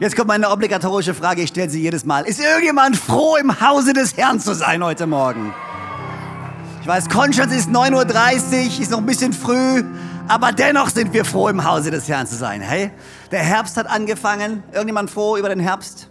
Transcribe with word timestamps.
Jetzt 0.00 0.14
kommt 0.14 0.28
meine 0.28 0.48
obligatorische 0.48 1.12
Frage, 1.12 1.42
ich 1.42 1.48
stelle 1.48 1.68
sie 1.68 1.82
jedes 1.82 2.04
Mal. 2.04 2.24
Ist 2.24 2.38
irgendjemand 2.38 2.96
froh, 2.96 3.34
im 3.34 3.60
Hause 3.60 3.92
des 3.92 4.16
Herrn 4.16 4.38
zu 4.38 4.54
sein 4.54 4.84
heute 4.84 5.08
Morgen? 5.08 5.52
Ich 6.80 6.86
weiß, 6.86 7.08
Konstanz 7.08 7.52
ist 7.52 7.68
9.30 7.68 8.76
Uhr, 8.76 8.80
ist 8.80 8.90
noch 8.92 8.98
ein 8.98 9.06
bisschen 9.06 9.32
früh, 9.32 9.82
aber 10.28 10.52
dennoch 10.52 10.90
sind 10.90 11.12
wir 11.12 11.24
froh, 11.24 11.48
im 11.48 11.64
Hause 11.64 11.90
des 11.90 12.08
Herrn 12.08 12.28
zu 12.28 12.36
sein. 12.36 12.60
Hey, 12.60 12.92
der 13.32 13.40
Herbst 13.40 13.76
hat 13.76 13.88
angefangen. 13.88 14.62
Irgendjemand 14.70 15.10
froh 15.10 15.36
über 15.36 15.48
den 15.48 15.58
Herbst? 15.58 16.08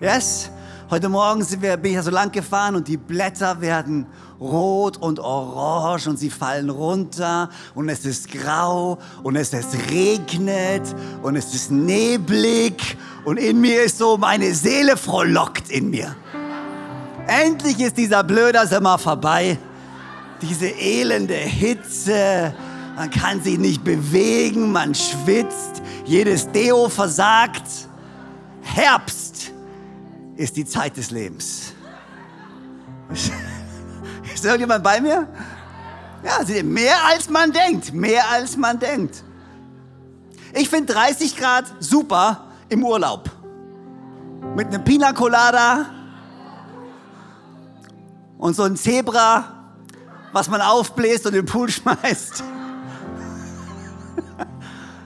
Yes? 0.00 0.50
Heute 0.90 1.08
Morgen 1.08 1.44
sind 1.44 1.62
wir, 1.62 1.76
bin 1.76 1.92
ich 1.92 1.96
ja 1.98 2.02
so 2.02 2.10
lang 2.10 2.32
gefahren 2.32 2.74
und 2.74 2.88
die 2.88 2.96
Blätter 2.96 3.60
werden 3.60 4.06
rot 4.40 4.96
und 4.96 5.20
orange 5.20 6.08
und 6.08 6.16
sie 6.16 6.30
fallen 6.30 6.68
runter 6.68 7.48
und 7.76 7.88
es 7.88 8.04
ist 8.04 8.28
grau 8.28 8.98
und 9.22 9.36
es 9.36 9.52
ist 9.52 9.76
regnet 9.88 10.82
und 11.22 11.36
es 11.36 11.54
ist 11.54 11.70
neblig 11.70 12.96
und 13.24 13.36
in 13.36 13.60
mir 13.60 13.84
ist 13.84 13.98
so, 13.98 14.16
meine 14.16 14.52
Seele 14.52 14.96
frohlockt 14.96 15.70
in 15.70 15.90
mir. 15.90 16.16
Endlich 17.28 17.78
ist 17.78 17.96
dieser 17.96 18.24
blöde 18.24 18.66
Sommer 18.66 18.98
vorbei. 18.98 19.58
Diese 20.42 20.66
elende 20.66 21.34
Hitze, 21.34 22.52
man 22.96 23.10
kann 23.10 23.40
sich 23.40 23.60
nicht 23.60 23.84
bewegen, 23.84 24.72
man 24.72 24.92
schwitzt, 24.96 25.82
jedes 26.04 26.50
Deo 26.50 26.88
versagt. 26.88 27.86
Herbst 28.62 29.52
ist 30.40 30.56
die 30.56 30.64
Zeit 30.64 30.96
des 30.96 31.10
Lebens. 31.10 31.74
Ist 34.34 34.42
irgendjemand 34.42 34.82
bei 34.82 34.98
mir? 34.98 35.28
Ja, 36.24 36.62
mehr 36.62 36.96
als 37.08 37.28
man 37.28 37.52
denkt, 37.52 37.92
mehr 37.92 38.26
als 38.30 38.56
man 38.56 38.78
denkt. 38.78 39.22
Ich 40.54 40.70
finde 40.70 40.94
30 40.94 41.36
Grad 41.36 41.64
super 41.78 42.48
im 42.70 42.82
Urlaub. 42.82 43.30
Mit 44.56 44.68
einem 44.68 44.82
Pina 44.82 45.12
Colada 45.12 45.86
und 48.38 48.56
so 48.56 48.62
ein 48.62 48.76
Zebra, 48.76 49.44
was 50.32 50.48
man 50.48 50.62
aufbläst 50.62 51.26
und 51.26 51.34
in 51.34 51.44
den 51.44 51.46
Pool 51.46 51.68
schmeißt. 51.68 52.42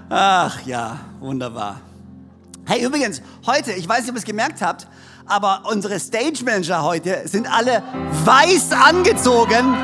Ach 0.09 0.61
ja, 0.65 1.01
wunderbar. 1.19 1.81
Hey, 2.67 2.85
übrigens, 2.85 3.21
heute, 3.47 3.73
ich 3.73 3.89
weiß 3.89 4.03
nicht, 4.03 4.11
ob 4.11 4.15
ihr 4.15 4.21
es 4.21 4.25
gemerkt 4.25 4.63
habt, 4.63 4.87
aber 5.27 5.63
unsere 5.71 5.99
Stage 5.99 6.45
Manager 6.45 6.83
heute 6.83 7.23
sind 7.27 7.47
alle 7.51 7.83
weiß 8.25 8.73
angezogen. 8.73 9.75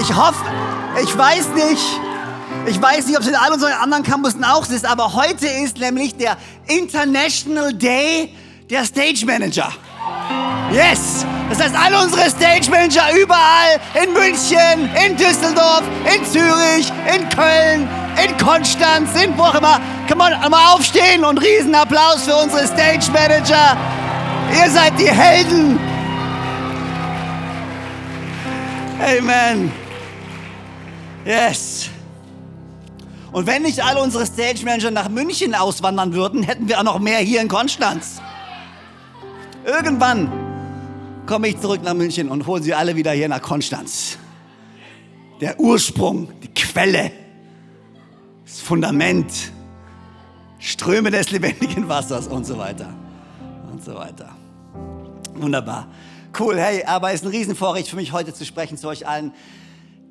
Ich 0.00 0.14
hoffe, 0.14 0.44
ich 1.02 1.16
weiß 1.16 1.48
nicht, 1.54 2.00
ich 2.66 2.80
weiß 2.80 3.06
nicht, 3.06 3.16
ob 3.16 3.22
es 3.22 3.28
in 3.28 3.34
all 3.34 3.52
unseren 3.52 3.72
anderen 3.72 4.02
Campussen 4.02 4.44
auch 4.44 4.68
ist, 4.68 4.84
aber 4.84 5.14
heute 5.14 5.46
ist 5.46 5.78
nämlich 5.78 6.16
der 6.16 6.36
International 6.66 7.72
Day 7.72 8.34
der 8.68 8.84
Stage 8.84 9.24
Manager. 9.26 9.72
Yes! 10.72 11.24
Das 11.50 11.60
heißt, 11.60 11.74
alle 11.76 12.02
unsere 12.02 12.30
Stage 12.30 12.70
Manager 12.70 13.02
überall 13.14 13.78
in 14.02 14.12
München, 14.12 14.88
in 15.06 15.16
Düsseldorf, 15.16 15.82
in 16.04 16.24
Zürich, 16.24 16.90
in 17.14 17.28
Köln, 17.28 17.88
in 18.24 18.36
Konstanz, 18.38 19.10
in 19.22 19.36
wo 19.36 19.42
auch 19.42 19.54
immer. 19.54 19.80
Kann 20.08 20.16
man 20.18 20.32
mal 20.50 20.72
aufstehen 20.72 21.24
und 21.24 21.38
Riesenapplaus 21.38 22.22
für 22.24 22.36
unsere 22.36 22.66
Stage 22.66 23.10
Manager. 23.12 23.76
Ihr 24.52 24.70
seid 24.70 24.98
die 24.98 25.10
Helden. 25.10 25.78
Amen. 29.00 29.72
Yes. 31.24 31.90
Und 33.32 33.46
wenn 33.46 33.62
nicht 33.62 33.82
alle 33.82 34.00
unsere 34.00 34.26
Stage 34.26 34.64
Manager 34.64 34.90
nach 34.90 35.08
München 35.08 35.54
auswandern 35.54 36.12
würden, 36.12 36.42
hätten 36.42 36.68
wir 36.68 36.78
auch 36.78 36.84
noch 36.84 36.98
mehr 36.98 37.18
hier 37.18 37.40
in 37.40 37.48
Konstanz. 37.48 38.20
Irgendwann 39.64 40.30
komme 41.26 41.48
ich 41.48 41.60
zurück 41.60 41.82
nach 41.82 41.94
München 41.94 42.28
und 42.28 42.46
hole 42.46 42.62
sie 42.62 42.74
alle 42.74 42.94
wieder 42.94 43.12
hier 43.12 43.28
nach 43.28 43.40
Konstanz. 43.40 44.18
Der 45.40 45.58
Ursprung, 45.58 46.28
die 46.42 46.52
Quelle, 46.52 47.10
das 48.44 48.60
Fundament, 48.60 49.32
Ströme 50.58 51.10
des 51.10 51.30
lebendigen 51.30 51.88
Wassers 51.88 52.28
und 52.28 52.44
so 52.44 52.58
weiter 52.58 52.92
und 53.72 53.82
so 53.82 53.94
weiter. 53.94 54.28
Wunderbar. 55.34 55.88
Cool, 56.38 56.58
hey, 56.58 56.84
aber 56.84 57.08
es 57.08 57.20
ist 57.20 57.26
ein 57.26 57.30
Riesenvorrecht 57.30 57.88
für 57.88 57.96
mich, 57.96 58.12
heute 58.12 58.32
zu 58.34 58.44
sprechen 58.44 58.76
zu 58.76 58.88
euch 58.88 59.06
allen. 59.06 59.32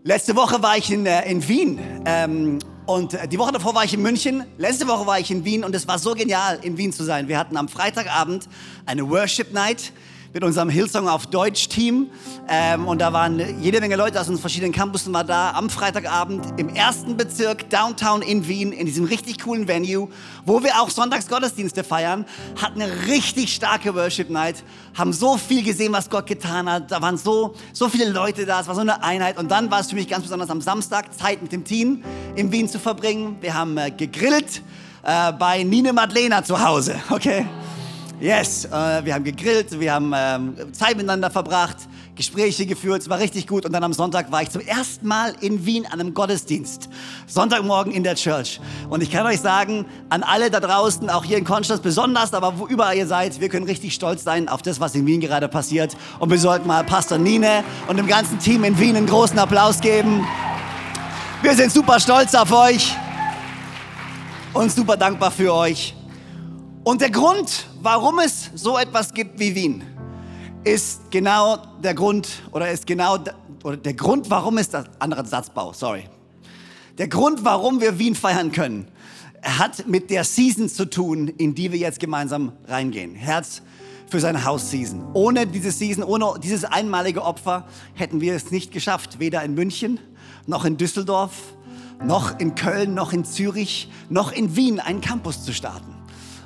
Letzte 0.04 0.36
Woche 0.36 0.62
war 0.64 0.78
ich 0.78 0.92
in, 0.92 1.06
äh, 1.06 1.30
in 1.30 1.48
Wien 1.48 1.80
ähm, 2.06 2.60
und 2.88 3.18
die 3.32 3.38
Woche 3.38 3.52
davor 3.52 3.76
war 3.76 3.86
ich 3.86 3.94
in 3.94 4.02
München. 4.02 4.44
Letzte 4.58 4.88
Woche 4.88 5.06
war 5.06 5.20
ich 5.20 5.30
in 5.30 5.46
Wien 5.46 5.64
und 5.64 5.76
es 5.76 5.88
war 5.88 6.00
so 6.00 6.14
genial, 6.14 6.60
in 6.64 6.78
Wien 6.78 6.92
zu 6.92 7.04
sein. 7.04 7.28
Wir 7.28 7.38
hatten 7.38 7.56
am 7.56 7.68
Freitagabend 7.68 8.50
eine 8.86 9.08
Worship 9.10 9.54
Night 9.54 9.94
mit 10.34 10.44
unserem 10.44 10.70
Hillsong 10.70 11.10
auf 11.10 11.28
Deutsch 11.28 11.68
Team. 11.68 12.10
Ähm, 12.48 12.88
und 12.88 13.00
da 13.00 13.12
waren 13.12 13.62
jede 13.62 13.80
Menge 13.82 13.96
Leute 13.96 14.20
aus 14.20 14.28
unseren 14.30 14.42
verschiedenen 14.42 14.72
Campussen 14.72 15.14
war 15.14 15.24
da 15.24 15.52
am 15.52 15.70
Freitagabend 15.70 16.58
im 16.58 16.70
ersten 16.70 17.18
Bezirk 17.18 17.70
Downtown 17.70 18.22
in 18.22 18.48
Wien 18.48 18.72
in 18.72 18.86
diesem 18.86 19.06
richtig 19.06 19.40
coolen 19.42 19.68
Venue, 19.68 20.10
wo 20.46 20.64
wir 20.64 20.82
auch 20.82 20.90
Sonntagsgottesdienste 20.90 21.84
feiern. 21.84 22.26
Hatten 22.62 22.82
eine 22.82 23.08
richtig 23.08 23.54
starke 23.54 23.94
Worship 23.94 24.30
Night, 24.30 24.64
haben 24.98 25.14
so 25.14 25.38
viel 25.38 25.64
gesehen, 25.64 25.92
was 25.94 26.10
Gott 26.10 26.28
getan 26.28 26.70
hat. 26.70 26.92
Da 26.92 27.02
waren 27.02 27.18
so, 27.18 27.56
so 27.74 27.90
viele 27.90 28.10
Leute 28.10 28.46
da, 28.46 28.62
es 28.62 28.68
war 28.68 28.76
so 28.76 28.82
eine 28.82 29.04
Einheit. 29.04 29.38
Und 29.38 29.52
dann 29.52 29.70
war 29.70 29.82
es 29.82 29.90
für 29.90 29.96
mich 29.96 30.08
ganz 30.08 30.24
besonders 30.24 30.50
am 30.50 30.62
Samstag 30.62 31.14
Zeit 31.14 31.42
mit 31.42 31.52
dem 31.52 31.64
Team 31.64 32.04
in 32.36 32.52
Wien 32.52 32.70
zu 32.70 32.80
verbringen. 32.80 33.38
Wir 33.42 33.54
haben 33.54 33.78
äh, 33.78 33.92
gegrillt 33.92 34.62
äh, 35.04 35.34
bei 35.34 35.64
Nine 35.64 35.94
Madlena 35.94 36.44
zu 36.44 36.64
Hause, 36.64 36.96
okay? 37.10 37.46
Yes, 38.22 38.66
äh, 38.66 38.70
wir 39.04 39.16
haben 39.16 39.24
gegrillt, 39.24 39.80
wir 39.80 39.94
haben 39.94 40.14
ähm, 40.16 40.56
Zeit 40.74 40.96
miteinander 40.96 41.32
verbracht, 41.32 41.78
Gespräche 42.16 42.68
geführt, 42.68 43.02
es 43.02 43.10
war 43.10 43.18
richtig 43.18 43.48
gut. 43.48 43.66
Und 43.66 43.72
dann 43.72 43.84
am 43.84 43.94
Sonntag 43.94 44.32
war 44.32 44.44
ich 44.44 44.52
zum 44.52 44.62
ersten 44.62 45.08
Mal 45.08 45.34
in 45.42 45.66
Wien 45.66 45.88
an 45.88 46.00
einem 46.00 46.14
Gottesdienst. 46.14 46.88
Sonntagmorgen 47.26 47.92
in 47.92 48.04
der 48.04 48.14
Church. 48.14 48.62
Und 48.92 49.02
ich 49.02 49.10
kann 49.10 49.26
euch 49.26 49.40
sagen, 49.40 49.88
an 50.10 50.22
alle 50.22 50.52
da 50.52 50.60
draußen, 50.60 51.10
auch 51.10 51.24
hier 51.24 51.40
in 51.40 51.46
Konstanz 51.46 51.82
besonders, 51.82 52.32
aber 52.36 52.60
wo 52.60 52.68
überall 52.68 52.96
ihr 52.96 53.08
seid, 53.08 53.42
wir 53.42 53.50
können 53.50 53.66
richtig 53.66 53.96
stolz 53.96 54.24
sein 54.24 54.50
auf 54.50 54.62
das, 54.62 54.80
was 54.80 54.94
in 54.94 55.08
Wien 55.08 55.20
gerade 55.20 55.48
passiert. 55.48 55.98
Und 56.20 56.30
wir 56.30 56.38
sollten 56.38 56.68
mal 56.68 56.84
Pastor 56.84 57.18
Nine 57.18 57.64
und 57.88 57.98
dem 57.98 58.06
ganzen 58.06 58.38
Team 58.38 58.64
in 58.66 58.78
Wien 58.78 58.98
einen 58.98 59.08
großen 59.08 59.40
Applaus 59.40 59.82
geben. 59.82 60.28
Wir 61.42 61.56
sind 61.56 61.72
super 61.72 62.00
stolz 62.00 62.36
auf 62.36 62.52
euch 62.52 62.96
und 64.54 64.72
super 64.72 64.96
dankbar 64.96 65.32
für 65.32 65.52
euch. 65.52 65.96
Und 66.84 67.02
der 67.02 67.12
Grund, 67.12 67.68
warum 67.84 68.18
es 68.18 68.50
so 68.56 68.76
etwas 68.76 69.14
gibt 69.14 69.40
wie 69.40 69.54
Wien, 69.54 69.84
ist 70.64 71.12
genau 71.12 71.58
der 71.84 71.94
Grund, 71.94 72.28
oder 72.52 72.72
ist 72.72 72.88
genau 72.88 73.20
oder 73.64 73.78
der 73.78 73.94
Grund, 73.94 74.32
warum 74.32 74.58
es 74.58 74.70
das 74.70 74.86
andere 74.98 75.24
Satzbau, 75.24 75.74
sorry. 75.74 76.10
Der 76.98 77.08
Grund, 77.08 77.46
warum 77.46 77.82
wir 77.82 78.00
Wien 78.00 78.16
feiern 78.16 78.52
können, 78.52 78.88
hat 79.44 79.88
mit 79.88 80.10
der 80.10 80.24
Season 80.24 80.70
zu 80.70 80.86
tun, 80.86 81.28
in 81.28 81.54
die 81.54 81.72
wir 81.72 81.78
jetzt 81.78 82.00
gemeinsam 82.00 82.54
reingehen. 82.68 83.14
Herz 83.14 83.62
für 84.10 84.20
seine 84.20 84.44
Hausseason. 84.44 85.04
Ohne 85.14 85.46
diese 85.46 85.72
Season, 85.72 86.04
ohne 86.04 86.40
dieses 86.42 86.66
einmalige 86.66 87.24
Opfer 87.24 87.68
hätten 87.94 88.22
wir 88.22 88.34
es 88.34 88.50
nicht 88.50 88.72
geschafft, 88.72 89.20
weder 89.20 89.44
in 89.44 89.54
München 89.54 90.00
noch 90.48 90.66
in 90.66 90.78
Düsseldorf, 90.78 91.54
noch 92.04 92.40
in 92.40 92.56
Köln, 92.56 92.96
noch 92.96 93.14
in 93.14 93.24
Zürich, 93.24 93.92
noch 94.10 94.32
in 94.32 94.56
Wien 94.56 94.80
einen 94.80 95.02
Campus 95.02 95.44
zu 95.44 95.54
starten. 95.54 96.01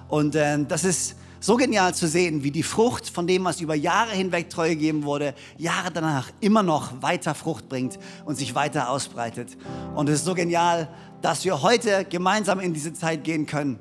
Und 0.07 0.35
äh, 0.35 0.63
das 0.67 0.83
ist 0.83 1.15
so 1.39 1.57
genial 1.57 1.93
zu 1.93 2.07
sehen, 2.07 2.43
wie 2.43 2.49
die 2.49 2.63
Frucht 2.63 3.09
von 3.09 3.27
dem, 3.27 3.43
was 3.43 3.61
über 3.61 3.75
Jahre 3.75 4.11
hinweg 4.11 4.49
treu 4.49 4.69
gegeben 4.69 5.03
wurde, 5.03 5.35
Jahre 5.57 5.91
danach 5.91 6.31
immer 6.39 6.63
noch 6.63 7.03
weiter 7.03 7.35
Frucht 7.35 7.69
bringt 7.69 7.99
und 8.25 8.35
sich 8.35 8.55
weiter 8.55 8.89
ausbreitet. 8.89 9.55
Und 9.95 10.09
es 10.09 10.15
ist 10.15 10.25
so 10.25 10.33
genial, 10.33 10.89
dass 11.21 11.45
wir 11.45 11.61
heute 11.61 12.05
gemeinsam 12.05 12.59
in 12.59 12.73
diese 12.73 12.93
Zeit 12.93 13.23
gehen 13.23 13.45
können 13.45 13.79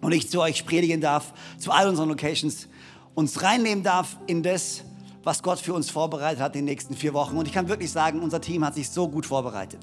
und 0.00 0.12
ich 0.12 0.30
zu 0.30 0.40
euch 0.40 0.64
predigen 0.64 1.00
darf, 1.00 1.34
zu 1.58 1.72
all 1.72 1.88
unseren 1.88 2.08
Locations, 2.08 2.68
uns 3.14 3.42
reinnehmen 3.42 3.84
darf 3.84 4.16
in 4.26 4.42
das, 4.42 4.82
was 5.24 5.42
Gott 5.42 5.58
für 5.58 5.74
uns 5.74 5.90
vorbereitet 5.90 6.40
hat 6.40 6.54
in 6.54 6.60
den 6.60 6.66
nächsten 6.66 6.94
vier 6.94 7.14
Wochen. 7.14 7.36
Und 7.36 7.46
ich 7.46 7.52
kann 7.52 7.68
wirklich 7.68 7.90
sagen, 7.90 8.20
unser 8.20 8.40
Team 8.40 8.64
hat 8.64 8.74
sich 8.74 8.88
so 8.88 9.08
gut 9.08 9.26
vorbereitet. 9.26 9.80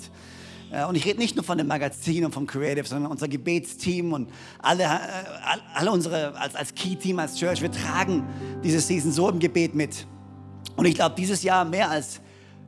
Und 0.88 0.96
ich 0.96 1.06
rede 1.06 1.20
nicht 1.20 1.36
nur 1.36 1.44
von 1.44 1.58
dem 1.58 1.68
Magazin 1.68 2.24
und 2.24 2.34
vom 2.34 2.48
Creative, 2.48 2.88
sondern 2.88 3.12
unser 3.12 3.28
Gebetsteam 3.28 4.14
und 4.14 4.32
alle, 4.60 4.84
äh, 4.84 4.88
alle 5.74 5.92
unsere, 5.92 6.34
als, 6.40 6.56
als 6.56 6.74
Key-Team, 6.74 7.20
als 7.20 7.36
Church, 7.36 7.62
wir 7.62 7.72
tragen 7.72 8.24
diese 8.64 8.80
Season 8.80 9.12
so 9.12 9.28
im 9.28 9.40
Gebet 9.40 9.76
mit. 9.76 10.08
Und 10.78 10.86
ich 10.86 10.96
glaube, 10.96 11.16
dieses 11.18 11.44
Jahr 11.44 11.66
mehr 11.66 11.90
als 11.90 12.22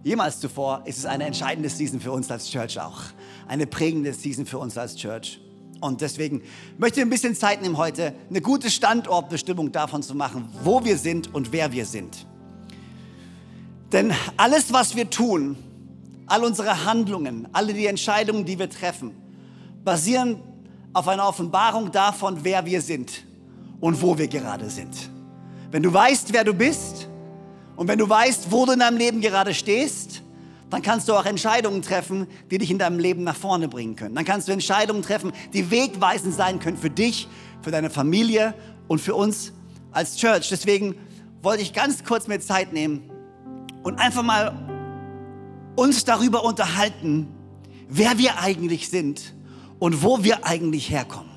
jemals 0.04 0.42
zuvor 0.42 0.84
ist 0.86 0.98
es 0.98 1.06
eine 1.06 1.24
entscheidende 1.24 1.70
Season 1.70 2.02
für 2.02 2.12
uns 2.12 2.30
als 2.30 2.50
Church 2.50 2.78
auch. 2.78 3.00
Eine 3.48 3.68
prägende 3.68 4.12
Season 4.14 4.46
für 4.46 4.58
uns 4.58 4.78
als 4.78 4.98
Church. 4.98 5.40
Und 5.80 6.02
deswegen 6.02 6.42
möchte 6.78 7.00
ich 7.00 7.06
ein 7.06 7.10
bisschen 7.10 7.36
Zeit 7.36 7.62
nehmen 7.62 7.78
heute, 7.78 8.14
eine 8.30 8.42
gute 8.42 8.70
Standortbestimmung 8.70 9.72
davon 9.72 10.04
zu 10.04 10.14
machen, 10.14 10.50
wo 10.64 10.84
wir 10.84 10.98
sind 10.98 11.34
und 11.34 11.54
wer 11.54 11.72
wir 11.72 11.86
sind. 11.86 12.26
Denn 13.94 14.14
alles, 14.36 14.74
was 14.74 14.96
wir 14.96 15.10
tun, 15.10 15.56
all 16.34 16.44
unsere 16.44 16.86
Handlungen, 16.86 17.48
alle 17.54 17.76
die 17.76 17.86
Entscheidungen, 17.86 18.44
die 18.44 18.58
wir 18.58 18.68
treffen, 18.68 19.12
basieren 19.84 20.42
auf 20.92 21.08
einer 21.08 21.28
Offenbarung 21.28 21.92
davon, 21.92 22.40
wer 22.42 22.66
wir 22.66 22.82
sind 22.82 23.24
und 23.80 24.02
wo 24.02 24.18
wir 24.18 24.28
gerade 24.28 24.68
sind. 24.72 25.12
Wenn 25.70 25.84
du 25.84 25.94
weißt, 25.94 26.34
wer 26.34 26.44
du 26.44 26.56
bist 26.56 27.08
und 27.76 27.88
wenn 27.88 28.00
du 28.00 28.10
weißt, 28.10 28.52
wo 28.52 28.66
du 28.66 28.72
in 28.72 28.80
deinem 28.80 28.98
Leben 28.98 29.22
gerade 29.22 29.54
stehst, 29.54 30.24
dann 30.72 30.82
kannst 30.82 31.08
du 31.08 31.14
auch 31.14 31.26
Entscheidungen 31.26 31.84
treffen, 31.84 32.26
die 32.50 32.58
dich 32.58 32.72
in 32.72 32.80
deinem 32.80 32.98
Leben 32.98 33.24
nach 33.24 33.36
vorne 33.36 33.68
bringen 33.68 33.96
können. 33.96 34.16
Dann 34.16 34.26
kannst 34.26 34.48
du 34.48 34.54
Entscheidungen 34.54 35.04
treffen, 35.04 35.34
die 35.54 35.70
wegweisend 35.70 36.34
sein 36.34 36.60
können 36.60 36.78
für 36.78 36.90
dich, 36.90 37.28
für 37.62 37.70
deine 37.70 37.92
Familie 37.92 38.56
und 38.88 39.02
für 39.02 39.14
uns 39.14 39.54
als 39.92 40.16
Church. 40.16 40.50
Deswegen 40.50 40.96
wollte 41.44 41.62
ich 41.62 41.74
ganz 41.74 42.04
kurz 42.04 42.26
mir 42.26 42.40
Zeit 42.40 42.74
nehmen, 42.74 43.12
und 43.84 44.00
einfach 44.00 44.24
mal 44.24 44.73
uns 45.76 46.06
darüber 46.06 46.44
unterhalten, 46.44 47.28
wer 47.90 48.18
wir 48.18 48.40
eigentlich 48.40 48.90
sind 48.90 49.34
und 49.80 50.04
wo 50.04 50.24
wir 50.24 50.46
eigentlich 50.46 50.90
herkommen. 50.90 51.32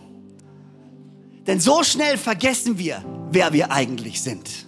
Denn 1.47 1.61
so 1.61 1.83
schnell 1.85 2.19
vergessen 2.19 2.79
wir, 2.79 3.05
wer 3.31 3.53
wir 3.53 3.71
eigentlich 3.71 4.21
sind. 4.23 4.67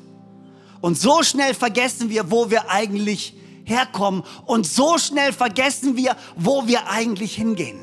Und 0.81 0.99
so 0.99 1.23
schnell 1.23 1.55
vergessen 1.55 2.09
wir, 2.09 2.31
wo 2.31 2.50
wir 2.50 2.70
eigentlich 2.70 3.35
herkommen. 3.65 4.23
Und 4.47 4.67
so 4.67 4.97
schnell 4.99 5.32
vergessen 5.32 5.97
wir, 5.97 6.17
wo 6.37 6.67
wir 6.67 6.88
eigentlich 6.88 7.35
hingehen. 7.35 7.79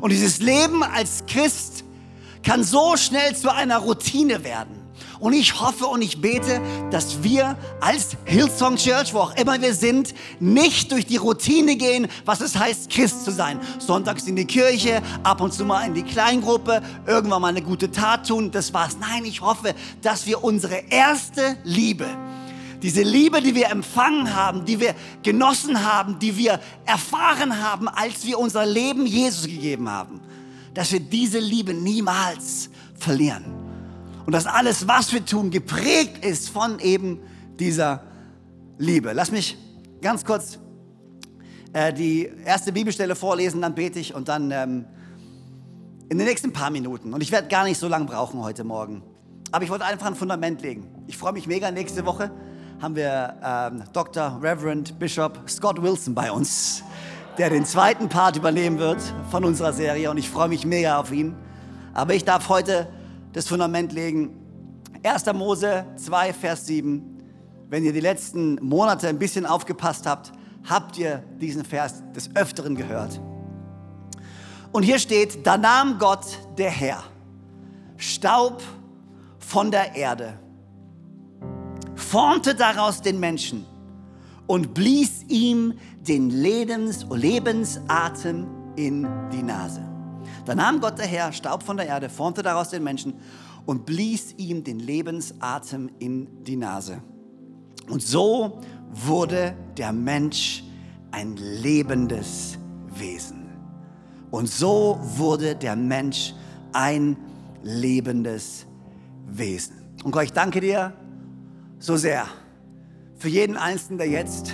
Und 0.00 0.10
dieses 0.10 0.40
Leben 0.40 0.82
als 0.82 1.24
Christ 1.26 1.84
kann 2.42 2.62
so 2.62 2.96
schnell 2.96 3.34
zu 3.34 3.52
einer 3.52 3.78
Routine 3.78 4.44
werden. 4.44 4.83
Und 5.24 5.32
ich 5.32 5.58
hoffe 5.58 5.86
und 5.86 6.02
ich 6.02 6.20
bete, 6.20 6.60
dass 6.90 7.22
wir 7.22 7.56
als 7.80 8.08
Hillsong 8.26 8.76
Church, 8.76 9.14
wo 9.14 9.20
auch 9.20 9.34
immer 9.36 9.58
wir 9.58 9.72
sind, 9.72 10.12
nicht 10.38 10.92
durch 10.92 11.06
die 11.06 11.16
Routine 11.16 11.76
gehen, 11.76 12.08
was 12.26 12.42
es 12.42 12.58
heißt, 12.58 12.90
Christ 12.90 13.24
zu 13.24 13.30
sein. 13.30 13.58
Sonntags 13.78 14.26
in 14.26 14.36
die 14.36 14.44
Kirche, 14.44 15.00
ab 15.22 15.40
und 15.40 15.54
zu 15.54 15.64
mal 15.64 15.86
in 15.86 15.94
die 15.94 16.02
Kleingruppe, 16.02 16.82
irgendwann 17.06 17.40
mal 17.40 17.48
eine 17.48 17.62
gute 17.62 17.90
Tat 17.90 18.28
tun, 18.28 18.50
das 18.50 18.74
war's. 18.74 18.98
Nein, 19.00 19.24
ich 19.24 19.40
hoffe, 19.40 19.74
dass 20.02 20.26
wir 20.26 20.44
unsere 20.44 20.76
erste 20.90 21.56
Liebe, 21.64 22.06
diese 22.82 23.00
Liebe, 23.00 23.40
die 23.40 23.54
wir 23.54 23.70
empfangen 23.70 24.36
haben, 24.36 24.66
die 24.66 24.78
wir 24.78 24.94
genossen 25.22 25.90
haben, 25.90 26.18
die 26.18 26.36
wir 26.36 26.60
erfahren 26.84 27.62
haben, 27.62 27.88
als 27.88 28.26
wir 28.26 28.38
unser 28.38 28.66
Leben 28.66 29.06
Jesus 29.06 29.46
gegeben 29.46 29.88
haben, 29.88 30.20
dass 30.74 30.92
wir 30.92 31.00
diese 31.00 31.38
Liebe 31.38 31.72
niemals 31.72 32.68
verlieren. 32.98 33.63
Und 34.26 34.32
dass 34.32 34.46
alles, 34.46 34.88
was 34.88 35.12
wir 35.12 35.24
tun, 35.24 35.50
geprägt 35.50 36.24
ist 36.24 36.48
von 36.48 36.78
eben 36.78 37.20
dieser 37.58 38.02
Liebe. 38.78 39.12
Lass 39.12 39.30
mich 39.30 39.56
ganz 40.00 40.24
kurz 40.24 40.58
äh, 41.72 41.92
die 41.92 42.30
erste 42.44 42.72
Bibelstelle 42.72 43.14
vorlesen, 43.14 43.60
dann 43.60 43.74
bete 43.74 43.98
ich 43.98 44.14
und 44.14 44.28
dann 44.28 44.50
ähm, 44.50 44.84
in 46.08 46.18
den 46.18 46.26
nächsten 46.26 46.52
paar 46.52 46.70
Minuten. 46.70 47.12
Und 47.12 47.22
ich 47.22 47.32
werde 47.32 47.48
gar 47.48 47.64
nicht 47.64 47.78
so 47.78 47.88
lange 47.88 48.06
brauchen 48.06 48.42
heute 48.42 48.64
Morgen. 48.64 49.02
Aber 49.52 49.64
ich 49.64 49.70
wollte 49.70 49.84
einfach 49.84 50.06
ein 50.06 50.14
Fundament 50.14 50.62
legen. 50.62 50.88
Ich 51.06 51.16
freue 51.16 51.32
mich 51.32 51.46
mega. 51.46 51.70
Nächste 51.70 52.04
Woche 52.06 52.30
haben 52.80 52.96
wir 52.96 53.36
ähm, 53.44 53.84
Dr. 53.92 54.40
Reverend 54.42 54.98
Bishop 54.98 55.38
Scott 55.48 55.80
Wilson 55.80 56.14
bei 56.14 56.32
uns, 56.32 56.82
der 57.38 57.50
den 57.50 57.64
zweiten 57.64 58.08
Part 58.08 58.36
übernehmen 58.36 58.78
wird 58.78 59.00
von 59.30 59.44
unserer 59.44 59.72
Serie. 59.72 60.10
Und 60.10 60.18
ich 60.18 60.28
freue 60.28 60.48
mich 60.48 60.66
mega 60.66 60.98
auf 60.98 61.12
ihn. 61.12 61.34
Aber 61.92 62.14
ich 62.14 62.24
darf 62.24 62.48
heute 62.48 62.88
das 63.34 63.48
Fundament 63.48 63.92
legen. 63.92 64.30
1. 65.02 65.26
Mose 65.34 65.84
2, 65.96 66.32
Vers 66.32 66.66
7. 66.66 67.02
Wenn 67.68 67.84
ihr 67.84 67.92
die 67.92 68.00
letzten 68.00 68.54
Monate 68.64 69.08
ein 69.08 69.18
bisschen 69.18 69.44
aufgepasst 69.44 70.06
habt, 70.06 70.32
habt 70.68 70.96
ihr 70.96 71.22
diesen 71.40 71.64
Vers 71.64 72.02
des 72.14 72.34
Öfteren 72.34 72.76
gehört. 72.76 73.20
Und 74.72 74.84
hier 74.84 74.98
steht, 74.98 75.46
da 75.46 75.58
nahm 75.58 75.98
Gott 75.98 76.24
der 76.56 76.70
Herr 76.70 77.04
Staub 77.96 78.62
von 79.38 79.70
der 79.70 79.94
Erde, 79.94 80.38
formte 81.94 82.54
daraus 82.54 83.02
den 83.02 83.20
Menschen 83.20 83.66
und 84.46 84.74
blies 84.74 85.24
ihm 85.28 85.74
den 86.00 86.30
Lebens 86.30 87.06
Lebensatem 87.10 88.46
in 88.76 89.08
die 89.32 89.42
Nase. 89.42 89.93
Da 90.44 90.54
nahm 90.54 90.80
Gott 90.80 90.98
der 90.98 91.06
Herr 91.06 91.32
Staub 91.32 91.62
von 91.62 91.76
der 91.76 91.86
Erde, 91.86 92.08
formte 92.08 92.42
daraus 92.42 92.68
den 92.68 92.82
Menschen 92.82 93.14
und 93.66 93.86
blies 93.86 94.34
ihm 94.36 94.62
den 94.62 94.78
Lebensatem 94.78 95.90
in 95.98 96.44
die 96.44 96.56
Nase. 96.56 97.02
Und 97.88 98.02
so 98.02 98.60
wurde 98.90 99.54
der 99.76 99.92
Mensch 99.92 100.64
ein 101.10 101.36
lebendes 101.36 102.58
Wesen. 102.94 103.48
Und 104.30 104.48
so 104.48 104.98
wurde 105.00 105.54
der 105.54 105.76
Mensch 105.76 106.34
ein 106.72 107.16
lebendes 107.62 108.66
Wesen. 109.26 109.76
Und 110.02 110.10
Gott, 110.10 110.24
ich 110.24 110.32
danke 110.32 110.60
dir 110.60 110.92
so 111.78 111.96
sehr 111.96 112.26
für 113.16 113.28
jeden 113.28 113.56
Einzelnen, 113.56 113.98
der 113.98 114.08
jetzt 114.08 114.52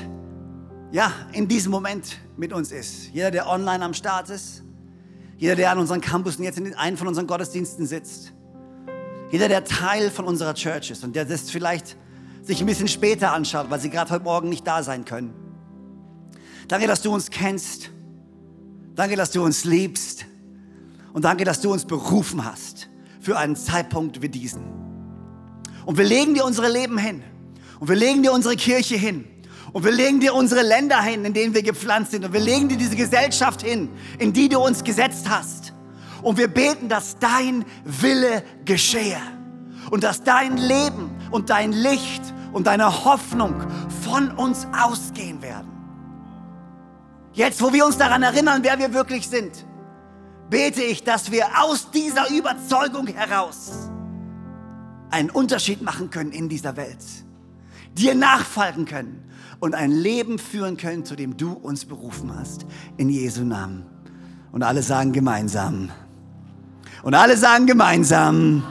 ja, 0.93 1.13
in 1.33 1.47
diesem 1.49 1.71
Moment 1.71 2.19
mit 2.37 2.53
uns 2.53 2.73
ist. 2.73 3.09
Jeder, 3.13 3.31
der 3.31 3.49
online 3.49 3.85
am 3.85 3.95
Start 3.95 4.29
ist, 4.29 4.65
jeder, 5.41 5.57
der 5.57 5.71
an 5.71 5.79
unseren 5.79 6.03
Campusen 6.03 6.45
jetzt 6.45 6.59
in 6.59 6.75
einem 6.75 6.99
von 6.99 7.09
unseren 7.09 7.27
Gottesdiensten 7.27 7.87
sitzt. 7.87 8.35
Jeder, 9.31 9.49
der 9.49 9.65
Teil 9.65 10.11
von 10.11 10.27
unserer 10.27 10.53
Church 10.53 10.91
ist 10.91 11.03
und 11.03 11.17
der 11.17 11.25
das 11.25 11.51
vielleicht 11.51 11.97
sich 12.43 12.61
ein 12.61 12.67
bisschen 12.67 12.89
später 12.89 13.33
anschaut, 13.33 13.71
weil 13.71 13.81
sie 13.81 13.89
gerade 13.89 14.11
heute 14.11 14.25
Morgen 14.25 14.51
nicht 14.51 14.67
da 14.67 14.83
sein 14.83 15.07
können. 15.07 15.33
Danke, 16.69 16.87
dass 16.87 17.01
du 17.01 17.15
uns 17.15 17.31
kennst. 17.31 17.91
Danke, 18.95 19.17
dass 19.17 19.31
du 19.31 19.43
uns 19.43 19.65
liebst. 19.65 20.27
Und 21.15 21.25
danke, 21.25 21.45
dass 21.45 21.63
du 21.63 21.73
uns 21.73 21.87
berufen 21.87 22.45
hast 22.45 22.91
für 23.23 23.39
einen 23.39 23.57
Zeitpunkt 23.57 24.21
wie 24.21 24.29
diesen. 24.29 24.63
Und 25.87 25.97
wir 25.97 26.05
legen 26.05 26.35
dir 26.35 26.45
unsere 26.45 26.71
Leben 26.71 26.99
hin. 26.99 27.23
Und 27.79 27.89
wir 27.89 27.97
legen 27.97 28.23
dir 28.23 28.35
unsere 28.35 28.57
Kirche 28.57 28.97
hin. 28.97 29.25
Und 29.73 29.85
wir 29.85 29.93
legen 29.93 30.21
dir 30.21 30.35
unsere 30.35 30.63
Länder 30.63 31.01
hin, 31.01 31.25
in 31.25 31.33
denen 31.33 31.55
wir 31.55 31.63
gepflanzt 31.63 32.11
sind. 32.11 32.25
Und 32.25 32.33
wir 32.33 32.41
legen 32.41 32.69
dir 32.69 32.77
diese 32.77 32.97
Gesellschaft 32.97 33.63
hin, 33.63 33.89
in 34.19 34.33
die 34.33 34.49
du 34.49 34.59
uns 34.59 34.83
gesetzt 34.83 35.29
hast. 35.29 35.73
Und 36.23 36.39
wir 36.39 36.49
beten, 36.49 36.89
dass 36.89 37.19
dein 37.19 37.65
Wille 37.85 38.43
geschehe. 38.65 39.21
Und 39.91 40.05
dass 40.05 40.23
dein 40.23 40.57
Leben 40.57 41.11
und 41.31 41.51
dein 41.51 41.73
Licht 41.73 42.23
und 42.53 42.67
deine 42.67 43.05
Hoffnung 43.05 43.55
von 44.03 44.31
uns 44.33 44.67
ausgehen 44.77 45.41
werden. 45.41 45.71
Jetzt, 47.33 47.63
wo 47.63 47.73
wir 47.73 47.87
uns 47.87 47.97
daran 47.97 48.23
erinnern, 48.23 48.63
wer 48.63 48.79
wir 48.79 48.93
wirklich 48.93 49.29
sind, 49.29 49.65
bete 50.49 50.83
ich, 50.83 51.05
dass 51.05 51.31
wir 51.31 51.47
aus 51.63 51.93
dieser 51.93 52.29
Überzeugung 52.31 53.07
heraus 53.07 53.89
einen 55.11 55.31
Unterschied 55.31 55.81
machen 55.81 56.11
können 56.11 56.33
in 56.33 56.49
dieser 56.49 56.77
Welt, 56.77 56.99
dir 57.97 58.17
nachfolgen 58.17 58.85
können 58.85 59.30
und 59.61 59.75
ein 59.75 59.91
Leben 59.91 60.39
führen 60.39 60.77
können, 60.77 61.05
zu 61.05 61.15
dem 61.15 61.37
du 61.37 61.53
uns 61.53 61.85
berufen 61.85 62.35
hast. 62.37 62.67
In 62.97 63.11
Jesu 63.11 63.45
Namen. 63.45 63.85
Und 64.53 64.63
alle 64.63 64.83
sagen 64.83 65.13
gemeinsam. 65.13 65.91
Und 67.03 67.15
alle 67.15 67.37
sagen 67.37 67.67
gemeinsam. 67.67 68.65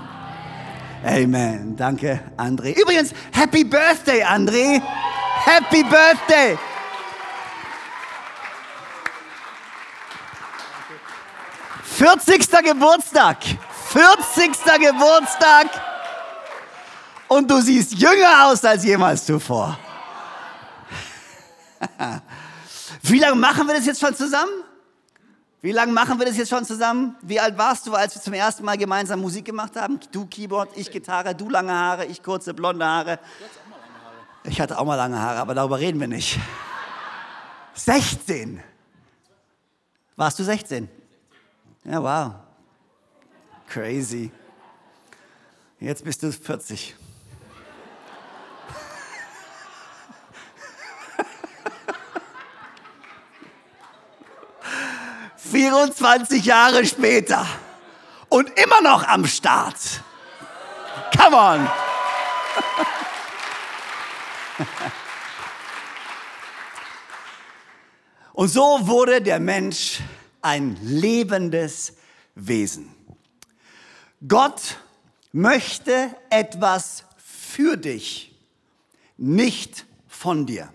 Amen. 1.05 1.75
Danke, 1.77 2.19
André. 2.35 2.79
Übrigens, 2.79 3.13
Happy 3.31 3.63
Birthday, 3.63 4.23
André. 4.23 4.81
Happy 5.45 5.83
Birthday. 5.83 6.57
Vierzigster 11.83 12.61
Geburtstag. 12.61 13.37
Vierzigster 13.91 14.77
Geburtstag. 14.79 15.67
Und 17.27 17.49
du 17.49 17.61
siehst 17.61 17.93
jünger 17.93 18.47
aus 18.47 18.65
als 18.65 18.83
jemals 18.83 19.25
zuvor. 19.25 19.77
Wie 23.03 23.19
lange 23.19 23.35
machen 23.35 23.67
wir 23.67 23.75
das 23.75 23.85
jetzt 23.85 23.99
schon 23.99 24.15
zusammen? 24.15 24.51
Wie 25.61 25.71
lange 25.71 25.91
machen 25.91 26.17
wir 26.17 26.25
das 26.25 26.37
jetzt 26.37 26.49
schon 26.49 26.63
zusammen? 26.63 27.15
Wie 27.21 27.39
alt 27.39 27.57
warst 27.57 27.85
du, 27.85 27.93
als 27.93 28.15
wir 28.15 28.21
zum 28.21 28.33
ersten 28.33 28.63
Mal 28.63 28.77
gemeinsam 28.77 29.19
Musik 29.19 29.45
gemacht 29.45 29.75
haben? 29.75 29.99
Du 30.11 30.25
Keyboard, 30.25 30.69
ich 30.77 30.89
Gitarre, 30.89 31.35
du 31.35 31.49
lange 31.49 31.73
Haare, 31.73 32.05
ich 32.05 32.23
kurze 32.23 32.53
blonde 32.53 32.85
Haare. 32.85 33.19
Ich 34.45 34.61
hatte 34.61 34.79
auch 34.79 34.85
mal 34.85 34.95
lange 34.95 35.19
Haare, 35.19 35.39
aber 35.39 35.53
darüber 35.53 35.79
reden 35.79 35.99
wir 35.99 36.07
nicht. 36.07 36.39
16. 37.73 38.63
Warst 40.15 40.39
du 40.39 40.43
16? 40.43 40.89
Ja, 41.83 42.01
wow. 42.01 42.35
Crazy. 43.67 44.31
Jetzt 45.79 46.03
bist 46.03 46.23
du 46.23 46.31
40. 46.31 46.95
24 55.51 56.45
Jahre 56.45 56.85
später 56.85 57.45
und 58.29 58.49
immer 58.59 58.81
noch 58.81 59.03
am 59.07 59.25
Start. 59.25 59.77
Come 61.17 61.35
on. 61.35 61.69
Und 68.33 68.47
so 68.49 68.87
wurde 68.87 69.21
der 69.21 69.39
Mensch 69.39 69.99
ein 70.41 70.77
lebendes 70.81 71.97
Wesen. 72.35 72.95
Gott 74.27 74.77
möchte 75.31 76.15
etwas 76.29 77.03
für 77.17 77.75
dich, 77.75 78.33
nicht 79.17 79.85
von 80.07 80.45
dir. 80.45 80.71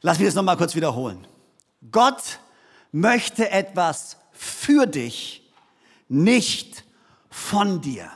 Lass 0.00 0.18
mich 0.18 0.28
das 0.28 0.34
nochmal 0.34 0.56
kurz 0.56 0.74
wiederholen. 0.74 1.26
Gott 1.90 2.38
möchte 2.94 3.50
etwas 3.50 4.16
für 4.30 4.86
dich, 4.86 5.42
nicht 6.08 6.84
von 7.28 7.80
dir. 7.80 8.08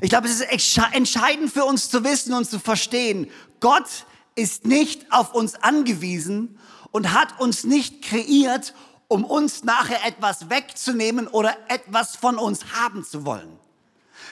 Ich 0.00 0.08
glaube, 0.08 0.28
es 0.28 0.40
ist 0.40 0.78
entscheidend 0.92 1.52
für 1.52 1.64
uns 1.64 1.90
zu 1.90 2.04
wissen 2.04 2.32
und 2.32 2.48
zu 2.48 2.60
verstehen, 2.60 3.28
Gott 3.58 4.06
ist 4.36 4.66
nicht 4.66 5.10
auf 5.10 5.34
uns 5.34 5.56
angewiesen 5.56 6.60
und 6.92 7.12
hat 7.12 7.40
uns 7.40 7.64
nicht 7.64 8.02
kreiert, 8.02 8.72
um 9.08 9.24
uns 9.24 9.64
nachher 9.64 10.06
etwas 10.06 10.48
wegzunehmen 10.48 11.26
oder 11.26 11.56
etwas 11.68 12.14
von 12.14 12.38
uns 12.38 12.72
haben 12.72 13.04
zu 13.04 13.26
wollen. 13.26 13.58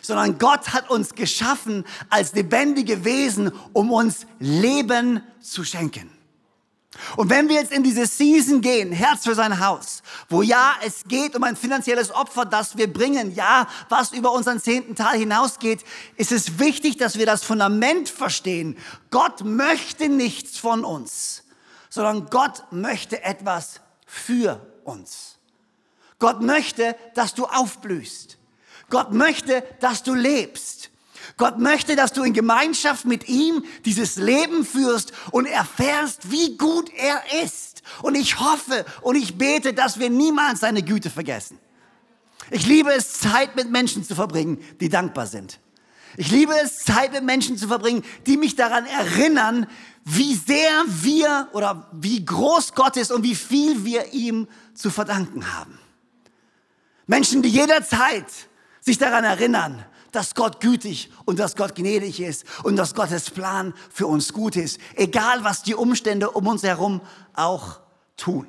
Sondern 0.00 0.38
Gott 0.38 0.72
hat 0.72 0.90
uns 0.90 1.12
geschaffen 1.12 1.84
als 2.08 2.34
lebendige 2.34 3.04
Wesen, 3.04 3.50
um 3.72 3.90
uns 3.90 4.26
Leben 4.38 5.24
zu 5.40 5.64
schenken. 5.64 6.13
Und 7.16 7.30
wenn 7.30 7.48
wir 7.48 7.56
jetzt 7.56 7.72
in 7.72 7.82
diese 7.82 8.06
Season 8.06 8.60
gehen, 8.60 8.92
Herz 8.92 9.24
für 9.24 9.34
sein 9.34 9.60
Haus, 9.60 10.02
wo 10.28 10.42
ja, 10.42 10.74
es 10.84 11.04
geht 11.04 11.34
um 11.36 11.42
ein 11.44 11.56
finanzielles 11.56 12.14
Opfer, 12.14 12.44
das 12.44 12.76
wir 12.76 12.92
bringen, 12.92 13.34
ja, 13.34 13.66
was 13.88 14.12
über 14.12 14.32
unseren 14.32 14.60
zehnten 14.60 14.94
Teil 14.94 15.18
hinausgeht, 15.18 15.84
ist 16.16 16.32
es 16.32 16.58
wichtig, 16.58 16.96
dass 16.96 17.18
wir 17.18 17.26
das 17.26 17.42
Fundament 17.44 18.08
verstehen. 18.08 18.76
Gott 19.10 19.44
möchte 19.44 20.08
nichts 20.08 20.58
von 20.58 20.84
uns, 20.84 21.44
sondern 21.90 22.26
Gott 22.30 22.64
möchte 22.70 23.22
etwas 23.22 23.80
für 24.06 24.60
uns. 24.84 25.38
Gott 26.18 26.40
möchte, 26.40 26.96
dass 27.14 27.34
du 27.34 27.46
aufblühst. 27.46 28.38
Gott 28.90 29.12
möchte, 29.12 29.64
dass 29.80 30.02
du 30.02 30.14
lebst. 30.14 30.90
Gott 31.36 31.58
möchte, 31.58 31.96
dass 31.96 32.12
du 32.12 32.22
in 32.22 32.32
Gemeinschaft 32.32 33.04
mit 33.04 33.28
ihm 33.28 33.64
dieses 33.84 34.16
Leben 34.16 34.64
führst 34.64 35.12
und 35.30 35.46
erfährst, 35.46 36.30
wie 36.30 36.56
gut 36.56 36.90
er 36.94 37.22
ist. 37.42 37.82
Und 38.02 38.14
ich 38.14 38.40
hoffe 38.40 38.84
und 39.02 39.16
ich 39.16 39.36
bete, 39.36 39.74
dass 39.74 39.98
wir 39.98 40.10
niemals 40.10 40.60
seine 40.60 40.82
Güte 40.82 41.10
vergessen. 41.10 41.58
Ich 42.50 42.66
liebe 42.66 42.92
es, 42.92 43.14
Zeit 43.14 43.56
mit 43.56 43.70
Menschen 43.70 44.04
zu 44.04 44.14
verbringen, 44.14 44.62
die 44.80 44.88
dankbar 44.88 45.26
sind. 45.26 45.60
Ich 46.16 46.30
liebe 46.30 46.54
es, 46.62 46.78
Zeit 46.78 47.12
mit 47.12 47.24
Menschen 47.24 47.56
zu 47.56 47.66
verbringen, 47.66 48.04
die 48.26 48.36
mich 48.36 48.54
daran 48.54 48.86
erinnern, 48.86 49.66
wie 50.04 50.34
sehr 50.34 50.84
wir 50.86 51.48
oder 51.52 51.88
wie 51.92 52.24
groß 52.24 52.74
Gott 52.74 52.96
ist 52.96 53.10
und 53.10 53.24
wie 53.24 53.34
viel 53.34 53.84
wir 53.84 54.12
ihm 54.12 54.46
zu 54.74 54.90
verdanken 54.90 55.54
haben. 55.54 55.78
Menschen, 57.06 57.42
die 57.42 57.48
jederzeit 57.48 58.26
sich 58.80 58.98
daran 58.98 59.24
erinnern, 59.24 59.84
dass 60.14 60.34
Gott 60.34 60.60
gütig 60.60 61.10
und 61.24 61.38
dass 61.38 61.56
Gott 61.56 61.74
gnädig 61.74 62.20
ist 62.20 62.44
und 62.62 62.76
dass 62.76 62.94
Gottes 62.94 63.30
Plan 63.30 63.74
für 63.92 64.06
uns 64.06 64.32
gut 64.32 64.56
ist, 64.56 64.78
egal 64.94 65.44
was 65.44 65.62
die 65.62 65.74
Umstände 65.74 66.30
um 66.30 66.46
uns 66.46 66.62
herum 66.62 67.00
auch 67.34 67.80
tun. 68.16 68.46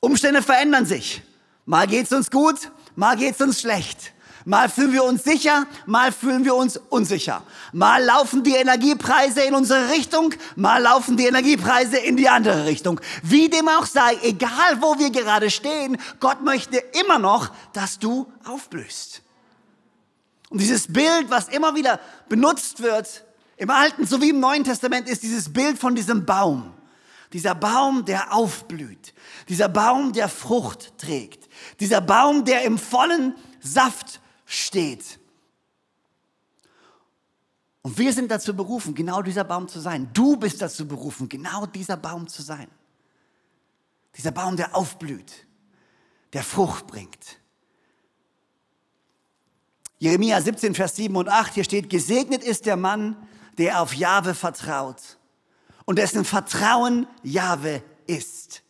Umstände 0.00 0.42
verändern 0.42 0.86
sich. 0.86 1.22
Mal 1.64 1.86
geht's 1.86 2.12
uns 2.12 2.30
gut, 2.30 2.72
mal 2.96 3.16
geht's 3.16 3.40
uns 3.40 3.60
schlecht. 3.60 4.12
Mal 4.44 4.70
fühlen 4.70 4.94
wir 4.94 5.04
uns 5.04 5.24
sicher, 5.24 5.66
mal 5.84 6.10
fühlen 6.10 6.46
wir 6.46 6.54
uns 6.54 6.78
unsicher. 6.88 7.42
Mal 7.72 8.02
laufen 8.02 8.44
die 8.44 8.54
Energiepreise 8.54 9.42
in 9.42 9.54
unsere 9.54 9.90
Richtung, 9.90 10.32
mal 10.56 10.80
laufen 10.80 11.18
die 11.18 11.26
Energiepreise 11.26 11.98
in 11.98 12.16
die 12.16 12.30
andere 12.30 12.64
Richtung. 12.64 12.98
Wie 13.22 13.50
dem 13.50 13.68
auch 13.68 13.84
sei, 13.84 14.16
egal 14.22 14.80
wo 14.80 14.98
wir 14.98 15.10
gerade 15.10 15.50
stehen, 15.50 15.98
Gott 16.18 16.42
möchte 16.42 16.78
immer 16.78 17.18
noch, 17.18 17.50
dass 17.74 17.98
du 17.98 18.32
aufblühst. 18.46 19.22
Und 20.50 20.60
dieses 20.60 20.90
Bild, 20.90 21.28
was 21.28 21.48
immer 21.48 21.74
wieder 21.74 22.00
benutzt 22.28 22.80
wird, 22.80 23.24
im 23.56 23.70
Alten 23.70 24.06
sowie 24.06 24.30
im 24.30 24.40
Neuen 24.40 24.64
Testament, 24.64 25.08
ist 25.08 25.22
dieses 25.22 25.52
Bild 25.52 25.78
von 25.78 25.94
diesem 25.94 26.24
Baum. 26.24 26.74
Dieser 27.32 27.54
Baum, 27.54 28.04
der 28.04 28.32
aufblüht. 28.32 29.12
Dieser 29.48 29.68
Baum, 29.68 30.12
der 30.12 30.28
Frucht 30.28 30.96
trägt. 30.96 31.48
Dieser 31.80 32.00
Baum, 32.00 32.44
der 32.44 32.62
im 32.62 32.78
vollen 32.78 33.34
Saft 33.60 34.20
steht. 34.46 35.18
Und 37.82 37.98
wir 37.98 38.12
sind 38.12 38.30
dazu 38.30 38.54
berufen, 38.54 38.94
genau 38.94 39.22
dieser 39.22 39.44
Baum 39.44 39.68
zu 39.68 39.80
sein. 39.80 40.10
Du 40.12 40.36
bist 40.36 40.62
dazu 40.62 40.86
berufen, 40.86 41.28
genau 41.28 41.66
dieser 41.66 41.96
Baum 41.96 42.28
zu 42.28 42.42
sein. 42.42 42.68
Dieser 44.16 44.30
Baum, 44.30 44.56
der 44.56 44.74
aufblüht, 44.74 45.46
der 46.32 46.42
Frucht 46.42 46.86
bringt. 46.86 47.38
Jeremia 50.00 50.40
17, 50.40 50.74
Vers 50.74 50.94
7 50.96 51.16
und 51.16 51.28
8, 51.28 51.54
hier 51.54 51.64
steht, 51.64 51.90
gesegnet 51.90 52.44
ist 52.44 52.66
der 52.66 52.76
Mann, 52.76 53.16
der 53.58 53.82
auf 53.82 53.94
Jahwe 53.94 54.34
vertraut 54.34 55.18
und 55.86 55.98
dessen 55.98 56.24
Vertrauen 56.24 57.08
Jahwe 57.24 57.82
ist. 58.06 58.62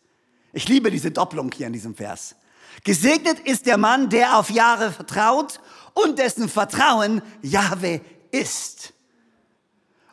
Ich 0.53 0.67
liebe 0.67 0.89
diese 0.89 1.11
Doppelung 1.11 1.51
hier 1.51 1.67
in 1.67 1.73
diesem 1.73 1.95
Vers. 1.95 2.35
Gesegnet 2.83 3.39
ist 3.41 3.67
der 3.67 3.77
Mann, 3.77 4.09
der 4.09 4.39
auf 4.39 4.49
Jahwe 4.49 4.91
vertraut 4.91 5.59
und 5.93 6.17
dessen 6.17 6.49
Vertrauen 6.49 7.21
Jahwe 7.43 8.01
ist. 8.31 8.93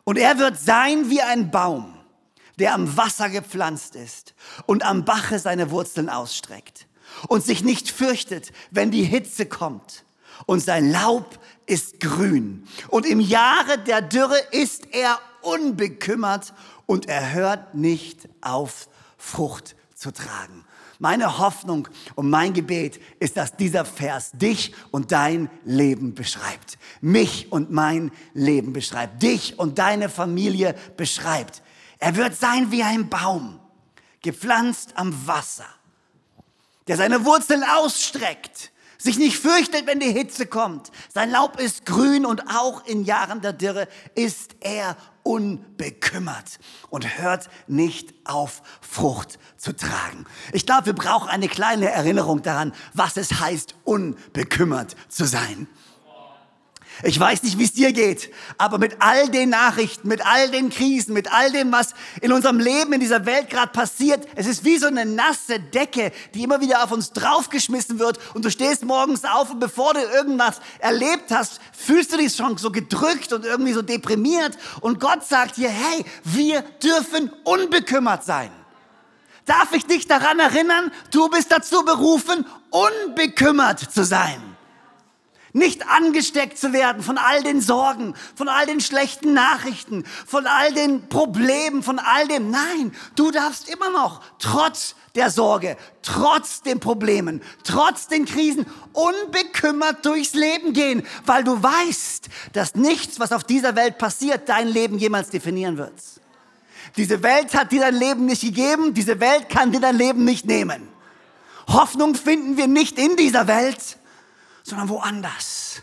Und 0.03 0.19
er 0.19 0.37
wird 0.37 0.59
sein 0.59 1.09
wie 1.09 1.21
ein 1.21 1.49
Baum, 1.49 1.97
der 2.59 2.75
am 2.75 2.95
Wasser 2.95 3.29
gepflanzt 3.29 3.95
ist 3.95 4.35
und 4.67 4.83
am 4.83 5.03
Bache 5.03 5.39
seine 5.39 5.71
Wurzeln 5.71 6.09
ausstreckt 6.09 6.87
und 7.27 7.43
sich 7.43 7.63
nicht 7.63 7.89
fürchtet, 7.89 8.51
wenn 8.69 8.91
die 8.91 9.03
Hitze 9.03 9.47
kommt 9.47 10.05
und 10.45 10.59
sein 10.59 10.91
Laub 10.91 11.39
ist 11.65 11.99
grün. 11.99 12.67
Und 12.89 13.05
im 13.05 13.19
Jahre 13.19 13.77
der 13.77 14.01
Dürre 14.01 14.39
ist 14.51 14.93
er 14.93 15.19
unbekümmert 15.41 16.53
und 16.85 17.07
er 17.07 17.33
hört 17.33 17.75
nicht 17.75 18.29
auf, 18.41 18.87
Frucht 19.17 19.75
zu 19.95 20.11
tragen. 20.11 20.63
Meine 20.99 21.37
Hoffnung 21.37 21.87
und 22.15 22.29
mein 22.29 22.53
Gebet 22.53 22.99
ist, 23.19 23.37
dass 23.37 23.55
dieser 23.55 23.85
Vers 23.85 24.31
dich 24.33 24.73
und 24.91 25.11
dein 25.11 25.49
Leben 25.63 26.15
beschreibt. 26.15 26.79
Mich 27.01 27.51
und 27.51 27.71
mein 27.71 28.11
Leben 28.33 28.73
beschreibt. 28.73 29.21
Dich 29.21 29.59
und 29.59 29.77
deine 29.77 30.09
Familie 30.09 30.75
beschreibt. 30.95 31.61
Er 31.99 32.15
wird 32.15 32.35
sein 32.35 32.71
wie 32.71 32.81
ein 32.81 33.09
Baum, 33.09 33.59
gepflanzt 34.21 34.93
am 34.95 35.27
Wasser, 35.27 35.67
der 36.87 36.97
seine 36.97 37.25
Wurzeln 37.25 37.63
ausstreckt 37.63 38.71
sich 38.97 39.17
nicht 39.17 39.37
fürchtet, 39.37 39.85
wenn 39.85 39.99
die 39.99 40.11
Hitze 40.11 40.45
kommt. 40.45 40.91
Sein 41.13 41.31
Laub 41.31 41.59
ist 41.59 41.85
grün 41.85 42.25
und 42.25 42.49
auch 42.49 42.85
in 42.85 43.03
Jahren 43.03 43.41
der 43.41 43.53
Dürre 43.53 43.87
ist 44.15 44.55
er 44.59 44.97
unbekümmert 45.23 46.59
und 46.89 47.19
hört 47.19 47.49
nicht 47.67 48.13
auf, 48.23 48.61
Frucht 48.81 49.39
zu 49.57 49.75
tragen. 49.75 50.25
Ich 50.53 50.65
glaube, 50.65 50.87
wir 50.87 50.93
brauchen 50.93 51.29
eine 51.29 51.49
kleine 51.49 51.91
Erinnerung 51.91 52.41
daran, 52.41 52.73
was 52.93 53.17
es 53.17 53.39
heißt, 53.39 53.75
unbekümmert 53.83 54.95
zu 55.09 55.25
sein. 55.25 55.67
Ich 57.03 57.19
weiß 57.19 57.43
nicht, 57.43 57.59
wie 57.59 57.63
es 57.63 57.73
dir 57.73 57.93
geht, 57.93 58.31
aber 58.57 58.79
mit 58.79 58.97
all 58.99 59.29
den 59.29 59.49
Nachrichten, 59.49 60.07
mit 60.07 60.25
all 60.25 60.49
den 60.49 60.71
Krisen, 60.71 61.13
mit 61.13 61.31
all 61.31 61.51
dem, 61.51 61.71
was 61.71 61.93
in 62.21 62.31
unserem 62.31 62.59
Leben, 62.59 62.93
in 62.93 62.99
dieser 62.99 63.27
Welt 63.27 63.51
gerade 63.51 63.71
passiert, 63.71 64.27
es 64.35 64.47
ist 64.47 64.65
wie 64.65 64.77
so 64.77 64.87
eine 64.87 65.05
nasse 65.05 65.59
Decke, 65.59 66.11
die 66.33 66.41
immer 66.41 66.59
wieder 66.59 66.83
auf 66.83 66.91
uns 66.91 67.11
draufgeschmissen 67.11 67.99
wird 67.99 68.19
und 68.33 68.45
du 68.45 68.49
stehst 68.49 68.83
morgens 68.83 69.25
auf 69.25 69.51
und 69.51 69.59
bevor 69.59 69.93
du 69.93 69.99
irgendwas 69.99 70.59
erlebt 70.79 71.29
hast, 71.29 71.59
fühlst 71.71 72.13
du 72.13 72.17
dich 72.17 72.35
schon 72.35 72.57
so 72.57 72.71
gedrückt 72.71 73.31
und 73.31 73.45
irgendwie 73.45 73.73
so 73.73 73.83
deprimiert 73.83 74.57
und 74.81 74.99
Gott 74.99 75.23
sagt 75.23 75.57
dir, 75.57 75.69
hey, 75.69 76.03
wir 76.23 76.63
dürfen 76.83 77.31
unbekümmert 77.43 78.23
sein. 78.23 78.49
Darf 79.45 79.71
ich 79.73 79.85
dich 79.85 80.07
daran 80.07 80.39
erinnern, 80.39 80.91
du 81.11 81.29
bist 81.29 81.51
dazu 81.51 81.85
berufen, 81.85 82.45
unbekümmert 82.71 83.79
zu 83.79 84.03
sein 84.03 84.46
nicht 85.53 85.87
angesteckt 85.87 86.57
zu 86.57 86.73
werden 86.73 87.03
von 87.03 87.17
all 87.17 87.43
den 87.43 87.61
Sorgen, 87.61 88.15
von 88.35 88.49
all 88.49 88.65
den 88.65 88.79
schlechten 88.79 89.33
Nachrichten, 89.33 90.03
von 90.25 90.45
all 90.45 90.73
den 90.73 91.07
Problemen, 91.09 91.83
von 91.83 91.99
all 91.99 92.27
dem. 92.27 92.51
Nein, 92.51 92.93
du 93.15 93.31
darfst 93.31 93.69
immer 93.69 93.89
noch 93.89 94.21
trotz 94.39 94.95
der 95.15 95.31
Sorge, 95.31 95.77
trotz 96.03 96.61
den 96.61 96.79
Problemen, 96.79 97.41
trotz 97.63 98.07
den 98.07 98.25
Krisen, 98.25 98.65
unbekümmert 98.93 100.05
durchs 100.05 100.33
Leben 100.33 100.73
gehen, 100.73 101.05
weil 101.25 101.43
du 101.43 101.61
weißt, 101.61 102.27
dass 102.53 102.75
nichts, 102.75 103.19
was 103.19 103.31
auf 103.31 103.43
dieser 103.43 103.75
Welt 103.75 103.97
passiert, 103.97 104.47
dein 104.47 104.67
Leben 104.67 104.97
jemals 104.99 105.29
definieren 105.29 105.77
wird. 105.77 105.93
Diese 106.95 107.21
Welt 107.23 107.53
hat 107.53 107.71
dir 107.71 107.81
dein 107.81 107.95
Leben 107.95 108.25
nicht 108.25 108.41
gegeben, 108.41 108.93
diese 108.93 109.19
Welt 109.19 109.49
kann 109.49 109.71
dir 109.71 109.79
dein 109.79 109.97
Leben 109.97 110.23
nicht 110.23 110.45
nehmen. 110.45 110.87
Hoffnung 111.67 112.15
finden 112.15 112.55
wir 112.57 112.67
nicht 112.67 112.97
in 112.97 113.15
dieser 113.17 113.47
Welt, 113.47 113.96
sondern 114.67 114.89
woanders. 114.89 115.81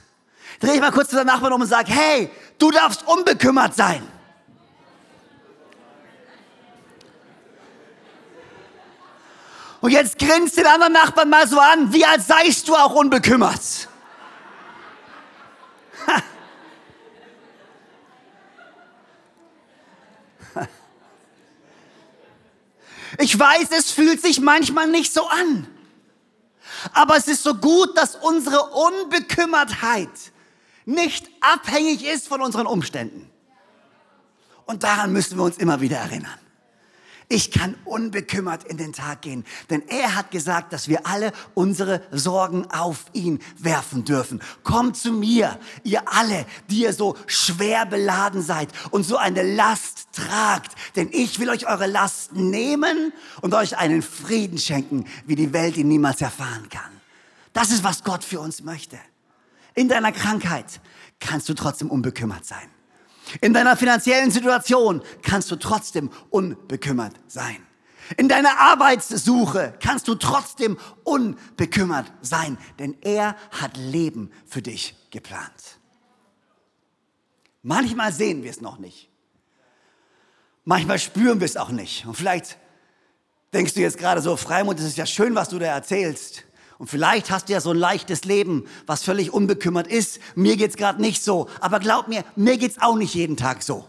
Dreh 0.61 0.75
ich 0.75 0.81
mal 0.81 0.93
kurz 0.93 1.09
zu 1.09 1.17
deinem 1.17 1.27
Nachbarn 1.27 1.53
um 1.55 1.63
und 1.63 1.67
sag, 1.67 1.89
hey, 1.89 2.31
du 2.59 2.71
darfst 2.71 3.07
unbekümmert 3.07 3.75
sein. 3.75 4.07
Und 9.81 9.91
jetzt 9.91 10.19
grinst 10.19 10.57
den 10.57 10.67
anderen 10.67 10.93
Nachbarn 10.93 11.29
mal 11.29 11.47
so 11.47 11.59
an, 11.59 11.93
wie 11.93 12.05
als 12.05 12.27
seist 12.27 12.69
du 12.69 12.75
auch 12.75 12.95
unbekümmert. 12.95 13.89
Ich 23.17 23.39
weiß, 23.39 23.69
es 23.71 23.93
fühlt 23.93 24.21
sich 24.21 24.41
manchmal 24.41 24.89
nicht 24.89 25.15
so 25.15 25.29
an. 25.29 25.69
Aber 26.93 27.17
es 27.17 27.29
ist 27.29 27.43
so 27.43 27.55
gut, 27.55 27.97
dass 27.97 28.17
unsere 28.17 28.63
Unbekümmertheit 28.71 30.11
nicht 30.85 31.31
abhängig 31.41 32.05
ist 32.05 32.29
von 32.29 32.43
unseren 32.43 32.67
Umständen. 32.67 33.31
Und 34.67 34.83
daran 34.83 35.13
müssen 35.13 35.39
wir 35.39 35.45
uns 35.45 35.59
immer 35.59 35.81
wieder 35.81 35.99
erinnern. 35.99 36.39
Ich 37.29 37.51
kann 37.51 37.75
unbekümmert 37.85 38.65
in 38.65 38.77
den 38.77 38.93
Tag 38.93 39.23
gehen, 39.23 39.45
denn 39.71 39.83
er 39.89 40.15
hat 40.15 40.31
gesagt, 40.31 40.73
dass 40.73 40.89
wir 40.89 41.07
alle 41.07 41.33
unsere 41.55 42.03
Sorgen 42.11 42.71
auf 42.71 43.07
ihn 43.13 43.41
werfen 43.59 44.05
dürfen. 44.05 44.43
Kommt 44.63 44.97
zu 44.97 45.11
mir, 45.11 45.59
ihr 45.85 46.03
alle, 46.07 46.45
die 46.69 46.83
ihr 46.83 46.93
so 46.93 47.17
schwer 47.27 47.87
beladen 47.87 48.43
seid 48.43 48.69
und 48.91 49.05
so 49.05 49.17
eine 49.17 49.43
Last 49.43 50.09
tragt, 50.13 50.75
denn 50.97 51.09
ich 51.13 51.41
will 51.41 51.49
euch 51.49 51.67
eure 51.67 51.87
Last 51.87 52.35
nehmen 52.35 53.13
und 53.41 53.55
euch 53.55 53.79
einen 53.79 54.03
Frieden 54.03 54.59
schenken, 54.59 55.07
wie 55.27 55.35
die 55.35 55.53
Welt 55.53 55.77
ihn 55.77 55.89
niemals 55.89 56.21
erfahren 56.21 56.69
kann. 56.69 57.01
Das 57.55 57.71
ist, 57.71 57.85
was 57.85 58.05
Gott 58.05 58.23
für 58.23 58.41
uns 58.41 58.63
möchte. 58.63 58.99
In 59.75 59.89
deiner 59.89 60.13
Krankheit 60.13 60.81
kannst 61.21 61.49
du 61.49 61.55
trotzdem 61.55 61.91
unbekümmert 61.91 62.45
sein. 62.45 62.74
In 63.41 63.55
deiner 63.55 63.77
finanziellen 63.77 64.31
Situation 64.31 65.03
kannst 65.23 65.51
du 65.51 65.57
trotzdem 65.57 66.11
unbekümmert 66.31 67.15
sein. 67.27 67.57
In 68.17 68.29
deiner 68.29 68.59
Arbeitssuche 68.59 69.75
kannst 69.81 70.09
du 70.09 70.15
trotzdem 70.15 70.79
unbekümmert 71.05 72.13
sein, 72.21 72.59
denn 72.79 72.97
er 73.01 73.37
hat 73.51 73.77
Leben 73.77 74.31
für 74.47 74.61
dich 74.61 74.95
geplant. 75.11 75.79
Manchmal 77.63 78.13
sehen 78.13 78.43
wir 78.43 78.51
es 78.51 78.61
noch 78.61 78.79
nicht. 78.79 79.09
Manchmal 80.65 80.99
spüren 80.99 81.41
wir 81.41 81.47
es 81.47 81.57
auch 81.57 81.71
nicht. 81.71 82.05
Und 82.05 82.15
vielleicht 82.15 82.59
denkst 83.55 83.73
du 83.73 83.81
jetzt 83.81 83.97
gerade 83.97 84.21
so, 84.21 84.37
Freimund, 84.37 84.79
das 84.79 84.87
ist 84.87 84.99
ja 84.99 85.07
schön, 85.07 85.35
was 85.35 85.49
du 85.49 85.59
da 85.59 85.67
erzählst. 85.67 86.45
Und 86.79 86.89
vielleicht 86.89 87.31
hast 87.31 87.49
du 87.49 87.53
ja 87.53 87.61
so 87.61 87.71
ein 87.71 87.77
leichtes 87.77 88.25
Leben, 88.25 88.67
was 88.87 89.05
völlig 89.05 89.33
unbekümmert 89.33 89.87
ist. 89.87 90.21
Mir 90.35 90.57
geht's 90.57 90.77
gerade 90.77 91.01
nicht 91.01 91.23
so. 91.23 91.49
Aber 91.61 91.79
glaub 91.79 92.09
mir, 92.09 92.25
mir 92.37 92.59
geht's 92.59 92.81
auch 92.81 92.97
nicht 92.97 93.15
jeden 93.15 93.37
Tag 93.37 93.63
so. 93.63 93.89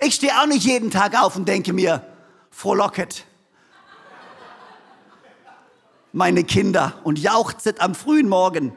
Ich 0.00 0.14
stehe 0.14 0.32
auch 0.40 0.46
nicht 0.46 0.64
jeden 0.64 0.90
Tag 0.90 1.20
auf 1.20 1.36
und 1.36 1.48
denke 1.48 1.72
mir, 1.72 2.06
frohlocket. 2.50 3.24
Meine 6.12 6.44
Kinder 6.44 7.00
und 7.02 7.18
jauchzet 7.18 7.80
am 7.80 7.94
frühen 7.94 8.28
Morgen, 8.28 8.72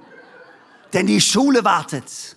denn 0.94 1.06
die 1.06 1.22
Schule 1.22 1.64
wartet. 1.64 2.36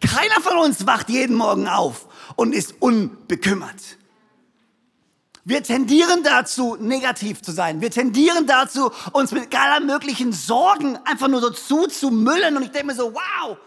Keiner 0.00 0.40
von 0.40 0.58
uns 0.58 0.86
wacht 0.86 1.08
jeden 1.08 1.36
Morgen 1.36 1.66
auf 1.66 2.06
und 2.36 2.54
ist 2.54 2.74
unbekümmert. 2.80 3.98
Wir 5.44 5.62
tendieren 5.62 6.22
dazu, 6.22 6.76
negativ 6.76 7.42
zu 7.42 7.52
sein. 7.52 7.82
Wir 7.82 7.90
tendieren 7.90 8.46
dazu, 8.46 8.90
uns 9.12 9.30
mit 9.32 9.54
aller 9.54 9.84
möglichen 9.84 10.32
Sorgen 10.32 10.96
einfach 11.04 11.28
nur 11.28 11.40
so 11.40 11.50
zuzumüllen. 11.50 12.56
Und 12.56 12.62
ich 12.62 12.70
denke 12.70 12.86
mir 12.88 12.94
so, 12.94 13.12
wow, 13.12 13.58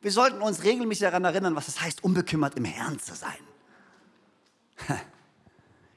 wir 0.00 0.12
sollten 0.12 0.40
uns 0.40 0.62
regelmäßig 0.62 1.02
daran 1.02 1.24
erinnern, 1.24 1.56
was 1.56 1.66
es 1.66 1.80
heißt, 1.80 2.04
unbekümmert 2.04 2.54
im 2.56 2.64
Herrn 2.64 3.00
zu 3.00 3.14
sein. 3.16 3.38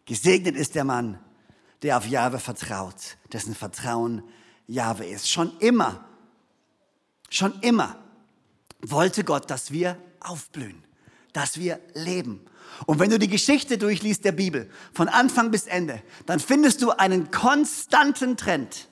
Gesegnet 0.06 0.56
ist 0.56 0.74
der 0.74 0.86
Mann, 0.86 1.20
der 1.84 1.98
auf 1.98 2.08
Jahwe 2.08 2.40
vertraut, 2.40 3.18
dessen 3.32 3.54
Vertrauen 3.54 4.24
Jahwe 4.66 5.06
ist. 5.06 5.30
Schon 5.30 5.56
immer, 5.60 6.04
schon 7.30 7.60
immer 7.62 7.98
wollte 8.82 9.24
Gott, 9.24 9.52
dass 9.52 9.72
wir 9.72 9.98
aufblühen, 10.20 10.84
dass 11.34 11.60
wir 11.60 11.80
leben. 11.94 12.46
Und 12.86 13.00
wenn 13.00 13.10
du 13.10 13.20
die 13.20 13.28
Geschichte 13.28 13.78
durchliest 13.78 14.26
der 14.26 14.32
Bibel, 14.32 14.70
von 14.94 15.08
Anfang 15.08 15.52
bis 15.52 15.68
Ende, 15.68 16.02
dann 16.26 16.40
findest 16.40 16.82
du 16.82 16.92
einen 16.92 17.32
konstanten 17.32 18.38
Trend. 18.38 18.88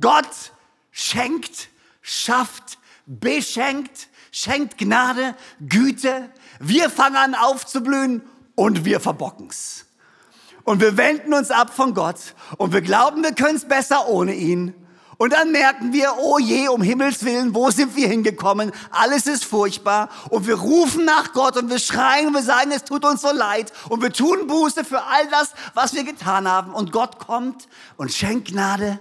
Gott 0.00 0.52
schenkt, 0.90 1.68
schafft, 2.00 2.78
beschenkt, 3.06 4.08
schenkt 4.30 4.78
Gnade, 4.78 5.34
Güte. 5.60 6.30
Wir 6.60 6.90
fangen 6.90 7.16
an 7.16 7.34
aufzublühen 7.34 8.22
und 8.54 8.84
wir 8.84 9.00
verbocken's. 9.00 9.86
Und 10.64 10.80
wir 10.80 10.96
wenden 10.96 11.34
uns 11.34 11.50
ab 11.50 11.74
von 11.74 11.94
Gott 11.94 12.34
und 12.56 12.72
wir 12.72 12.82
glauben, 12.82 13.22
wir 13.22 13.34
können 13.34 13.56
es 13.56 13.64
besser 13.64 14.08
ohne 14.08 14.34
ihn. 14.34 14.74
Und 15.22 15.32
dann 15.34 15.52
merken 15.52 15.92
wir, 15.92 16.16
oh 16.18 16.40
je, 16.40 16.66
um 16.66 16.82
Himmels 16.82 17.24
Willen, 17.24 17.54
wo 17.54 17.70
sind 17.70 17.94
wir 17.94 18.08
hingekommen? 18.08 18.72
Alles 18.90 19.28
ist 19.28 19.44
furchtbar. 19.44 20.08
Und 20.30 20.48
wir 20.48 20.56
rufen 20.56 21.04
nach 21.04 21.32
Gott 21.32 21.56
und 21.56 21.70
wir 21.70 21.78
schreien 21.78 22.26
und 22.26 22.34
wir 22.34 22.42
sagen, 22.42 22.72
es 22.72 22.82
tut 22.82 23.04
uns 23.04 23.20
so 23.20 23.30
leid. 23.30 23.72
Und 23.88 24.02
wir 24.02 24.12
tun 24.12 24.48
Buße 24.48 24.84
für 24.84 25.00
all 25.00 25.28
das, 25.30 25.52
was 25.74 25.94
wir 25.94 26.02
getan 26.02 26.48
haben. 26.48 26.74
Und 26.74 26.90
Gott 26.90 27.20
kommt 27.20 27.68
und 27.96 28.12
schenkt 28.12 28.48
Gnade 28.48 28.98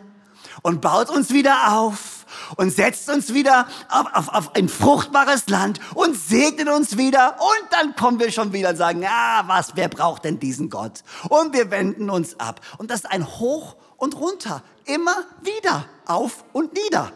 und 0.61 0.79
baut 0.79 1.09
uns 1.09 1.33
wieder 1.33 1.73
auf 1.73 2.27
und 2.55 2.69
setzt 2.69 3.09
uns 3.09 3.33
wieder 3.33 3.67
auf, 3.89 4.05
auf, 4.13 4.29
auf 4.29 4.55
ein 4.55 4.69
fruchtbares 4.69 5.47
Land 5.47 5.79
und 5.95 6.15
segnet 6.15 6.69
uns 6.69 6.97
wieder. 6.97 7.37
Und 7.39 7.71
dann 7.71 7.95
kommen 7.95 8.19
wir 8.19 8.31
schon 8.31 8.53
wieder 8.53 8.69
und 8.69 8.77
sagen, 8.77 9.03
ah, 9.07 9.41
was, 9.47 9.71
wer 9.73 9.87
braucht 9.87 10.25
denn 10.25 10.39
diesen 10.39 10.69
Gott? 10.69 11.01
Und 11.29 11.55
wir 11.55 11.71
wenden 11.71 12.11
uns 12.11 12.39
ab. 12.39 12.61
Und 12.77 12.91
das 12.91 12.99
ist 12.99 13.11
ein 13.11 13.25
Hoch 13.25 13.75
und 13.97 14.19
runter. 14.19 14.61
Immer 14.85 15.15
wieder. 15.41 15.85
Auf 16.11 16.43
und 16.51 16.73
nieder. 16.73 17.13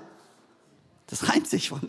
Das 1.08 1.30
reimt 1.30 1.48
sich 1.50 1.68
von. 1.70 1.82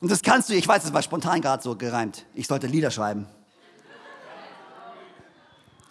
Und 0.00 0.10
das 0.10 0.22
kannst 0.22 0.48
du, 0.48 0.54
ich 0.54 0.66
weiß, 0.66 0.82
es 0.84 0.92
war 0.92 1.00
spontan 1.00 1.40
gerade 1.40 1.62
so 1.62 1.76
gereimt. 1.76 2.26
Ich 2.34 2.48
sollte 2.48 2.66
Lieder 2.66 2.90
schreiben. 2.90 3.28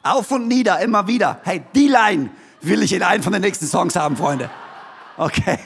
Auf 0.03 0.31
und 0.31 0.49
nieder, 0.49 0.81
immer 0.81 1.07
wieder. 1.07 1.39
Hey, 1.43 1.63
die 1.73 1.87
Line 1.87 2.29
will 2.59 2.83
ich 2.83 2.91
in 2.91 3.03
einen 3.03 3.23
von 3.23 3.31
den 3.31 3.41
nächsten 3.41 3.67
Songs 3.67 3.95
haben, 3.95 4.17
Freunde. 4.17 4.49
Okay. 5.15 5.57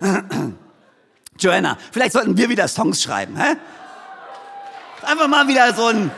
Joanna, 1.38 1.78
vielleicht 1.92 2.12
sollten 2.12 2.36
wir 2.36 2.50
wieder 2.50 2.68
Songs 2.68 3.02
schreiben. 3.02 3.36
Hä? 3.36 3.56
Einfach 5.02 5.28
mal 5.28 5.48
wieder 5.48 5.72
so 5.72 5.86
ein 5.86 6.10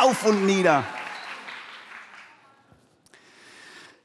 auf 0.00 0.24
und 0.24 0.46
nieder. 0.46 0.84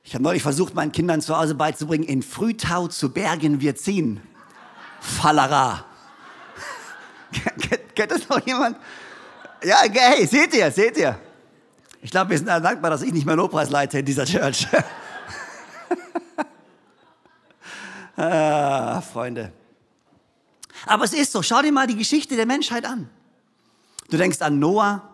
Ich 0.08 0.13
habe 0.13 0.24
neulich 0.24 0.41
versucht, 0.41 0.74
meinen 0.74 0.93
Kindern 0.93 1.22
zu 1.22 1.38
Hause 1.38 1.54
beizubringen, 1.54 2.06
in 2.06 2.24
Frühtau 2.24 2.88
zu 2.88 3.12
Bergen 3.12 3.60
wir 3.60 3.76
ziehen. 3.76 4.22
Fallera. 5.02 5.84
Kennt 7.93 8.12
das 8.12 8.30
noch 8.30 8.39
jemand? 8.48 8.78
Ja, 9.62 9.80
hey, 9.91 10.26
seht 10.26 10.54
ihr, 10.54 10.72
seht 10.72 10.96
ihr. 10.96 11.20
Ich 12.02 12.10
glaube, 12.10 12.30
wir 12.30 12.38
sind 12.38 12.48
alle 12.48 12.62
dankbar, 12.62 12.89
dass 12.89 13.02
ich 13.02 13.12
nicht 13.12 13.26
mehr 13.26 13.36
Lobpreis 13.36 13.70
leite 13.70 14.00
in 14.00 14.06
dieser 14.06 14.24
Church. 14.24 14.65
ah, 18.15 19.02
Freunde. 19.02 19.52
Aber 20.86 21.04
es 21.04 21.12
ist 21.12 21.34
so, 21.34 21.43
schau 21.43 21.62
dir 21.62 21.74
mal 21.74 21.86
die 21.86 21.98
Geschichte 21.98 22.38
der 22.38 22.46
Menschheit 22.46 22.86
an. 22.86 23.10
Du 24.10 24.15
denkst 24.15 24.41
an 24.41 24.58
Noah, 24.58 25.13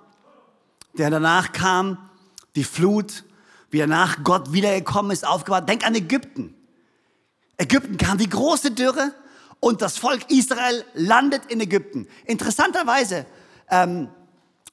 der 0.96 1.10
danach 1.10 1.52
kam, 1.52 1.98
die 2.56 2.64
Flut, 2.64 3.24
wie 3.74 3.80
danach 3.80 4.24
Gott 4.24 4.54
wiedergekommen 4.54 5.12
ist, 5.12 5.26
aufgebaut. 5.26 5.68
Denk 5.68 5.86
an 5.86 5.96
Ägypten. 5.96 6.54
Ägypten 7.58 7.98
kam 7.98 8.18
die 8.18 8.30
große 8.30 8.72
Dürre 8.72 9.14
und 9.60 9.82
das 9.82 9.98
Volk 9.98 10.30
Israel 10.30 10.86
landet 10.94 11.48
in 11.48 11.60
Ägypten. 11.60 12.08
Interessanterweise, 12.26 13.26
ähm, 13.70 14.10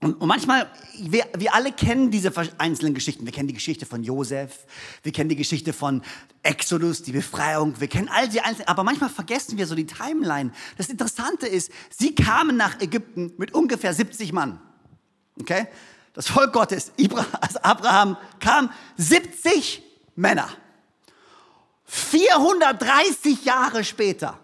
und 0.03 0.19
manchmal, 0.23 0.71
wir, 0.99 1.27
wir 1.37 1.55
alle 1.55 1.73
kennen 1.73 2.11
diese 2.11 2.33
einzelnen 2.57 2.95
Geschichten. 2.95 3.27
Wir 3.27 3.33
kennen 3.33 3.49
die 3.49 3.55
Geschichte 3.55 3.85
von 3.85 4.03
Josef, 4.03 4.65
wir 5.03 5.13
kennen 5.13 5.29
die 5.29 5.37
Geschichte 5.37 5.75
von 5.75 6.01
Exodus, 6.43 7.03
die 7.03 7.13
Befreiung, 7.13 7.79
wir 7.81 7.89
kennen 7.89 8.09
all 8.09 8.27
die 8.27 8.41
einzelnen, 8.41 8.69
aber 8.69 8.83
manchmal 8.83 9.11
vergessen 9.11 9.59
wir 9.59 9.67
so 9.67 9.75
die 9.75 9.85
Timeline. 9.85 10.53
Das 10.79 10.89
Interessante 10.89 11.47
ist, 11.47 11.71
sie 11.91 12.15
kamen 12.15 12.57
nach 12.57 12.81
Ägypten 12.81 13.35
mit 13.37 13.53
ungefähr 13.53 13.93
70 13.93 14.33
Mann. 14.33 14.59
Okay? 15.39 15.67
Das 16.13 16.29
Volk 16.29 16.53
Gottes, 16.53 16.93
also 17.41 17.59
Abraham, 17.63 18.17
kam 18.41 18.73
70 18.97 19.83
Männer. 20.17 20.49
430 21.85 23.45
Jahre 23.45 23.85
später 23.85 24.39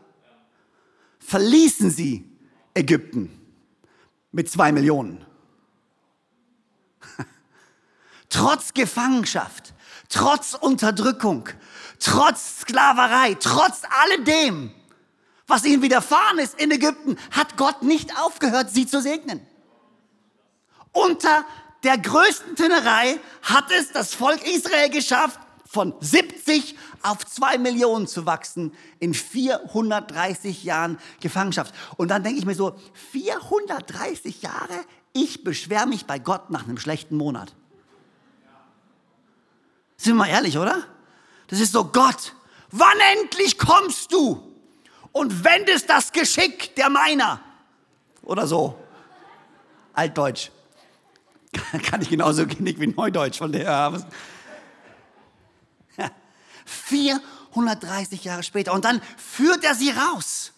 verließen 1.19 1.91
sie 1.91 2.31
Ägypten 2.75 3.31
mit 4.33 4.51
zwei 4.51 4.73
Millionen. 4.73 5.25
trotz 8.29 8.75
Gefangenschaft, 8.75 9.75
trotz 10.09 10.55
Unterdrückung, 10.55 11.49
trotz 11.99 12.61
Sklaverei, 12.61 13.35
trotz 13.35 13.83
alledem, 14.03 14.73
was 15.47 15.65
ihnen 15.65 15.83
widerfahren 15.83 16.39
ist 16.39 16.61
in 16.61 16.71
Ägypten, 16.71 17.17
hat 17.31 17.57
Gott 17.57 17.83
nicht 17.83 18.19
aufgehört, 18.19 18.71
sie 18.71 18.87
zu 18.87 19.01
segnen. 19.01 19.41
Unter 20.97 21.45
der 21.85 21.99
größten 21.99 22.57
Tünnerei 22.57 23.21
hat 23.43 23.71
es 23.71 23.93
das 23.93 24.15
Volk 24.15 24.47
Israel 24.47 24.89
geschafft, 24.89 25.39
von 25.67 25.93
70 26.01 26.75
auf 27.03 27.27
2 27.27 27.59
Millionen 27.59 28.07
zu 28.07 28.25
wachsen 28.25 28.73
in 28.99 29.13
430 29.13 30.65
Jahren 30.65 30.99
Gefangenschaft. 31.21 31.75
Und 31.99 32.09
dann 32.09 32.23
denke 32.23 32.39
ich 32.39 32.47
mir 32.47 32.55
so, 32.55 32.75
430 33.13 34.41
Jahre, 34.41 34.85
ich 35.13 35.45
beschwere 35.45 35.87
mich 35.87 36.07
bei 36.07 36.19
Gott 36.19 36.49
nach 36.49 36.65
einem 36.65 36.79
schlechten 36.79 37.17
Monat. 37.17 37.55
Sind 39.99 40.15
wir 40.15 40.21
mal 40.21 40.29
ehrlich, 40.29 40.57
oder? 40.57 40.83
Das 41.49 41.61
ist 41.61 41.73
so, 41.73 41.85
Gott, 41.85 42.35
wann 42.71 42.99
endlich 43.19 43.59
kommst 43.59 44.13
du 44.13 44.43
und 45.13 45.45
wendest 45.45 45.91
das 45.91 46.11
Geschick 46.11 46.75
der 46.75 46.89
Meiner? 46.89 47.41
Oder 48.23 48.47
so. 48.47 48.79
Altdeutsch. 49.93 50.51
Kann 51.85 52.03
ich 52.03 52.09
genauso 52.09 52.49
wenig 52.51 52.81
wie 52.81 52.89
Neudeutsch 52.89 53.39
von 53.39 53.53
der. 53.53 54.05
430 56.65 58.25
Jahre 58.25 58.43
später. 58.43 58.73
Und 58.73 58.85
dann 58.85 59.01
führt 59.17 59.65
er 59.65 59.75
sie 59.75 59.91
raus. 59.91 60.53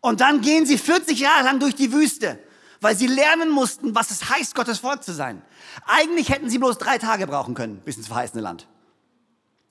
Und 0.00 0.20
dann 0.20 0.40
gehen 0.40 0.66
sie 0.66 0.78
40 0.78 1.18
Jahre 1.18 1.44
lang 1.44 1.60
durch 1.60 1.74
die 1.74 1.92
Wüste 1.92 2.38
weil 2.80 2.96
sie 2.96 3.06
lernen 3.06 3.50
mussten, 3.50 3.94
was 3.94 4.10
es 4.10 4.28
heißt, 4.28 4.54
Gottes 4.54 4.78
Volk 4.78 5.02
zu 5.02 5.12
sein. 5.12 5.42
Eigentlich 5.86 6.28
hätten 6.28 6.50
sie 6.50 6.58
bloß 6.58 6.78
drei 6.78 6.98
Tage 6.98 7.26
brauchen 7.26 7.54
können 7.54 7.80
bis 7.84 7.96
ins 7.96 8.08
verheißene 8.08 8.42
Land. 8.42 8.66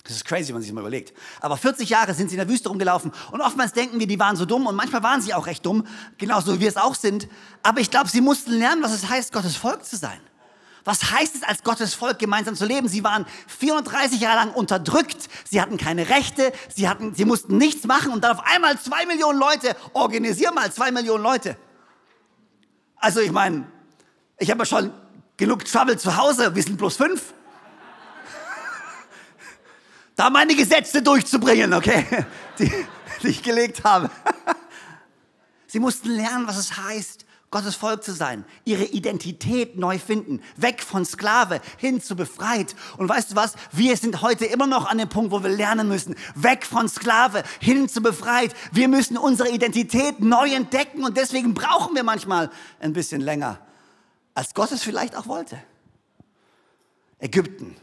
Das 0.06 0.16
ist 0.16 0.26
crazy, 0.26 0.50
wenn 0.50 0.56
man 0.56 0.62
sich 0.62 0.70
das 0.70 0.76
mal 0.76 0.82
überlegt. 0.82 1.14
Aber 1.42 1.58
40 1.58 1.90
Jahre 1.90 2.14
sind 2.14 2.30
sie 2.30 2.36
in 2.36 2.40
der 2.40 2.48
Wüste 2.48 2.70
rumgelaufen 2.70 3.12
und 3.32 3.42
oftmals 3.42 3.74
denken 3.74 4.00
wir, 4.00 4.06
die 4.06 4.20
waren 4.20 4.36
so 4.36 4.46
dumm 4.46 4.68
und 4.68 4.76
manchmal 4.76 5.02
waren 5.02 5.20
sie 5.20 5.34
auch 5.34 5.48
recht 5.48 5.66
dumm, 5.66 5.86
genauso 6.20 6.54
wie 6.56 6.60
wir 6.60 6.70
es 6.70 6.78
auch 6.78 6.94
sind. 6.94 7.28
Aber 7.64 7.80
ich 7.80 7.90
glaube, 7.90 8.10
sie 8.10 8.22
mussten 8.22 8.52
lernen, 8.52 8.84
was 8.84 8.94
es 8.94 9.10
heißt, 9.10 9.34
Gottes 9.34 9.56
Volk 9.56 9.84
zu 9.84 9.98
sein. 9.98 10.20
Was 10.84 11.12
heißt 11.12 11.34
es, 11.34 11.42
als 11.42 11.64
Gottes 11.64 11.96
Volk 11.96 12.20
gemeinsam 12.20 12.56
zu 12.56 12.66
leben? 12.66 12.88
Sie 12.88 13.04
waren 13.04 13.26
34 13.48 14.22
Jahre 14.22 14.36
lang 14.36 14.54
unterdrückt, 14.54 15.28
sie 15.44 15.60
hatten 15.60 15.78
keine 15.78 16.10
Rechte, 16.10 16.54
sie, 16.74 16.88
hatten, 16.88 17.16
sie 17.16 17.26
mussten 17.26 17.58
nichts 17.58 17.88
machen 17.88 18.12
und 18.12 18.24
dann 18.24 18.38
auf 18.38 18.46
einmal 18.46 18.80
zwei 18.80 19.08
Millionen 19.08 19.40
Leute, 19.40 19.76
organisier 19.94 20.52
mal 20.52 20.72
zwei 20.72 20.92
Millionen 20.92 21.24
Leute. 21.24 21.58
Also 22.98 23.20
ich 23.22 23.32
meine, 23.32 23.66
ich 24.38 24.52
habe 24.52 24.60
ja 24.60 24.66
schon 24.66 24.94
genug 25.38 25.66
Trouble 25.66 25.98
zu 25.98 26.16
Hause, 26.16 26.54
wir 26.54 26.62
sind 26.62 26.78
bloß 26.78 26.98
fünf. 26.98 27.34
Da 30.16 30.30
meine 30.30 30.56
Gesetze 30.56 31.02
durchzubringen, 31.02 31.74
okay, 31.74 32.06
die, 32.60 32.72
die 33.22 33.28
ich 33.28 33.44
gelegt 33.44 33.84
habe. 33.84 34.10
Sie 35.68 35.80
mussten 35.80 36.10
lernen, 36.10 36.48
was 36.48 36.58
es 36.58 36.78
heißt, 36.78 37.26
Gottes 37.52 37.76
Volk 37.76 38.04
zu 38.04 38.12
sein, 38.12 38.44
ihre 38.66 38.84
Identität 38.84 39.78
neu 39.78 39.98
finden, 39.98 40.42
weg 40.58 40.82
von 40.82 41.06
Sklave 41.06 41.62
hin 41.78 42.02
zu 42.02 42.16
befreit. 42.18 42.76
Und 42.98 43.08
weißt 43.08 43.32
du 43.32 43.36
was? 43.38 43.54
Wir 43.72 43.96
sind 43.96 44.22
heute 44.22 44.46
immer 44.46 44.68
noch 44.68 44.90
an 44.90 44.98
dem 44.98 45.08
Punkt, 45.08 45.32
wo 45.32 45.42
wir 45.42 45.50
lernen 45.50 45.88
müssen, 45.88 46.16
weg 46.36 46.66
von 46.66 46.90
Sklave 46.90 47.44
hin 47.62 47.88
zu 47.88 48.02
befreit. 48.02 48.54
Wir 48.74 48.90
müssen 48.90 49.18
unsere 49.18 49.50
Identität 49.52 50.20
neu 50.20 50.54
entdecken 50.54 51.06
und 51.06 51.16
deswegen 51.16 51.54
brauchen 51.54 51.96
wir 51.96 52.04
manchmal 52.04 52.50
ein 52.82 52.92
bisschen 52.92 53.22
länger, 53.22 53.60
als 54.34 54.54
Gott 54.54 54.74
es 54.74 54.84
vielleicht 54.84 55.16
auch 55.16 55.28
wollte. 55.28 55.58
Ägypten, 57.20 57.78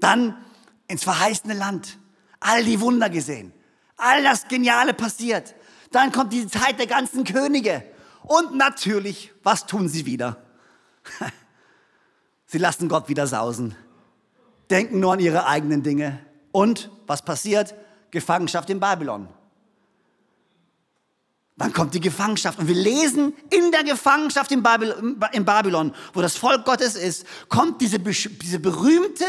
dann 0.00 0.34
ins 0.90 1.04
verheißene 1.04 1.54
Land, 1.54 1.98
all 2.40 2.64
die 2.64 2.80
Wunder 2.80 3.08
gesehen, 3.08 3.52
all 3.96 4.22
das 4.22 4.48
Geniale 4.48 4.92
passiert. 4.92 5.54
Dann 5.92 6.12
kommt 6.12 6.32
die 6.32 6.46
Zeit 6.46 6.78
der 6.78 6.86
ganzen 6.86 7.24
Könige. 7.24 7.84
Und 8.22 8.56
natürlich, 8.56 9.32
was 9.42 9.66
tun 9.66 9.88
sie 9.88 10.06
wieder? 10.06 10.42
sie 12.46 12.58
lassen 12.58 12.88
Gott 12.88 13.08
wieder 13.08 13.26
sausen, 13.26 13.74
denken 14.70 15.00
nur 15.00 15.14
an 15.14 15.20
ihre 15.20 15.46
eigenen 15.46 15.82
Dinge. 15.82 16.18
Und 16.52 16.90
was 17.06 17.22
passiert? 17.22 17.74
Gefangenschaft 18.10 18.68
in 18.70 18.80
Babylon. 18.80 19.28
Dann 21.56 21.72
kommt 21.72 21.94
die 21.94 22.00
Gefangenschaft. 22.00 22.58
Und 22.58 22.68
wir 22.68 22.74
lesen 22.74 23.34
in 23.50 23.70
der 23.70 23.84
Gefangenschaft 23.84 24.50
in 24.50 24.62
Babylon, 24.62 25.94
wo 26.14 26.22
das 26.22 26.36
Volk 26.36 26.64
Gottes 26.64 26.96
ist, 26.96 27.26
kommt 27.48 27.80
diese, 27.80 27.98
diese 27.98 28.58
berühmte 28.58 29.26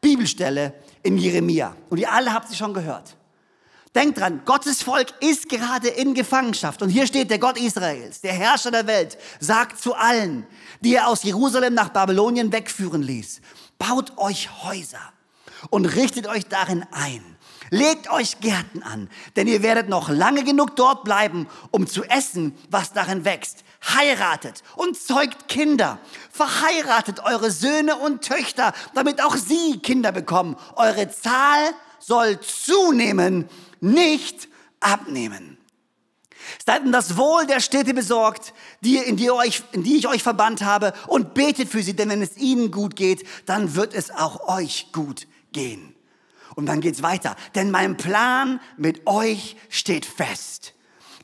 Bibelstelle 0.00 0.74
in 1.04 1.16
Jeremia. 1.16 1.76
Und 1.90 1.98
ihr 1.98 2.12
alle 2.12 2.32
habt 2.32 2.48
sie 2.48 2.56
schon 2.56 2.74
gehört. 2.74 3.16
Denkt 3.94 4.18
dran, 4.18 4.42
Gottes 4.44 4.82
Volk 4.82 5.14
ist 5.20 5.48
gerade 5.48 5.86
in 5.86 6.14
Gefangenschaft. 6.14 6.82
Und 6.82 6.88
hier 6.88 7.06
steht 7.06 7.30
der 7.30 7.38
Gott 7.38 7.56
Israels, 7.56 8.20
der 8.20 8.32
Herrscher 8.32 8.72
der 8.72 8.88
Welt, 8.88 9.16
sagt 9.38 9.80
zu 9.80 9.94
allen, 9.94 10.44
die 10.80 10.96
er 10.96 11.06
aus 11.06 11.22
Jerusalem 11.22 11.74
nach 11.74 11.90
Babylonien 11.90 12.50
wegführen 12.50 13.02
ließ, 13.02 13.40
baut 13.78 14.18
euch 14.18 14.64
Häuser 14.64 15.12
und 15.70 15.86
richtet 15.86 16.26
euch 16.26 16.46
darin 16.46 16.84
ein. 16.90 17.22
Legt 17.70 18.10
euch 18.10 18.40
Gärten 18.40 18.82
an, 18.82 19.08
denn 19.36 19.46
ihr 19.46 19.62
werdet 19.62 19.88
noch 19.88 20.08
lange 20.08 20.44
genug 20.44 20.76
dort 20.76 21.04
bleiben, 21.04 21.48
um 21.70 21.86
zu 21.86 22.04
essen, 22.04 22.54
was 22.70 22.92
darin 22.92 23.24
wächst. 23.24 23.64
Heiratet 23.92 24.62
und 24.76 24.96
zeugt 24.96 25.48
Kinder. 25.48 25.98
Verheiratet 26.30 27.20
eure 27.20 27.50
Söhne 27.50 27.96
und 27.96 28.24
Töchter, 28.24 28.72
damit 28.94 29.22
auch 29.22 29.36
sie 29.36 29.78
Kinder 29.80 30.12
bekommen. 30.12 30.56
Eure 30.76 31.10
Zahl 31.10 31.74
soll 31.98 32.40
zunehmen 32.40 33.48
nicht 33.80 34.48
abnehmen. 34.80 35.58
Seid 36.64 36.82
um 36.84 36.92
das 36.92 37.16
Wohl 37.16 37.46
der 37.46 37.60
Städte 37.60 37.94
besorgt, 37.94 38.52
die, 38.80 38.96
in, 38.96 39.16
die 39.16 39.30
euch, 39.30 39.62
in 39.72 39.82
die 39.82 39.96
ich 39.96 40.08
euch 40.08 40.22
verbannt 40.22 40.62
habe, 40.62 40.92
und 41.06 41.34
betet 41.34 41.68
für 41.68 41.82
sie, 41.82 41.94
denn 41.94 42.10
wenn 42.10 42.22
es 42.22 42.36
ihnen 42.36 42.70
gut 42.70 42.96
geht, 42.96 43.26
dann 43.46 43.74
wird 43.74 43.94
es 43.94 44.10
auch 44.10 44.48
euch 44.48 44.92
gut 44.92 45.26
gehen. 45.52 45.94
Und 46.54 46.66
dann 46.66 46.80
geht's 46.80 47.02
weiter, 47.02 47.36
denn 47.54 47.70
mein 47.70 47.96
Plan 47.96 48.60
mit 48.76 49.06
euch 49.06 49.56
steht 49.68 50.06
fest. 50.06 50.73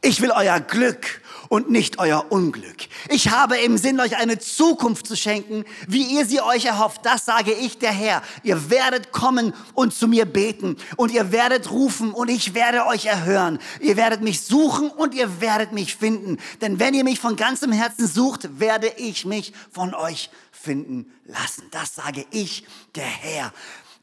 Ich 0.03 0.21
will 0.21 0.31
euer 0.31 0.61
Glück 0.61 1.21
und 1.51 1.69
nicht 1.69 1.99
euer 1.99 2.27
Unglück. 2.31 2.87
Ich 3.09 3.31
habe 3.31 3.57
im 3.59 3.77
Sinn, 3.77 4.01
euch 4.01 4.17
eine 4.17 4.39
Zukunft 4.39 5.07
zu 5.07 5.17
schenken, 5.17 5.65
wie 5.89 6.05
ihr 6.05 6.25
sie 6.25 6.41
euch 6.41 6.65
erhofft. 6.65 7.05
Das 7.05 7.27
sage 7.27 7.53
ich 7.53 7.79
der 7.79 7.91
Herr. 7.91 8.23
Ihr 8.45 8.71
werdet 8.71 9.11
kommen 9.11 9.53
und 9.75 9.93
zu 9.93 10.07
mir 10.07 10.27
beten 10.27 10.77
und 10.97 11.11
ihr 11.11 11.33
werdet 11.33 11.71
rufen 11.71 12.13
und 12.13 12.31
ich 12.31 12.55
werde 12.55 12.87
euch 12.87 13.07
erhören. 13.07 13.59
Ihr 13.81 13.97
werdet 13.97 14.23
mich 14.23 14.43
suchen 14.43 14.91
und 14.91 15.13
ihr 15.13 15.41
werdet 15.41 15.73
mich 15.73 15.97
finden. 15.97 16.39
Denn 16.61 16.79
wenn 16.79 16.95
ihr 16.95 17.05
mich 17.05 17.19
von 17.19 17.35
ganzem 17.35 17.73
Herzen 17.73 18.07
sucht, 18.07 18.61
werde 18.61 18.87
ich 18.97 19.25
mich 19.25 19.53
von 19.73 19.93
euch 19.93 20.31
finden 20.53 21.13
lassen. 21.25 21.65
Das 21.73 21.95
sage 21.95 22.25
ich, 22.31 22.65
der 22.95 23.05
Herr. 23.05 23.53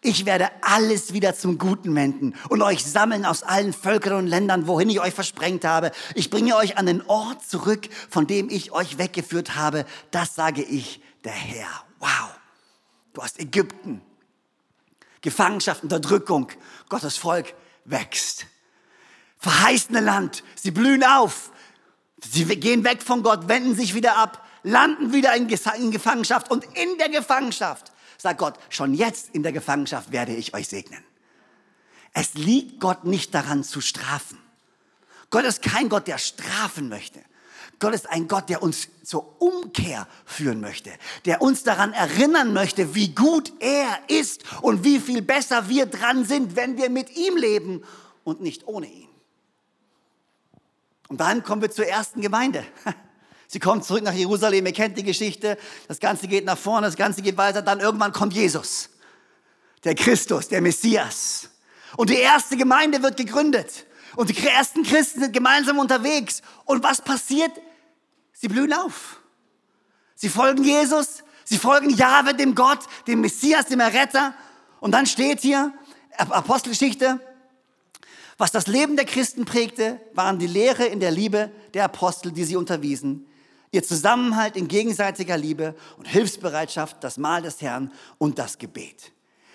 Ich 0.01 0.25
werde 0.25 0.49
alles 0.61 1.13
wieder 1.13 1.35
zum 1.35 1.57
Guten 1.57 1.95
wenden 1.95 2.35
und 2.49 2.61
euch 2.61 2.85
sammeln 2.85 3.25
aus 3.25 3.41
allen 3.41 3.73
Völkern 3.73 4.13
und 4.13 4.27
Ländern, 4.27 4.67
wohin 4.67 4.89
ich 4.89 4.99
euch 4.99 5.13
versprengt 5.13 5.65
habe. 5.65 5.91
Ich 6.13 6.29
bringe 6.29 6.55
euch 6.55 6.77
an 6.77 6.85
den 6.85 7.01
Ort 7.07 7.43
zurück, 7.43 7.89
von 8.09 8.27
dem 8.27 8.49
ich 8.49 8.71
euch 8.71 8.99
weggeführt 8.99 9.55
habe. 9.55 9.85
Das 10.11 10.35
sage 10.35 10.61
ich, 10.61 11.01
der 11.23 11.31
Herr. 11.31 11.67
Wow. 11.99 12.29
Du 13.13 13.23
hast 13.23 13.39
Ägypten. 13.39 14.01
Gefangenschaft, 15.21 15.81
Unterdrückung. 15.81 16.51
Gottes 16.89 17.17
Volk 17.17 17.55
wächst. 17.85 18.45
Verheißene 19.39 19.99
Land. 19.99 20.43
Sie 20.55 20.71
blühen 20.71 21.03
auf. 21.03 21.51
Sie 22.23 22.45
gehen 22.45 22.83
weg 22.83 23.01
von 23.01 23.23
Gott, 23.23 23.47
wenden 23.47 23.75
sich 23.75 23.95
wieder 23.95 24.17
ab, 24.17 24.45
landen 24.61 25.11
wieder 25.11 25.35
in 25.35 25.47
Gefangenschaft 25.47 26.51
und 26.51 26.65
in 26.75 26.97
der 26.99 27.09
Gefangenschaft 27.09 27.91
sagt 28.17 28.39
Gott, 28.39 28.55
schon 28.69 28.93
jetzt 28.93 29.29
in 29.33 29.43
der 29.43 29.51
Gefangenschaft 29.51 30.11
werde 30.11 30.35
ich 30.35 30.53
euch 30.53 30.67
segnen. 30.67 31.03
Es 32.13 32.33
liegt 32.33 32.79
Gott 32.79 33.03
nicht 33.03 33.33
daran 33.33 33.63
zu 33.63 33.81
strafen. 33.81 34.39
Gott 35.29 35.43
ist 35.43 35.61
kein 35.61 35.89
Gott, 35.89 36.07
der 36.07 36.17
strafen 36.17 36.89
möchte. 36.89 37.19
Gott 37.79 37.93
ist 37.93 38.09
ein 38.09 38.27
Gott, 38.27 38.49
der 38.49 38.63
uns 38.63 38.87
zur 39.03 39.39
Umkehr 39.39 40.07
führen 40.25 40.59
möchte, 40.59 40.91
der 41.25 41.41
uns 41.41 41.63
daran 41.63 41.93
erinnern 41.93 42.53
möchte, 42.53 42.95
wie 42.95 43.13
gut 43.13 43.53
er 43.59 43.99
ist 44.07 44.43
und 44.61 44.83
wie 44.83 44.99
viel 44.99 45.21
besser 45.21 45.69
wir 45.69 45.85
dran 45.85 46.25
sind, 46.25 46.55
wenn 46.55 46.77
wir 46.77 46.89
mit 46.89 47.15
ihm 47.15 47.37
leben 47.37 47.83
und 48.23 48.41
nicht 48.41 48.67
ohne 48.67 48.87
ihn. 48.87 49.09
Und 51.07 51.19
dann 51.21 51.43
kommen 51.43 51.61
wir 51.61 51.71
zur 51.71 51.85
ersten 51.85 52.21
Gemeinde. 52.21 52.65
Sie 53.47 53.59
kommt 53.59 53.85
zurück 53.85 54.03
nach 54.03 54.13
Jerusalem, 54.13 54.65
ihr 54.65 54.73
kennt 54.73 54.97
die 54.97 55.03
Geschichte, 55.03 55.57
das 55.87 55.99
Ganze 55.99 56.27
geht 56.27 56.45
nach 56.45 56.57
vorne, 56.57 56.87
das 56.87 56.97
Ganze 56.97 57.21
geht 57.21 57.37
weiter, 57.37 57.61
dann 57.61 57.79
irgendwann 57.79 58.11
kommt 58.11 58.33
Jesus, 58.33 58.89
der 59.83 59.95
Christus, 59.95 60.49
der 60.49 60.61
Messias. 60.61 61.49
Und 61.95 62.09
die 62.09 62.17
erste 62.17 62.57
Gemeinde 62.57 63.01
wird 63.01 63.17
gegründet. 63.17 63.85
Und 64.15 64.29
die 64.29 64.47
ersten 64.47 64.83
Christen 64.83 65.21
sind 65.21 65.33
gemeinsam 65.33 65.79
unterwegs. 65.79 66.41
Und 66.65 66.83
was 66.83 67.01
passiert? 67.01 67.51
Sie 68.33 68.47
blühen 68.47 68.73
auf. 68.73 69.21
Sie 70.15 70.29
folgen 70.29 70.63
Jesus, 70.63 71.23
sie 71.43 71.57
folgen 71.57 71.91
Jahwe, 71.91 72.33
dem 72.33 72.55
Gott, 72.55 72.79
dem 73.05 73.21
Messias, 73.21 73.67
dem 73.67 73.79
Erretter. 73.79 74.33
Und 74.79 74.91
dann 74.91 75.05
steht 75.05 75.41
hier, 75.41 75.71
Apostelgeschichte, 76.17 77.19
was 78.37 78.51
das 78.51 78.67
Leben 78.67 78.95
der 78.95 79.05
Christen 79.05 79.45
prägte, 79.45 79.99
waren 80.13 80.39
die 80.39 80.47
Lehre 80.47 80.85
in 80.85 80.99
der 80.99 81.11
Liebe 81.11 81.51
der 81.73 81.85
Apostel, 81.85 82.31
die 82.31 82.43
sie 82.43 82.55
unterwiesen, 82.55 83.27
ihr 83.71 83.83
Zusammenhalt 83.83 84.55
in 84.55 84.67
gegenseitiger 84.67 85.37
Liebe 85.37 85.75
und 85.97 86.07
Hilfsbereitschaft, 86.07 87.03
das 87.03 87.17
Mahl 87.17 87.41
des 87.41 87.61
Herrn 87.61 87.91
und 88.17 88.39
das 88.39 88.57
Gebet. 88.57 89.11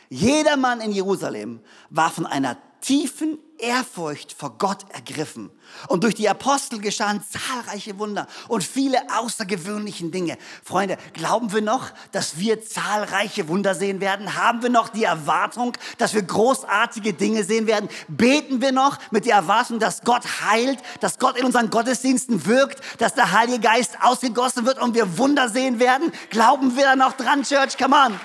Jeder 0.09 0.57
Mann 0.57 0.81
in 0.81 0.93
Jerusalem 0.93 1.61
war 1.89 2.11
von 2.11 2.27
einer 2.27 2.59
tiefen 2.81 3.39
Ehrfurcht 3.63 4.35
vor 4.37 4.59
Gott 4.59 4.85
ergriffen. 4.91 5.51
Und 5.87 6.03
durch 6.03 6.17
die 6.17 6.29
Apostel 6.29 6.81
geschahen 6.81 7.23
zahlreiche 7.23 7.99
Wunder 7.99 8.27
und 8.49 8.65
viele 8.65 8.99
außergewöhnliche 9.17 10.05
Dinge. 10.11 10.37
Freunde, 10.65 10.99
glauben 11.15 11.53
wir 11.53 11.63
noch, 11.63 11.91
dass 12.11 12.39
wir 12.39 12.63
zahlreiche 12.63 13.49
Wunder 13.49 13.75
sehen 13.75 14.01
werden? 14.01 14.37
Haben 14.37 14.63
wir 14.63 14.69
noch 14.69 14.89
die 14.89 15.05
Erwartung, 15.05 15.75
dass 15.97 16.13
wir 16.13 16.23
großartige 16.23 17.13
Dinge 17.13 17.45
sehen 17.45 17.67
werden? 17.69 17.89
Beten 18.09 18.61
wir 18.61 18.73
noch 18.73 18.99
mit 19.13 19.27
der 19.27 19.37
Erwartung, 19.37 19.79
dass 19.79 20.03
Gott 20.03 20.25
heilt, 20.45 20.81
dass 21.01 21.21
Gott 21.21 21.37
in 21.37 21.47
unseren 21.47 21.71
Gottesdiensten 21.71 22.45
wirkt, 22.47 22.83
dass 23.01 23.15
der 23.15 23.31
Heilige 23.31 23.61
Geist 23.61 23.97
ausgegossen 24.03 24.67
wird 24.67 24.81
und 24.81 24.95
wir 24.95 25.17
Wunder 25.19 25.49
sehen 25.49 25.79
werden? 25.79 26.13
Glauben 26.31 26.77
wir 26.77 26.85
da 26.85 26.97
noch 26.97 27.13
dran, 27.13 27.45
Church? 27.45 27.79
Come 27.79 27.95
on. 27.95 28.21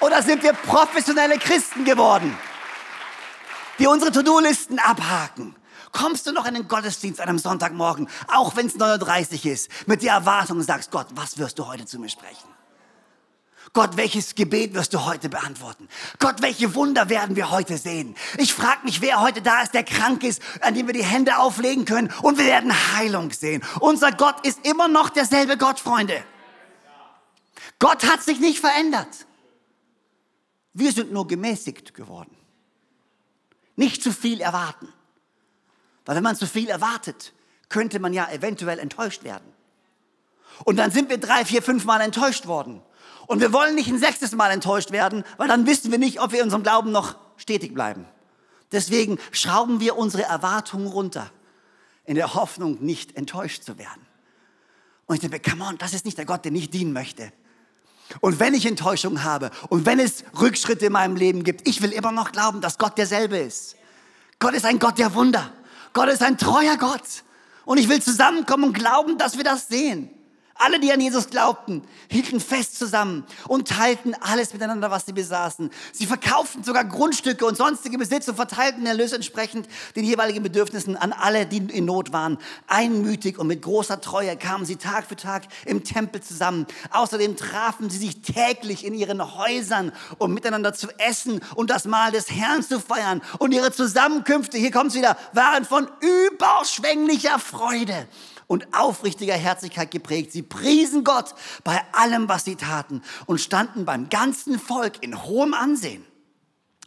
Oder 0.00 0.22
sind 0.22 0.42
wir 0.42 0.52
professionelle 0.52 1.38
Christen 1.38 1.84
geworden? 1.84 2.36
Die 3.78 3.86
unsere 3.86 4.12
To-Do-Listen 4.12 4.78
abhaken. 4.78 5.54
Kommst 5.92 6.26
du 6.26 6.32
noch 6.32 6.46
in 6.46 6.54
den 6.54 6.68
Gottesdienst 6.68 7.20
an 7.20 7.28
einem 7.28 7.38
Sonntagmorgen, 7.38 8.08
auch 8.28 8.56
wenn 8.56 8.66
es 8.66 8.76
39 8.76 9.46
ist, 9.46 9.70
mit 9.86 10.02
der 10.02 10.12
Erwartung 10.12 10.62
sagst, 10.62 10.90
Gott, 10.90 11.06
was 11.14 11.38
wirst 11.38 11.58
du 11.58 11.66
heute 11.66 11.86
zu 11.86 11.98
mir 11.98 12.10
sprechen? 12.10 12.48
Gott, 13.74 13.96
welches 13.96 14.34
Gebet 14.34 14.74
wirst 14.74 14.94
du 14.94 15.04
heute 15.04 15.28
beantworten? 15.28 15.88
Gott, 16.18 16.40
welche 16.40 16.74
Wunder 16.74 17.08
werden 17.10 17.36
wir 17.36 17.50
heute 17.50 17.76
sehen? 17.76 18.16
Ich 18.38 18.54
frage 18.54 18.84
mich, 18.84 19.02
wer 19.02 19.20
heute 19.20 19.42
da 19.42 19.62
ist, 19.62 19.74
der 19.74 19.84
krank 19.84 20.24
ist, 20.24 20.40
an 20.62 20.74
dem 20.74 20.86
wir 20.86 20.94
die 20.94 21.04
Hände 21.04 21.38
auflegen 21.38 21.84
können 21.84 22.12
und 22.22 22.38
wir 22.38 22.46
werden 22.46 22.72
Heilung 22.96 23.30
sehen. 23.30 23.62
Unser 23.80 24.12
Gott 24.12 24.46
ist 24.46 24.64
immer 24.66 24.88
noch 24.88 25.10
derselbe 25.10 25.58
Gott, 25.58 25.80
Freunde. 25.80 26.24
Gott 27.78 28.04
hat 28.04 28.22
sich 28.22 28.40
nicht 28.40 28.58
verändert. 28.58 29.26
Wir 30.72 30.92
sind 30.92 31.12
nur 31.12 31.26
gemäßigt 31.26 31.92
geworden. 31.92 32.37
Nicht 33.78 34.02
zu 34.02 34.12
viel 34.12 34.40
erwarten. 34.40 34.92
Weil 36.04 36.16
wenn 36.16 36.24
man 36.24 36.34
zu 36.34 36.48
viel 36.48 36.68
erwartet, 36.68 37.32
könnte 37.68 38.00
man 38.00 38.12
ja 38.12 38.28
eventuell 38.28 38.80
enttäuscht 38.80 39.22
werden. 39.22 39.52
Und 40.64 40.78
dann 40.78 40.90
sind 40.90 41.08
wir 41.10 41.18
drei, 41.18 41.44
vier, 41.44 41.62
fünf 41.62 41.84
Mal 41.84 42.00
enttäuscht 42.00 42.48
worden. 42.48 42.82
Und 43.28 43.40
wir 43.40 43.52
wollen 43.52 43.76
nicht 43.76 43.88
ein 43.88 44.00
sechstes 44.00 44.32
Mal 44.32 44.50
enttäuscht 44.50 44.90
werden, 44.90 45.22
weil 45.36 45.46
dann 45.46 45.64
wissen 45.64 45.92
wir 45.92 45.98
nicht, 45.98 46.20
ob 46.20 46.32
wir 46.32 46.40
in 46.40 46.46
unserem 46.46 46.64
Glauben 46.64 46.90
noch 46.90 47.14
stetig 47.36 47.72
bleiben. 47.72 48.04
Deswegen 48.72 49.20
schrauben 49.30 49.78
wir 49.78 49.96
unsere 49.96 50.24
Erwartungen 50.24 50.88
runter, 50.88 51.30
in 52.04 52.16
der 52.16 52.34
Hoffnung, 52.34 52.82
nicht 52.84 53.16
enttäuscht 53.16 53.62
zu 53.62 53.78
werden. 53.78 54.04
Und 55.06 55.14
ich 55.14 55.20
denke, 55.20 55.38
come 55.48 55.64
on, 55.64 55.78
das 55.78 55.94
ist 55.94 56.04
nicht 56.04 56.18
der 56.18 56.26
Gott, 56.26 56.44
den 56.44 56.56
ich 56.56 56.68
dienen 56.70 56.92
möchte. 56.92 57.32
Und 58.20 58.40
wenn 58.40 58.54
ich 58.54 58.66
Enttäuschung 58.66 59.22
habe 59.22 59.50
und 59.68 59.86
wenn 59.86 60.00
es 60.00 60.24
Rückschritte 60.40 60.86
in 60.86 60.92
meinem 60.92 61.16
Leben 61.16 61.44
gibt, 61.44 61.68
ich 61.68 61.82
will 61.82 61.92
immer 61.92 62.12
noch 62.12 62.32
glauben, 62.32 62.60
dass 62.60 62.78
Gott 62.78 62.96
derselbe 62.98 63.38
ist. 63.38 63.76
Gott 64.38 64.54
ist 64.54 64.64
ein 64.64 64.78
Gott 64.78 64.98
der 64.98 65.14
Wunder. 65.14 65.52
Gott 65.92 66.08
ist 66.08 66.22
ein 66.22 66.38
treuer 66.38 66.76
Gott. 66.76 67.24
Und 67.64 67.78
ich 67.78 67.88
will 67.88 68.00
zusammenkommen 68.00 68.64
und 68.64 68.72
glauben, 68.72 69.18
dass 69.18 69.36
wir 69.36 69.44
das 69.44 69.68
sehen. 69.68 70.10
Alle, 70.58 70.80
die 70.80 70.92
an 70.92 71.00
Jesus 71.00 71.30
glaubten, 71.30 71.82
hielten 72.10 72.40
fest 72.40 72.76
zusammen 72.76 73.24
und 73.46 73.68
teilten 73.68 74.14
alles 74.20 74.52
miteinander, 74.52 74.90
was 74.90 75.06
sie 75.06 75.12
besaßen. 75.12 75.70
Sie 75.92 76.04
verkauften 76.04 76.64
sogar 76.64 76.84
Grundstücke 76.84 77.46
und 77.46 77.56
sonstige 77.56 77.96
Besitz 77.96 78.26
und 78.26 78.34
verteilten 78.34 78.80
den 78.80 78.88
Erlös 78.88 79.12
entsprechend 79.12 79.68
den 79.94 80.04
jeweiligen 80.04 80.42
Bedürfnissen 80.42 80.96
an 80.96 81.12
alle, 81.12 81.46
die 81.46 81.58
in 81.58 81.84
Not 81.84 82.12
waren. 82.12 82.38
Einmütig 82.66 83.38
und 83.38 83.46
mit 83.46 83.62
großer 83.62 84.00
Treue 84.00 84.36
kamen 84.36 84.66
sie 84.66 84.74
Tag 84.74 85.06
für 85.06 85.14
Tag 85.14 85.44
im 85.64 85.84
Tempel 85.84 86.22
zusammen. 86.22 86.66
Außerdem 86.90 87.36
trafen 87.36 87.88
sie 87.88 87.98
sich 87.98 88.20
täglich 88.22 88.84
in 88.84 88.94
ihren 88.94 89.38
Häusern, 89.38 89.92
um 90.18 90.34
miteinander 90.34 90.74
zu 90.74 90.88
essen 90.98 91.40
und 91.54 91.70
das 91.70 91.84
Mahl 91.84 92.10
des 92.10 92.32
Herrn 92.32 92.64
zu 92.64 92.80
feiern. 92.80 93.22
Und 93.38 93.52
ihre 93.52 93.70
Zusammenkünfte, 93.70 94.58
hier 94.58 94.72
kommt 94.72 94.90
es 94.90 94.96
wieder, 94.96 95.16
waren 95.32 95.64
von 95.64 95.86
überschwänglicher 96.00 97.38
Freude 97.38 98.08
und 98.48 98.74
aufrichtiger 98.74 99.34
Herzlichkeit 99.34 99.92
geprägt. 99.92 100.32
Sie 100.32 100.42
priesen 100.42 101.04
Gott 101.04 101.34
bei 101.62 101.80
allem, 101.92 102.28
was 102.28 102.44
sie 102.44 102.56
taten 102.56 103.02
und 103.26 103.40
standen 103.40 103.84
beim 103.84 104.08
ganzen 104.08 104.58
Volk 104.58 105.00
in 105.02 105.22
hohem 105.22 105.54
Ansehen. 105.54 106.04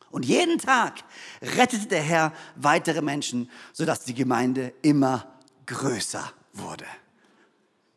Und 0.09 0.25
jeden 0.25 0.57
Tag 0.57 0.95
rettete 1.41 1.87
der 1.87 2.01
Herr 2.01 2.33
weitere 2.57 3.01
Menschen, 3.01 3.49
sodass 3.71 4.03
die 4.03 4.13
Gemeinde 4.13 4.73
immer 4.81 5.39
größer 5.67 6.33
wurde. 6.51 6.85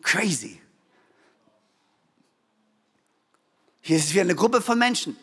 Crazy. 0.03 0.61
Hier 3.81 3.97
ist 3.97 4.05
es 4.05 4.15
wie 4.15 4.21
eine 4.21 4.37
Gruppe 4.37 4.63
von 4.63 4.79
Menschen, 4.79 5.17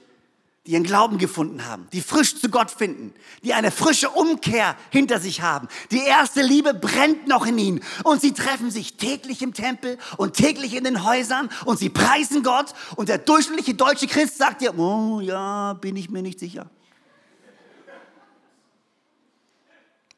die 0.67 0.73
ihren 0.73 0.83
Glauben 0.83 1.17
gefunden 1.17 1.65
haben, 1.65 1.87
die 1.91 2.01
frisch 2.01 2.39
zu 2.39 2.49
Gott 2.49 2.69
finden, 2.69 3.15
die 3.43 3.53
eine 3.53 3.71
frische 3.71 4.11
Umkehr 4.11 4.75
hinter 4.91 5.19
sich 5.19 5.41
haben. 5.41 5.67
Die 5.89 6.01
erste 6.01 6.43
Liebe 6.43 6.75
brennt 6.75 7.27
noch 7.27 7.47
in 7.47 7.57
ihnen 7.57 7.83
und 8.03 8.21
sie 8.21 8.31
treffen 8.31 8.69
sich 8.69 8.97
täglich 8.97 9.41
im 9.41 9.55
Tempel 9.55 9.97
und 10.17 10.35
täglich 10.35 10.75
in 10.75 10.83
den 10.83 11.03
Häusern 11.03 11.49
und 11.65 11.79
sie 11.79 11.89
preisen 11.89 12.43
Gott 12.43 12.75
und 12.95 13.09
der 13.09 13.17
durchschnittliche 13.17 13.73
deutsche 13.73 14.05
Christ 14.05 14.37
sagt 14.37 14.61
dir, 14.61 14.77
oh 14.77 15.19
ja, 15.19 15.73
bin 15.73 15.95
ich 15.95 16.11
mir 16.11 16.21
nicht 16.21 16.39
sicher. 16.39 16.69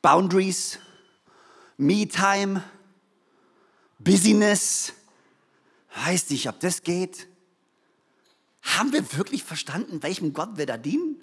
Boundaries, 0.01 0.77
Me-Time, 1.77 2.61
Busyness, 3.97 4.91
weiß 6.03 6.29
nicht, 6.31 6.49
ob 6.49 6.59
das 6.59 6.83
geht. 6.83 7.27
Haben 8.63 8.93
wir 8.93 9.17
wirklich 9.17 9.43
verstanden, 9.43 10.01
welchem 10.03 10.33
Gott 10.33 10.57
wir 10.57 10.65
da 10.65 10.77
dienen? 10.77 11.21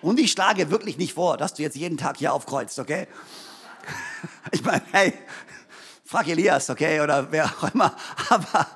Und 0.00 0.18
ich 0.18 0.32
schlage 0.32 0.70
wirklich 0.70 0.98
nicht 0.98 1.14
vor, 1.14 1.36
dass 1.36 1.54
du 1.54 1.62
jetzt 1.62 1.76
jeden 1.76 1.96
Tag 1.96 2.16
hier 2.18 2.32
aufkreuzt, 2.32 2.78
okay? 2.78 3.06
Ich 4.52 4.62
meine, 4.62 4.82
hey, 4.92 5.18
frag 6.04 6.28
Elias, 6.28 6.70
okay, 6.70 7.00
oder 7.00 7.30
wer 7.32 7.46
auch 7.46 7.74
immer. 7.74 7.96
Aber, 8.28 8.66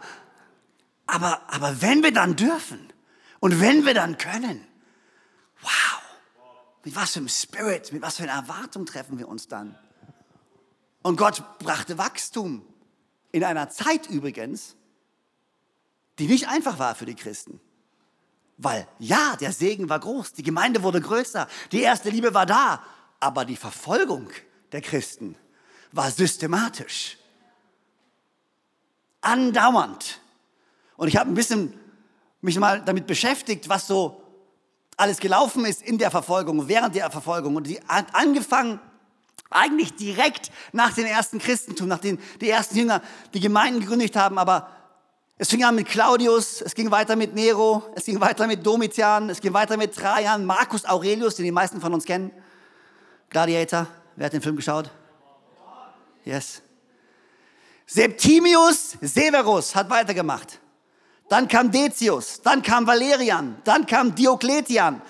aber, 1.06 1.40
aber 1.48 1.80
wenn 1.80 2.02
wir 2.02 2.12
dann 2.12 2.36
dürfen 2.36 2.92
und 3.40 3.60
wenn 3.60 3.86
wir 3.86 3.94
dann 3.94 4.18
können, 4.18 4.66
wow, 5.62 6.02
mit 6.84 6.94
was 6.94 7.12
für 7.12 7.20
einem 7.20 7.28
Spirit, 7.28 7.92
mit 7.92 8.02
was 8.02 8.16
für 8.16 8.24
einer 8.24 8.32
Erwartung 8.32 8.84
treffen 8.84 9.18
wir 9.18 9.26
uns 9.26 9.48
dann? 9.48 9.78
Und 11.02 11.16
Gott 11.16 11.42
brachte 11.58 11.96
Wachstum 11.96 12.62
in 13.32 13.42
einer 13.44 13.70
Zeit 13.70 14.06
übrigens, 14.08 14.76
die 16.18 16.26
nicht 16.26 16.48
einfach 16.48 16.78
war 16.78 16.94
für 16.94 17.06
die 17.06 17.14
Christen. 17.14 17.60
Weil 18.56 18.88
ja, 18.98 19.36
der 19.36 19.52
Segen 19.52 19.88
war 19.88 20.00
groß, 20.00 20.32
die 20.32 20.42
Gemeinde 20.42 20.82
wurde 20.82 21.00
größer, 21.00 21.46
die 21.70 21.82
erste 21.82 22.10
Liebe 22.10 22.34
war 22.34 22.46
da, 22.46 22.82
aber 23.20 23.44
die 23.44 23.56
Verfolgung 23.56 24.30
der 24.72 24.80
Christen 24.80 25.36
war 25.92 26.10
systematisch. 26.10 27.16
Andauernd. 29.20 30.20
Und 30.96 31.08
ich 31.08 31.16
habe 31.16 31.30
ein 31.30 31.34
bisschen 31.34 31.78
mich 32.40 32.58
mal 32.58 32.82
damit 32.84 33.06
beschäftigt, 33.06 33.68
was 33.68 33.86
so 33.86 34.22
alles 34.96 35.18
gelaufen 35.18 35.64
ist 35.64 35.82
in 35.82 35.98
der 35.98 36.10
Verfolgung, 36.10 36.68
während 36.68 36.94
der 36.94 37.10
Verfolgung. 37.10 37.56
Und 37.56 37.66
die 37.66 37.80
hat 37.86 38.14
angefangen 38.14 38.80
eigentlich 39.50 39.94
direkt 39.94 40.50
nach 40.72 40.92
dem 40.94 41.06
ersten 41.06 41.38
Christentum, 41.38 41.88
nachdem 41.88 42.18
die 42.40 42.50
ersten 42.50 42.76
Jünger 42.76 43.02
die 43.32 43.40
Gemeinden 43.40 43.80
gegründet 43.80 44.16
haben, 44.16 44.38
aber 44.38 44.68
es 45.40 45.48
fing 45.48 45.62
an 45.62 45.76
mit 45.76 45.86
Claudius, 45.86 46.60
es 46.62 46.74
ging 46.74 46.90
weiter 46.90 47.14
mit 47.14 47.32
Nero, 47.32 47.84
es 47.94 48.04
ging 48.04 48.20
weiter 48.20 48.48
mit 48.48 48.66
Domitian, 48.66 49.30
es 49.30 49.40
ging 49.40 49.52
weiter 49.52 49.76
mit 49.76 49.94
Trajan, 49.94 50.44
Marcus 50.44 50.84
Aurelius, 50.84 51.36
den 51.36 51.44
die 51.44 51.52
meisten 51.52 51.80
von 51.80 51.94
uns 51.94 52.04
kennen. 52.04 52.32
Gladiator, 53.30 53.86
wer 54.16 54.26
hat 54.26 54.32
den 54.32 54.42
Film 54.42 54.56
geschaut? 54.56 54.90
Yes. 56.24 56.60
Septimius 57.86 58.96
Severus 59.00 59.76
hat 59.76 59.88
weitergemacht. 59.88 60.58
Dann 61.28 61.46
kam 61.46 61.70
Decius, 61.70 62.40
dann 62.42 62.60
kam 62.60 62.86
Valerian, 62.86 63.60
dann 63.62 63.86
kam 63.86 64.14
Diokletian. 64.14 65.00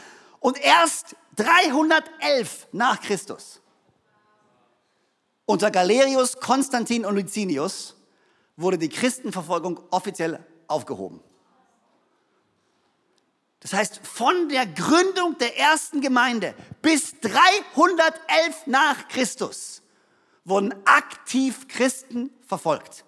Und 0.41 0.61
erst 0.61 1.17
311 1.37 2.69
nach 2.73 3.01
Christus, 3.01 3.61
unter 5.47 5.71
Galerius, 5.71 6.39
Konstantin 6.39 7.07
und 7.07 7.17
Licinius, 7.17 7.95
wurde 8.59 8.77
die 8.77 8.89
Christenverfolgung 8.89 9.81
offiziell 9.91 10.45
aufgehoben. 10.67 11.21
Das 13.61 13.73
heißt, 13.73 14.01
von 14.05 14.49
der 14.49 14.67
Gründung 14.67 15.39
der 15.39 15.59
ersten 15.59 16.01
Gemeinde 16.01 16.55
bis 16.83 17.19
311 17.21 18.67
nach 18.67 19.09
Christus 19.09 19.83
wurden 20.45 20.75
aktiv 20.85 21.67
Christen 21.69 22.31
verfolgt. 22.47 23.05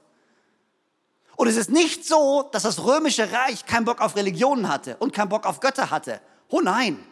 Und 1.36 1.48
es 1.48 1.56
ist 1.56 1.70
nicht 1.70 2.06
so, 2.06 2.48
dass 2.52 2.64
das 2.64 2.84
römische 2.84 3.32
Reich 3.32 3.64
keinen 3.64 3.84
Bock 3.84 4.00
auf 4.00 4.16
Religionen 4.16 4.68
hatte 4.68 4.96
und 4.98 5.12
keinen 5.12 5.30
Bock 5.30 5.46
auf 5.46 5.60
Götter 5.60 5.90
hatte. 5.90 6.20
Oh 6.48 6.60
nein, 6.60 7.04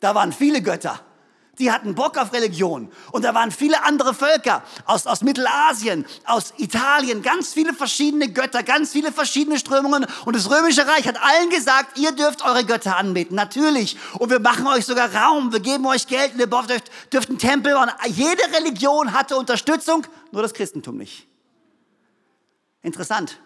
da 0.00 0.14
waren 0.14 0.32
viele 0.32 0.62
Götter 0.62 1.00
die 1.58 1.70
hatten 1.70 1.94
Bock 1.94 2.16
auf 2.16 2.32
Religion. 2.32 2.90
Und 3.12 3.24
da 3.24 3.34
waren 3.34 3.50
viele 3.50 3.84
andere 3.84 4.14
Völker 4.14 4.62
aus, 4.86 5.06
aus 5.06 5.22
Mittelasien, 5.22 6.06
aus 6.24 6.54
Italien, 6.56 7.22
ganz 7.22 7.52
viele 7.52 7.74
verschiedene 7.74 8.32
Götter, 8.32 8.62
ganz 8.62 8.92
viele 8.92 9.12
verschiedene 9.12 9.58
Strömungen. 9.58 10.06
Und 10.24 10.36
das 10.36 10.50
Römische 10.50 10.86
Reich 10.86 11.06
hat 11.06 11.20
allen 11.22 11.50
gesagt, 11.50 11.98
ihr 11.98 12.12
dürft 12.12 12.42
eure 12.44 12.64
Götter 12.64 12.96
anbeten. 12.96 13.34
Natürlich. 13.34 13.96
Und 14.18 14.30
wir 14.30 14.40
machen 14.40 14.66
euch 14.66 14.86
sogar 14.86 15.14
Raum, 15.14 15.52
wir 15.52 15.60
geben 15.60 15.86
euch 15.86 16.06
Geld 16.06 16.32
ihr 16.38 16.46
dürft, 16.46 16.90
dürft 17.12 17.28
einen 17.28 17.38
Tempel 17.38 17.74
bauen. 17.74 17.90
Jede 18.08 18.42
Religion 18.54 19.12
hatte 19.12 19.36
Unterstützung, 19.36 20.06
nur 20.32 20.42
das 20.42 20.54
Christentum 20.54 20.96
nicht. 20.96 21.26
Interessant. 22.82 23.40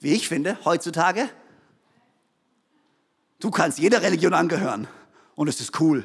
Wie 0.00 0.12
ich 0.12 0.28
finde, 0.28 0.58
heutzutage, 0.64 1.28
du 3.40 3.50
kannst 3.50 3.78
jeder 3.78 4.02
Religion 4.02 4.34
angehören. 4.34 4.88
Und 5.34 5.48
es 5.48 5.60
ist 5.60 5.80
cool. 5.80 6.04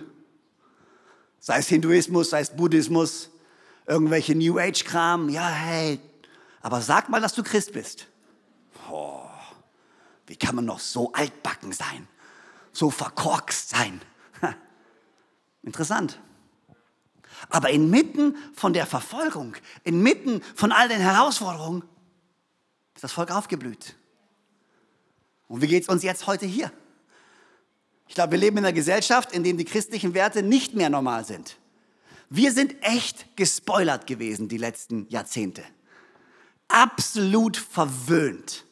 Sei 1.47 1.59
es 1.59 1.69
Hinduismus, 1.69 2.31
sei 2.31 2.41
es 2.41 2.49
Buddhismus, 2.49 3.29
irgendwelche 3.85 4.35
New 4.35 4.59
Age-Kram. 4.59 5.29
Ja, 5.29 5.47
hey, 5.47 5.97
aber 6.59 6.81
sag 6.81 7.07
mal, 7.07 7.21
dass 7.21 7.35
du 7.35 7.41
Christ 7.41 7.71
bist. 7.71 8.07
Oh, 8.91 9.29
wie 10.25 10.35
kann 10.35 10.55
man 10.55 10.65
noch 10.65 10.79
so 10.79 11.13
altbacken 11.13 11.71
sein? 11.71 12.05
So 12.73 12.89
verkorkst 12.89 13.69
sein? 13.69 14.01
Interessant. 15.63 16.19
Aber 17.47 17.69
inmitten 17.69 18.35
von 18.53 18.73
der 18.73 18.85
Verfolgung, 18.85 19.55
inmitten 19.85 20.41
von 20.53 20.73
all 20.73 20.89
den 20.89 20.99
Herausforderungen, 20.99 21.83
ist 22.93 23.05
das 23.05 23.13
Volk 23.13 23.31
aufgeblüht. 23.31 23.95
Und 25.47 25.61
wie 25.61 25.67
geht 25.67 25.83
es 25.83 25.87
uns 25.87 26.03
jetzt 26.03 26.27
heute 26.27 26.45
hier? 26.45 26.73
Glaube, 28.17 28.31
wir 28.31 28.39
leben 28.39 28.57
in 28.57 28.65
einer 28.65 28.73
Gesellschaft, 28.73 29.31
in 29.31 29.43
der 29.43 29.53
die 29.53 29.63
christlichen 29.63 30.15
Werte 30.15 30.41
nicht 30.41 30.73
mehr 30.73 30.89
normal 30.89 31.23
sind. 31.23 31.55
Wir 32.31 32.51
sind 32.51 32.75
echt 32.81 33.27
gespoilert 33.35 34.07
gewesen 34.07 34.49
die 34.49 34.57
letzten 34.57 35.05
Jahrzehnte. 35.09 35.61
Absolut 36.67 37.57
verwöhnt, 37.57 38.65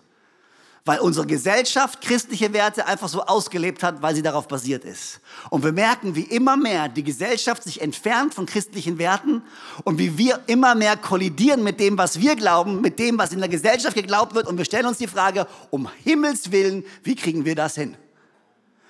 weil 0.83 0.97
unsere 0.97 1.27
Gesellschaft 1.27 2.01
christliche 2.01 2.53
Werte 2.53 2.87
einfach 2.87 3.07
so 3.07 3.21
ausgelebt 3.21 3.83
hat, 3.83 4.01
weil 4.01 4.15
sie 4.15 4.23
darauf 4.23 4.47
basiert 4.47 4.83
ist. 4.83 5.21
Und 5.51 5.63
wir 5.63 5.73
merken, 5.73 6.15
wie 6.15 6.23
immer 6.23 6.57
mehr 6.57 6.89
die 6.89 7.03
Gesellschaft 7.03 7.61
sich 7.61 7.81
entfernt 7.81 8.33
von 8.33 8.47
christlichen 8.47 8.97
Werten 8.97 9.43
und 9.83 9.99
wie 9.99 10.17
wir 10.17 10.39
immer 10.47 10.73
mehr 10.73 10.97
kollidieren 10.97 11.63
mit 11.63 11.79
dem, 11.79 11.99
was 11.99 12.19
wir 12.19 12.35
glauben, 12.35 12.81
mit 12.81 12.97
dem, 12.97 13.19
was 13.19 13.31
in 13.31 13.41
der 13.41 13.49
Gesellschaft 13.49 13.95
geglaubt 13.95 14.33
wird. 14.33 14.47
Und 14.47 14.57
wir 14.57 14.65
stellen 14.65 14.87
uns 14.87 14.97
die 14.97 15.05
Frage, 15.05 15.45
um 15.69 15.87
Himmels 16.03 16.51
Willen, 16.51 16.83
wie 17.03 17.13
kriegen 17.13 17.45
wir 17.45 17.53
das 17.53 17.75
hin? 17.75 17.95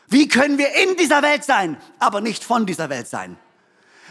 Wie 0.08 0.28
können 0.28 0.58
wir 0.58 0.74
in 0.76 0.96
dieser 0.98 1.22
Welt 1.22 1.44
sein, 1.44 1.78
aber 2.00 2.22
nicht 2.22 2.44
von 2.44 2.66
dieser 2.66 2.90
Welt 2.90 3.08
sein? 3.08 3.38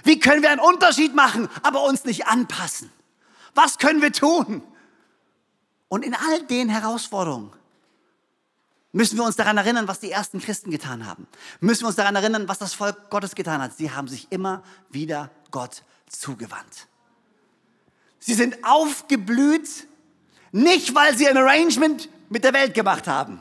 Wie 0.03 0.19
können 0.19 0.43
wir 0.43 0.51
einen 0.51 0.61
Unterschied 0.61 1.15
machen, 1.15 1.49
aber 1.63 1.85
uns 1.85 2.05
nicht 2.05 2.27
anpassen? 2.27 2.91
Was 3.55 3.79
können 3.79 4.03
wir 4.03 4.13
tun? 4.13 4.63
Und 5.89 6.05
in 6.05 6.15
all 6.15 6.43
den 6.47 6.69
Herausforderungen 6.69 7.53
müssen 8.93 9.17
wir 9.17 9.25
uns 9.25 9.37
daran 9.37 9.57
erinnern, 9.57 9.89
was 9.89 10.01
die 10.01 10.11
ersten 10.11 10.41
Christen 10.41 10.71
getan 10.71 11.07
haben. 11.07 11.27
Müssen 11.61 11.83
wir 11.83 11.89
uns 11.89 11.97
daran 11.97 12.17
erinnern, 12.17 12.49
was 12.49 12.59
das 12.59 12.75
Volk 12.75 13.11
Gottes 13.11 13.35
getan 13.35 13.63
hat. 13.63 13.77
Sie 13.77 13.91
haben 13.91 14.09
sich 14.09 14.27
immer 14.31 14.63
wieder 14.91 15.31
Gott 15.51 15.85
zugewandt. 16.09 16.89
Sie 18.19 18.35
sind 18.35 18.65
aufgeblüht, 18.65 19.87
nicht 20.53 20.95
weil 20.95 21.17
sie 21.17 21.29
ein 21.29 21.37
Arrangement 21.37 22.09
mit 22.29 22.45
der 22.45 22.53
Welt 22.53 22.75
gemacht 22.75 23.07
haben 23.07 23.41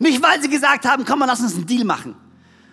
nicht, 0.00 0.22
weil 0.22 0.42
sie 0.42 0.48
gesagt 0.48 0.86
haben, 0.86 1.04
komm 1.04 1.20
mal, 1.20 1.26
lass 1.26 1.40
uns 1.40 1.54
einen 1.54 1.66
Deal 1.66 1.84
machen. 1.84 2.16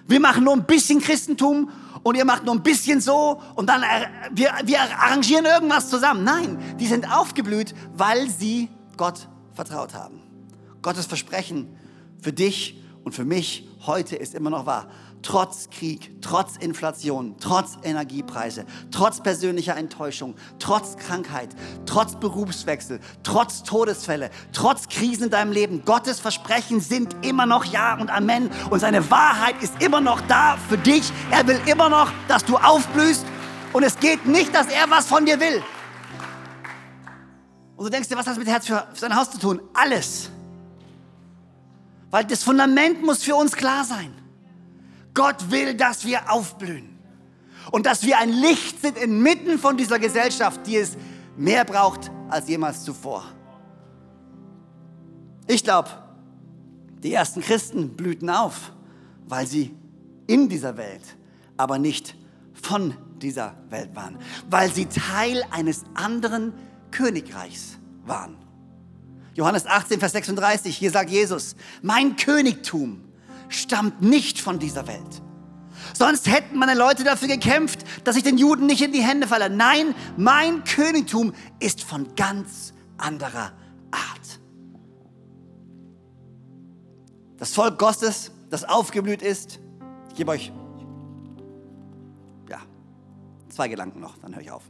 Wir 0.08 0.20
machen 0.20 0.46
nur 0.46 0.54
ein 0.54 0.66
bisschen 0.66 1.02
Christentum 1.02 1.70
und 2.02 2.16
ihr 2.16 2.24
macht 2.24 2.46
nur 2.46 2.56
ein 2.56 2.64
bisschen 2.64 3.02
so 3.02 3.42
und 3.56 3.68
dann 3.68 3.84
wir, 4.32 4.52
wir 4.64 4.80
arrangieren 4.80 5.46
irgendwas 5.46 5.90
zusammen. 5.90 6.24
Nein, 6.24 6.58
die 6.80 6.88
sind 6.88 7.12
aufgeblüht, 7.12 7.76
weil 7.96 8.30
sie 8.30 8.70
Gott 8.96 9.28
vertraut 9.54 9.94
haben. 9.94 10.22
Gottes 10.82 11.06
Versprechen 11.06 11.68
für 12.22 12.32
dich 12.32 12.82
und 13.04 13.14
für 13.14 13.26
mich 13.26 13.68
heute 13.86 14.16
ist 14.16 14.34
immer 14.34 14.50
noch 14.50 14.66
wahr 14.66 14.88
trotz 15.28 15.70
Krieg, 15.70 16.22
trotz 16.22 16.56
Inflation, 16.56 17.36
trotz 17.42 17.78
Energiepreise, 17.84 18.66
trotz 18.92 19.22
persönlicher 19.22 19.76
Enttäuschung, 19.76 20.36
trotz 20.58 20.96
Krankheit, 20.96 21.50
trotz 21.86 22.16
Berufswechsel, 22.16 23.02
trotz 23.24 23.62
Todesfälle, 23.64 24.30
trotz 24.54 24.88
Krisen 24.88 25.26
in 25.26 25.30
deinem 25.30 25.52
Leben. 25.52 25.84
Gottes 25.84 26.22
Versprechen 26.22 26.80
sind 26.80 27.14
immer 27.26 27.46
noch 27.46 27.66
Ja 27.66 28.00
und 28.00 28.10
Amen. 28.10 28.50
Und 28.70 28.80
seine 28.80 29.12
Wahrheit 29.12 29.62
ist 29.62 29.74
immer 29.84 30.00
noch 30.00 30.22
da 30.30 30.58
für 30.70 30.78
dich. 30.78 31.12
Er 31.30 31.46
will 31.46 31.60
immer 31.66 31.90
noch, 31.90 32.10
dass 32.30 32.46
du 32.46 32.56
aufblühst. 32.56 33.26
Und 33.74 33.84
es 33.84 34.00
geht 34.00 34.26
nicht, 34.26 34.56
dass 34.56 34.68
er 34.68 34.90
was 34.90 35.08
von 35.08 35.26
dir 35.26 35.42
will. 35.42 35.62
Und 37.76 37.84
du 37.84 37.90
denkst 37.90 38.08
dir, 38.08 38.16
was 38.16 38.28
hat 38.28 38.32
das 38.32 38.40
mit 38.40 38.48
Herz 38.48 38.66
für, 38.66 38.88
für 38.94 39.00
sein 39.02 39.14
Haus 39.14 39.30
zu 39.30 39.40
tun? 39.40 39.60
Alles. 39.74 40.30
Weil 42.12 42.24
das 42.24 42.44
Fundament 42.44 43.04
muss 43.04 43.24
für 43.24 43.36
uns 43.36 43.52
klar 43.52 43.84
sein. 43.84 44.14
Gott 45.18 45.50
will, 45.50 45.74
dass 45.74 46.06
wir 46.06 46.32
aufblühen. 46.32 46.96
Und 47.72 47.88
dass 47.88 48.04
wir 48.04 48.20
ein 48.20 48.30
Licht 48.30 48.82
sind 48.82 48.98
inmitten 48.98 49.58
von 49.58 49.76
dieser 49.76 49.98
Gesellschaft, 49.98 50.62
die 50.68 50.78
es 50.78 50.96
mehr 51.36 51.66
braucht 51.66 52.12
als 52.30 52.48
jemals 52.48 52.84
zuvor. 52.84 53.26
Ich 55.48 55.64
glaube, 55.64 55.90
die 57.02 57.12
ersten 57.14 57.42
Christen 57.42 57.96
blühten 57.96 58.30
auf, 58.30 58.74
weil 59.26 59.48
sie 59.48 59.76
in 60.28 60.50
dieser 60.50 60.78
Welt, 60.78 61.02
aber 61.58 61.80
nicht 61.80 62.16
von 62.54 62.94
dieser 63.20 63.56
Welt 63.72 63.96
waren, 63.96 64.20
weil 64.52 64.72
sie 64.72 64.86
Teil 64.86 65.44
eines 65.50 65.84
anderen 65.96 66.54
Königreichs 66.92 67.80
waren. 68.06 68.38
Johannes 69.34 69.66
18, 69.66 70.00
Vers 70.00 70.12
36, 70.12 70.78
hier 70.78 70.92
sagt 70.92 71.10
Jesus, 71.10 71.56
mein 71.82 72.18
Königtum 72.18 73.07
stammt 73.50 74.02
nicht 74.02 74.40
von 74.40 74.60
dieser 74.60 74.88
Welt. 74.88 75.22
Sonst 75.94 76.28
hätten 76.28 76.58
meine 76.58 76.76
Leute 76.76 77.04
dafür 77.04 77.28
gekämpft, 77.28 77.86
dass 78.04 78.16
ich 78.16 78.24
den 78.24 78.38
Juden 78.38 78.66
nicht 78.66 78.82
in 78.82 78.92
die 78.92 79.02
Hände 79.02 79.28
falle. 79.28 79.50
Nein, 79.50 79.96
mein 80.18 80.64
Königtum 80.64 81.34
ist 81.60 81.82
von 81.82 82.16
ganz 82.16 82.74
anderer 82.98 83.52
Art. 83.92 84.40
Das 87.38 87.54
Volk 87.54 87.78
Gottes, 87.78 88.32
das 88.50 88.64
aufgeblüht 88.64 89.22
ist, 89.22 89.60
ich 90.10 90.16
gebe 90.16 90.32
euch 90.32 90.52
ja, 92.50 92.60
zwei 93.50 93.68
Gedanken 93.68 94.00
noch, 94.00 94.18
dann 94.18 94.34
höre 94.34 94.42
ich 94.42 94.52
auf. 94.52 94.64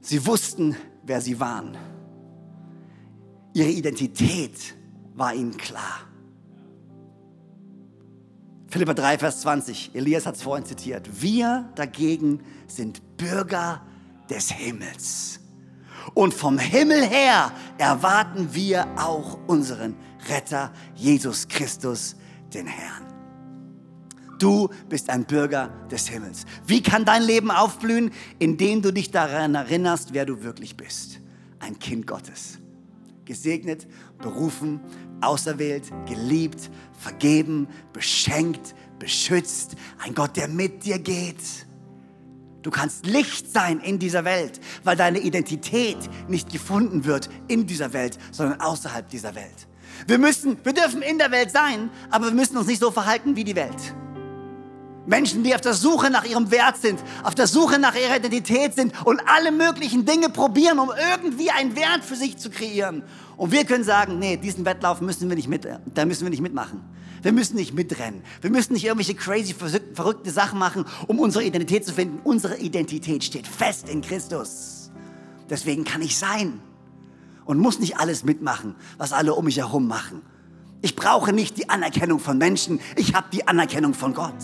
Sie 0.00 0.24
wussten, 0.26 0.76
wer 1.02 1.20
sie 1.20 1.40
waren. 1.40 1.76
Ihre 3.54 3.70
Identität 3.70 4.74
war 5.14 5.34
ihnen 5.34 5.56
klar. 5.56 6.00
Philippa 8.70 8.92
3, 8.92 9.18
Vers 9.18 9.40
20. 9.40 9.92
Elias 9.94 10.26
hat 10.26 10.36
es 10.36 10.42
vorhin 10.42 10.66
zitiert. 10.66 11.08
Wir 11.22 11.70
dagegen 11.74 12.40
sind 12.66 13.16
Bürger 13.16 13.82
des 14.28 14.50
Himmels. 14.50 15.40
Und 16.14 16.34
vom 16.34 16.58
Himmel 16.58 17.02
her 17.04 17.52
erwarten 17.78 18.54
wir 18.54 18.86
auch 18.96 19.38
unseren 19.46 19.94
Retter, 20.28 20.72
Jesus 20.94 21.48
Christus, 21.48 22.16
den 22.52 22.66
Herrn. 22.66 23.06
Du 24.38 24.68
bist 24.88 25.10
ein 25.10 25.24
Bürger 25.24 25.70
des 25.90 26.08
Himmels. 26.08 26.44
Wie 26.66 26.82
kann 26.82 27.04
dein 27.04 27.22
Leben 27.22 27.50
aufblühen? 27.50 28.12
Indem 28.38 28.82
du 28.82 28.92
dich 28.92 29.10
daran 29.10 29.54
erinnerst, 29.54 30.12
wer 30.12 30.26
du 30.26 30.42
wirklich 30.42 30.76
bist. 30.76 31.20
Ein 31.58 31.78
Kind 31.78 32.06
Gottes. 32.06 32.58
Gesegnet, 33.24 33.86
berufen, 34.18 34.80
auserwählt, 35.20 35.90
geliebt, 36.06 36.70
vergeben, 36.98 37.68
beschenkt, 37.92 38.74
beschützt. 38.98 39.76
Ein 39.98 40.14
Gott, 40.14 40.36
der 40.36 40.48
mit 40.48 40.84
dir 40.84 40.98
geht. 40.98 41.66
Du 42.62 42.70
kannst 42.70 43.06
Licht 43.06 43.52
sein 43.52 43.80
in 43.80 43.98
dieser 43.98 44.24
Welt, 44.24 44.60
weil 44.84 44.96
deine 44.96 45.20
Identität 45.20 45.98
nicht 46.28 46.50
gefunden 46.50 47.04
wird 47.04 47.30
in 47.46 47.66
dieser 47.66 47.92
Welt, 47.92 48.18
sondern 48.32 48.60
außerhalb 48.60 49.08
dieser 49.08 49.34
Welt. 49.34 49.68
Wir 50.06 50.18
müssen, 50.18 50.58
wir 50.64 50.72
dürfen 50.72 51.02
in 51.02 51.18
der 51.18 51.30
Welt 51.30 51.50
sein, 51.50 51.90
aber 52.10 52.26
wir 52.26 52.34
müssen 52.34 52.56
uns 52.56 52.66
nicht 52.66 52.80
so 52.80 52.90
verhalten 52.90 53.36
wie 53.36 53.44
die 53.44 53.56
Welt. 53.56 53.94
Menschen, 55.08 55.42
die 55.42 55.54
auf 55.54 55.62
der 55.62 55.72
Suche 55.72 56.10
nach 56.10 56.24
ihrem 56.24 56.50
Wert 56.50 56.76
sind, 56.76 57.00
auf 57.24 57.34
der 57.34 57.46
Suche 57.46 57.78
nach 57.78 57.94
ihrer 57.96 58.16
Identität 58.16 58.74
sind 58.74 58.92
und 59.06 59.20
alle 59.26 59.50
möglichen 59.50 60.04
Dinge 60.04 60.28
probieren, 60.28 60.78
um 60.78 60.90
irgendwie 61.10 61.50
einen 61.50 61.74
Wert 61.74 62.04
für 62.04 62.14
sich 62.14 62.36
zu 62.36 62.50
kreieren. 62.50 63.02
Und 63.38 63.50
wir 63.50 63.64
können 63.64 63.84
sagen, 63.84 64.18
nee, 64.18 64.36
diesen 64.36 64.66
Wettlauf 64.66 65.00
müssen 65.00 65.28
wir 65.30 65.36
nicht 65.36 65.48
mit, 65.48 65.66
da 65.94 66.04
müssen 66.04 66.24
wir 66.24 66.30
nicht 66.30 66.42
mitmachen. 66.42 66.82
Wir 67.22 67.32
müssen 67.32 67.56
nicht 67.56 67.72
mitrennen. 67.72 68.22
Wir 68.42 68.50
müssen 68.50 68.74
nicht 68.74 68.84
irgendwelche 68.84 69.14
crazy, 69.14 69.54
verrückte 69.94 70.30
Sachen 70.30 70.58
machen, 70.58 70.84
um 71.06 71.18
unsere 71.18 71.42
Identität 71.42 71.86
zu 71.86 71.92
finden. 71.92 72.20
Unsere 72.22 72.58
Identität 72.58 73.24
steht 73.24 73.46
fest 73.46 73.88
in 73.88 74.02
Christus. 74.02 74.90
Deswegen 75.48 75.84
kann 75.84 76.02
ich 76.02 76.18
sein 76.18 76.60
und 77.46 77.58
muss 77.58 77.80
nicht 77.80 77.96
alles 77.96 78.24
mitmachen, 78.24 78.76
was 78.98 79.14
alle 79.14 79.34
um 79.34 79.46
mich 79.46 79.56
herum 79.56 79.88
machen. 79.88 80.20
Ich 80.82 80.94
brauche 80.94 81.32
nicht 81.32 81.56
die 81.56 81.70
Anerkennung 81.70 82.20
von 82.20 82.36
Menschen, 82.36 82.78
ich 82.94 83.14
habe 83.14 83.28
die 83.32 83.48
Anerkennung 83.48 83.94
von 83.94 84.14
Gott. 84.14 84.34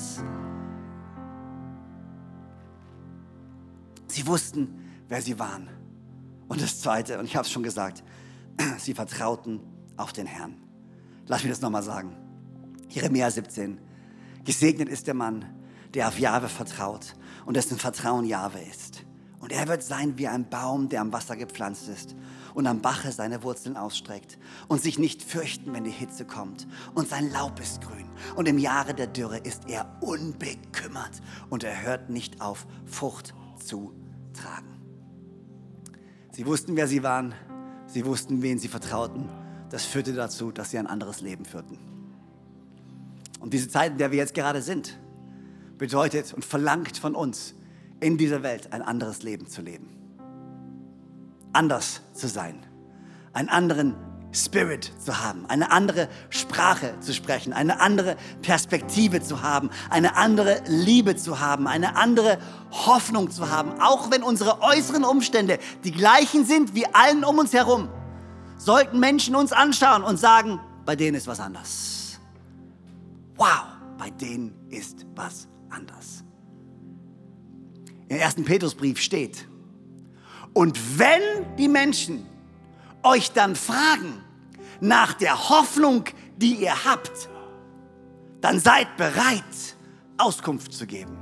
Sie 4.15 4.29
wussten, 4.29 4.69
wer 5.09 5.21
sie 5.21 5.41
waren. 5.41 5.69
Und 6.47 6.63
das 6.63 6.81
Zweite, 6.81 7.19
und 7.19 7.25
ich 7.25 7.35
habe 7.35 7.47
es 7.47 7.51
schon 7.51 7.65
gesagt, 7.65 8.05
sie 8.79 8.95
vertrauten 8.95 9.59
auf 9.97 10.13
den 10.13 10.27
Herrn. 10.27 10.55
Lass 11.27 11.43
mich 11.43 11.51
das 11.51 11.61
nochmal 11.61 11.83
sagen. 11.83 12.17
Jeremia 12.89 13.29
17. 13.29 13.81
Gesegnet 14.45 14.89
ist 14.89 15.09
der 15.09 15.15
Mann, 15.15 15.45
der 15.95 16.07
auf 16.07 16.21
Jahwe 16.21 16.49
vertraut 16.49 17.17
und 17.45 17.57
dessen 17.57 17.77
Vertrauen 17.77 18.25
Jahwe 18.25 18.61
ist. 18.61 19.05
Und 19.41 19.51
er 19.51 19.67
wird 19.67 19.83
sein 19.83 20.17
wie 20.17 20.29
ein 20.29 20.49
Baum, 20.49 20.89
der 20.89 21.01
am 21.01 21.13
Wasser 21.13 21.35
gepflanzt 21.35 21.89
ist 21.89 22.15
und 22.55 22.69
am 22.69 22.83
Bache 22.83 23.11
seine 23.11 23.43
Wurzeln 23.43 23.77
ausstreckt 23.77 24.39
und 24.69 24.81
sich 24.81 24.97
nicht 24.97 25.25
fürchten, 25.25 25.73
wenn 25.73 25.83
die 25.83 25.91
Hitze 25.91 26.25
kommt. 26.25 26.69
Und 26.95 27.09
sein 27.09 27.33
Laub 27.33 27.59
ist 27.59 27.81
grün. 27.81 28.09
Und 28.37 28.47
im 28.47 28.59
Jahre 28.59 28.95
der 28.95 29.09
Dürre 29.09 29.39
ist 29.39 29.69
er 29.69 29.99
unbekümmert 30.03 31.21
und 31.51 31.65
er 31.65 31.83
hört 31.83 32.11
nicht 32.11 32.41
auf, 32.41 32.69
Frucht 32.87 33.35
zu 33.59 33.93
tragen. 34.35 34.69
Sie 36.33 36.47
wussten, 36.47 36.77
wer 36.77 36.89
sie 36.89 37.03
waren. 37.03 37.35
Sie 37.87 38.05
wussten, 38.05 38.43
wen 38.43 38.59
sie 38.59 38.69
vertrauten. 38.69 39.29
Das 39.71 39.85
führte 39.85 40.13
dazu, 40.13 40.51
dass 40.51 40.71
sie 40.71 40.79
ein 40.79 40.87
anderes 40.87 41.21
Leben 41.21 41.45
führten. 41.45 41.79
Und 43.41 43.53
diese 43.53 43.69
Zeit, 43.69 43.93
in 43.93 43.99
der 43.99 44.11
wir 44.11 44.19
jetzt 44.19 44.35
gerade 44.35 44.63
sind, 44.63 44.99
bedeutet 45.79 46.33
und 46.35 46.45
verlangt 46.45 46.97
von 46.97 47.15
uns, 47.15 47.55
in 48.01 48.19
dieser 48.19 48.43
Welt 48.43 48.73
ein 48.73 48.83
anderes 48.83 49.23
Leben 49.23 49.47
zu 49.47 49.63
leben. 49.63 49.89
Anders 51.53 52.03
zu 52.13 52.29
sein. 52.29 52.59
Einen 53.33 53.49
anderen 53.49 53.95
Spirit 54.35 54.93
zu 54.99 55.23
haben, 55.23 55.47
eine 55.47 55.71
andere 55.71 56.09
Sprache 56.31 56.95
zu 57.01 57.15
sprechen, 57.15 57.53
eine 57.53 57.81
andere 57.81 58.17
Perspektive 58.43 59.23
zu 59.23 59.43
haben, 59.43 59.71
eine 59.91 60.17
andere 60.17 60.63
Liebe 60.67 61.17
zu 61.17 61.41
haben, 61.41 61.67
eine 61.67 61.97
andere 61.97 62.39
Hoffnung 62.71 63.31
zu 63.31 63.51
haben, 63.51 63.81
auch 63.81 64.11
wenn 64.11 64.23
unsere 64.23 64.61
äußeren 64.63 65.05
Umstände 65.05 65.59
die 65.85 65.93
gleichen 65.93 66.45
sind 66.45 66.75
wie 66.75 66.87
allen 66.87 67.25
um 67.25 67.39
uns 67.39 67.53
herum. 67.53 67.89
Sollten 68.59 69.01
Menschen 69.01 69.37
uns 69.37 69.53
anschauen 69.53 70.03
und 70.03 70.19
sagen, 70.19 70.61
bei 70.85 70.97
denen 70.97 71.17
ist 71.17 71.27
was 71.27 71.41
anders 71.41 72.05
wow, 73.37 73.65
bei 73.99 74.11
denen 74.11 74.55
ist 74.69 75.07
was 75.15 75.49
anders. 75.71 76.25
Im 78.09 78.17
ersten 78.17 78.45
Petrusbrief 78.45 79.01
steht, 79.01 79.49
und 80.53 80.99
wenn 80.99 81.57
die 81.57 81.69
Menschen 81.69 82.25
euch 83.03 83.33
dann 83.33 83.57
fragen 83.57 84.23
nach 84.85 85.15
der 85.15 85.49
Hoffnung, 85.49 86.05
die 86.37 86.57
ihr 86.57 86.85
habt, 86.85 87.31
dann 88.41 88.61
seid 88.61 88.97
bereit, 88.99 89.77
Auskunft 90.19 90.75
zu 90.75 90.87
geben. 90.87 91.17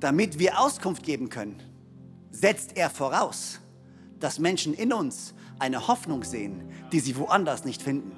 Damit 0.00 0.38
wir 0.38 0.58
Auskunft 0.58 1.02
geben 1.02 1.28
können, 1.28 1.62
setzt 2.30 2.76
er 2.76 2.88
voraus, 2.88 3.60
dass 4.18 4.38
Menschen 4.38 4.72
in 4.72 4.92
uns 4.92 5.34
eine 5.58 5.88
Hoffnung 5.88 6.24
sehen, 6.24 6.70
die 6.92 7.00
sie 7.00 7.16
woanders 7.16 7.64
nicht 7.64 7.82
finden. 7.82 8.16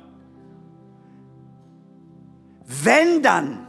Wenn 2.64 3.22
dann 3.22 3.66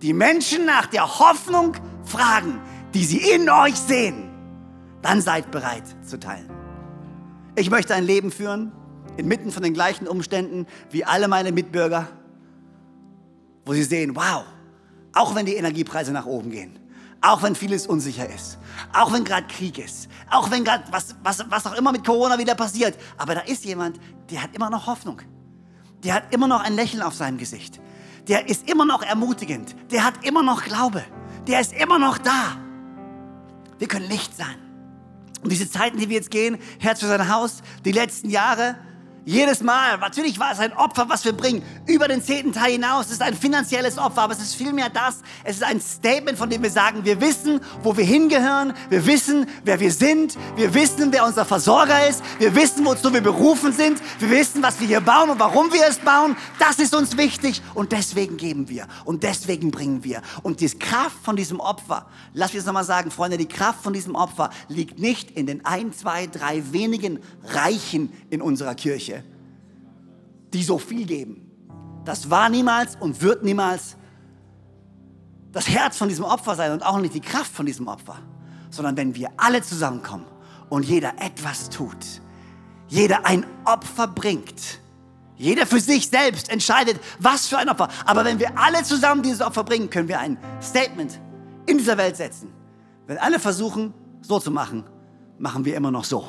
die 0.00 0.12
Menschen 0.12 0.66
nach 0.66 0.86
der 0.86 1.20
Hoffnung 1.20 1.76
fragen, 2.04 2.60
die 2.94 3.04
sie 3.04 3.18
in 3.18 3.48
euch 3.48 3.76
sehen, 3.76 4.28
dann 5.02 5.20
seid 5.20 5.50
bereit 5.52 5.84
zu 6.04 6.18
teilen. 6.18 6.61
Ich 7.54 7.70
möchte 7.70 7.94
ein 7.94 8.04
Leben 8.04 8.30
führen, 8.30 8.72
inmitten 9.18 9.52
von 9.52 9.62
den 9.62 9.74
gleichen 9.74 10.08
Umständen 10.08 10.66
wie 10.90 11.04
alle 11.04 11.28
meine 11.28 11.52
Mitbürger, 11.52 12.08
wo 13.66 13.74
sie 13.74 13.82
sehen, 13.82 14.16
wow, 14.16 14.44
auch 15.12 15.34
wenn 15.34 15.44
die 15.44 15.54
Energiepreise 15.54 16.12
nach 16.12 16.24
oben 16.24 16.50
gehen, 16.50 16.78
auch 17.20 17.42
wenn 17.42 17.54
vieles 17.54 17.86
unsicher 17.86 18.28
ist, 18.28 18.58
auch 18.94 19.12
wenn 19.12 19.24
gerade 19.24 19.46
Krieg 19.46 19.78
ist, 19.78 20.08
auch 20.30 20.50
wenn 20.50 20.64
gerade 20.64 20.84
was, 20.90 21.14
was, 21.22 21.44
was 21.50 21.66
auch 21.66 21.74
immer 21.74 21.92
mit 21.92 22.06
Corona 22.06 22.38
wieder 22.38 22.54
passiert. 22.54 22.96
Aber 23.18 23.34
da 23.34 23.40
ist 23.42 23.64
jemand, 23.64 24.00
der 24.30 24.42
hat 24.42 24.56
immer 24.56 24.70
noch 24.70 24.86
Hoffnung. 24.86 25.20
Der 26.02 26.14
hat 26.14 26.34
immer 26.34 26.48
noch 26.48 26.62
ein 26.62 26.74
Lächeln 26.74 27.02
auf 27.02 27.14
seinem 27.14 27.36
Gesicht. 27.36 27.80
Der 28.28 28.48
ist 28.48 28.68
immer 28.68 28.86
noch 28.86 29.02
ermutigend. 29.02 29.76
Der 29.90 30.04
hat 30.04 30.24
immer 30.24 30.42
noch 30.42 30.64
Glaube. 30.64 31.04
Der 31.46 31.60
ist 31.60 31.72
immer 31.74 31.98
noch 31.98 32.18
da. 32.18 32.56
Wir 33.78 33.88
können 33.88 34.08
Licht 34.08 34.36
sein. 34.36 34.61
Und 35.42 35.50
diese 35.50 35.70
Zeiten, 35.70 35.98
die 35.98 36.08
wir 36.08 36.16
jetzt 36.16 36.30
gehen, 36.30 36.58
Herz 36.78 37.00
für 37.00 37.06
sein 37.06 37.28
Haus, 37.28 37.62
die 37.84 37.92
letzten 37.92 38.30
Jahre, 38.30 38.76
jedes 39.24 39.62
Mal, 39.62 39.98
natürlich 39.98 40.38
war 40.40 40.50
es 40.52 40.58
ein 40.58 40.72
Opfer, 40.72 41.08
was 41.08 41.24
wir 41.24 41.32
bringen, 41.32 41.62
über 41.86 42.08
den 42.08 42.22
zehnten 42.22 42.52
Teil 42.52 42.72
hinaus. 42.72 43.06
Es 43.06 43.12
ist 43.12 43.22
ein 43.22 43.34
finanzielles 43.34 43.96
Opfer, 43.96 44.22
aber 44.22 44.32
es 44.32 44.40
ist 44.40 44.56
vielmehr 44.56 44.90
das. 44.90 45.18
Es 45.44 45.56
ist 45.56 45.62
ein 45.62 45.80
Statement, 45.80 46.36
von 46.36 46.50
dem 46.50 46.62
wir 46.62 46.70
sagen, 46.70 47.04
wir 47.04 47.20
wissen, 47.20 47.60
wo 47.84 47.96
wir 47.96 48.04
hingehören, 48.04 48.72
wir 48.90 49.06
wissen, 49.06 49.46
wer 49.64 49.78
wir 49.78 49.92
sind, 49.92 50.36
wir 50.56 50.74
wissen, 50.74 51.12
wer 51.12 51.24
unser 51.24 51.44
Versorger 51.44 52.08
ist, 52.08 52.22
wir 52.40 52.54
wissen, 52.56 52.84
wozu 52.84 53.12
wir 53.12 53.20
berufen 53.20 53.72
sind, 53.72 54.02
wir 54.18 54.30
wissen, 54.30 54.60
was 54.60 54.80
wir 54.80 54.88
hier 54.88 55.00
bauen 55.00 55.30
und 55.30 55.38
warum 55.38 55.72
wir 55.72 55.86
es 55.88 55.98
bauen. 55.98 56.36
Das 56.58 56.80
ist 56.80 56.92
uns 56.92 57.16
wichtig 57.16 57.62
und 57.74 57.92
deswegen 57.92 58.36
geben 58.36 58.68
wir 58.68 58.88
und 59.04 59.22
deswegen 59.22 59.70
bringen 59.70 60.02
wir. 60.02 60.22
Und 60.42 60.60
die 60.60 60.68
Kraft 60.68 61.18
von 61.22 61.36
diesem 61.36 61.60
Opfer, 61.60 62.06
lass 62.34 62.52
mich 62.52 62.60
das 62.60 62.66
nochmal 62.66 62.84
sagen, 62.84 63.12
Freunde, 63.12 63.38
die 63.38 63.46
Kraft 63.46 63.84
von 63.84 63.92
diesem 63.92 64.16
Opfer 64.16 64.50
liegt 64.66 64.98
nicht 64.98 65.30
in 65.30 65.46
den 65.46 65.64
ein, 65.64 65.92
zwei, 65.92 66.26
drei 66.26 66.72
wenigen 66.72 67.20
Reichen 67.44 68.12
in 68.30 68.42
unserer 68.42 68.74
Kirche 68.74 69.21
die 70.52 70.62
so 70.62 70.78
viel 70.78 71.06
geben. 71.06 71.50
Das 72.04 72.30
war 72.30 72.48
niemals 72.48 72.96
und 72.96 73.20
wird 73.20 73.44
niemals 73.44 73.96
das 75.52 75.68
Herz 75.68 75.96
von 75.96 76.08
diesem 76.08 76.24
Opfer 76.24 76.56
sein 76.56 76.72
und 76.72 76.84
auch 76.84 76.98
nicht 76.98 77.14
die 77.14 77.20
Kraft 77.20 77.52
von 77.52 77.66
diesem 77.66 77.86
Opfer, 77.86 78.18
sondern 78.70 78.96
wenn 78.96 79.14
wir 79.14 79.30
alle 79.36 79.62
zusammenkommen 79.62 80.26
und 80.68 80.84
jeder 80.84 81.12
etwas 81.18 81.68
tut, 81.68 81.96
jeder 82.88 83.26
ein 83.26 83.46
Opfer 83.64 84.08
bringt, 84.08 84.80
jeder 85.36 85.66
für 85.66 85.80
sich 85.80 86.08
selbst 86.08 86.50
entscheidet, 86.50 87.00
was 87.18 87.46
für 87.46 87.58
ein 87.58 87.68
Opfer. 87.68 87.88
Aber 88.06 88.24
wenn 88.24 88.38
wir 88.38 88.58
alle 88.58 88.82
zusammen 88.82 89.22
dieses 89.22 89.40
Opfer 89.40 89.64
bringen, 89.64 89.90
können 89.90 90.08
wir 90.08 90.18
ein 90.18 90.38
Statement 90.62 91.20
in 91.66 91.78
dieser 91.78 91.98
Welt 91.98 92.16
setzen. 92.16 92.52
Wenn 93.06 93.18
alle 93.18 93.38
versuchen, 93.38 93.92
so 94.20 94.38
zu 94.38 94.50
machen, 94.50 94.84
machen 95.38 95.64
wir 95.64 95.76
immer 95.76 95.90
noch 95.90 96.04
so 96.04 96.28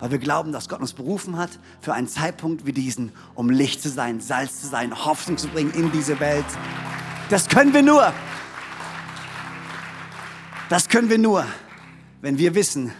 weil 0.00 0.10
wir 0.10 0.18
glauben, 0.18 0.50
dass 0.50 0.68
Gott 0.68 0.80
uns 0.80 0.94
berufen 0.94 1.36
hat 1.36 1.50
für 1.80 1.92
einen 1.94 2.08
Zeitpunkt 2.08 2.66
wie 2.66 2.72
diesen, 2.72 3.12
um 3.34 3.50
Licht 3.50 3.82
zu 3.82 3.88
sein, 3.88 4.20
Salz 4.20 4.60
zu 4.60 4.66
sein, 4.66 5.04
Hoffnung 5.04 5.38
zu 5.38 5.48
bringen 5.48 5.72
in 5.72 5.92
diese 5.92 6.18
Welt. 6.18 6.46
Das 7.28 7.48
können 7.48 7.72
wir 7.72 7.82
nur. 7.82 8.12
Das 10.68 10.88
können 10.88 11.10
wir 11.10 11.18
nur, 11.18 11.44
wenn 12.20 12.38
wir 12.38 12.54
wissen, 12.54 12.92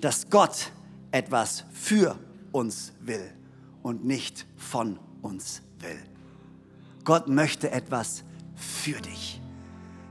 dass 0.00 0.30
Gott 0.30 0.70
etwas 1.10 1.64
für 1.72 2.18
uns 2.52 2.92
will 3.00 3.32
und 3.82 4.04
nicht 4.04 4.46
von 4.56 4.98
uns 5.22 5.62
will. 5.80 5.98
Gott 7.04 7.28
möchte 7.28 7.70
etwas 7.70 8.24
für 8.54 9.00
dich, 9.00 9.40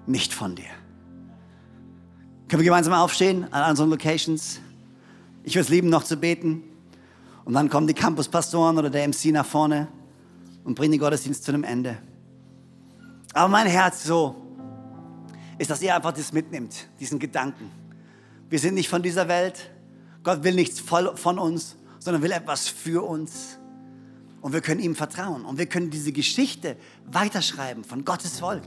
nicht 0.07 0.33
von 0.33 0.55
dir. 0.55 0.65
Können 2.47 2.61
wir 2.61 2.65
gemeinsam 2.65 2.93
aufstehen 2.93 3.51
an 3.53 3.69
unseren 3.69 3.89
Locations? 3.89 4.59
Ich 5.47 5.55
würde 5.55 5.61
es 5.61 5.69
lieben, 5.69 5.87
noch 5.87 6.03
zu 6.03 6.17
beten. 6.17 6.61
Und 7.45 7.53
dann 7.53 7.69
kommen 7.69 7.87
die 7.87 7.93
Campuspastoren 7.93 8.77
oder 8.77 8.89
der 8.89 9.07
MC 9.07 9.27
nach 9.27 9.45
vorne 9.45 9.87
und 10.65 10.75
bringen 10.75 10.91
den 10.91 10.99
Gottesdienst 10.99 11.45
zu 11.45 11.53
einem 11.53 11.63
Ende. 11.63 11.97
Aber 13.31 13.47
mein 13.47 13.65
Herz 13.65 14.03
so 14.03 14.35
ist, 15.57 15.69
dass 15.69 15.81
ihr 15.81 15.95
einfach 15.95 16.11
das 16.11 16.33
mitnimmt, 16.33 16.89
diesen 16.99 17.17
Gedanken. 17.17 17.71
Wir 18.49 18.59
sind 18.59 18.73
nicht 18.73 18.89
von 18.89 19.01
dieser 19.01 19.29
Welt. 19.29 19.71
Gott 20.21 20.43
will 20.43 20.53
nichts 20.53 20.81
von 20.81 21.39
uns, 21.39 21.77
sondern 21.99 22.21
will 22.21 22.33
etwas 22.33 22.67
für 22.67 23.07
uns. 23.07 23.57
Und 24.41 24.51
wir 24.51 24.59
können 24.59 24.81
ihm 24.81 24.97
vertrauen. 24.97 25.45
Und 25.45 25.57
wir 25.59 25.67
können 25.67 25.89
diese 25.89 26.11
Geschichte 26.11 26.75
weiterschreiben 27.09 27.85
von 27.85 28.03
Gottes 28.03 28.41
Volk. 28.41 28.65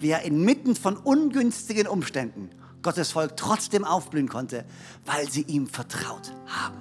wie 0.00 0.10
er 0.10 0.22
inmitten 0.22 0.76
von 0.76 0.98
ungünstigen 0.98 1.86
Umständen 1.86 2.50
Gottes 2.88 3.12
Volk 3.12 3.36
trotzdem 3.36 3.84
aufblühen 3.84 4.30
konnte, 4.30 4.64
weil 5.04 5.30
sie 5.30 5.42
ihm 5.42 5.66
vertraut 5.66 6.32
haben. 6.46 6.78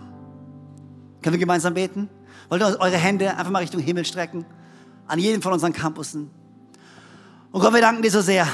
Können 1.21 1.33
wir 1.33 1.39
gemeinsam 1.39 1.73
beten? 1.73 2.09
Wollt 2.47 2.61
ihr 2.61 2.79
eure 2.79 2.95
Hände 2.95 3.31
einfach 3.31 3.51
mal 3.51 3.59
Richtung 3.59 3.81
Himmel 3.81 4.05
strecken? 4.05 4.45
An 5.05 5.19
jedem 5.19 5.41
von 5.41 5.51
unseren 5.51 5.73
Campussen. 5.73 6.31
Und 7.51 7.59
Gott, 7.59 7.73
wir 7.73 7.81
danken 7.81 8.03
dir 8.03 8.09
so 8.11 8.21
sehr, 8.21 8.47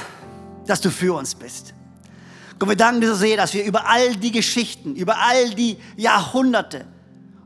dass 0.66 0.80
du 0.80 0.90
für 0.90 1.16
uns 1.16 1.36
bist. 1.36 1.74
Gott, 2.58 2.70
wir 2.70 2.74
danken 2.74 3.02
dir 3.02 3.10
so 3.10 3.14
sehr, 3.14 3.36
dass 3.36 3.54
wir 3.54 3.64
über 3.64 3.88
all 3.88 4.16
die 4.16 4.32
Geschichten, 4.32 4.96
über 4.96 5.16
all 5.18 5.50
die 5.50 5.78
Jahrhunderte, 5.96 6.86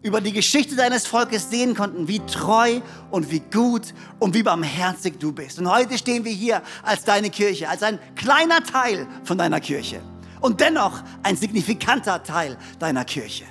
über 0.09 0.23
die 0.23 0.33
Geschichte 0.33 0.75
deines 0.75 1.07
Volkes 1.07 1.51
sehen 1.51 1.75
konnten, 1.75 2.09
wie 2.09 2.21
treu 2.21 2.81
und 3.11 3.31
wie 3.31 3.41
gut 3.41 3.93
und 4.19 4.35
wie 4.35 4.43
barmherzig 4.43 5.21
du 5.21 5.33
bist. 5.33 5.59
Und 5.59 5.71
heute 5.71 5.99
stehen 5.99 6.25
wir 6.25 6.33
hier 6.33 6.63
als 6.83 7.05
deine 7.05 7.29
Kirche, 7.29 7.69
als 7.69 7.83
ein 7.83 7.99
kleiner 8.17 8.63
Teil 8.65 9.07
von 9.25 9.37
deiner 9.37 9.61
Kirche 9.61 10.01
und 10.41 10.63
dennoch 10.63 11.03
ein 11.23 11.37
signifikanter 11.37 12.23
Teil 12.23 12.57
deiner 12.79 13.05
Kirche. 13.05 13.45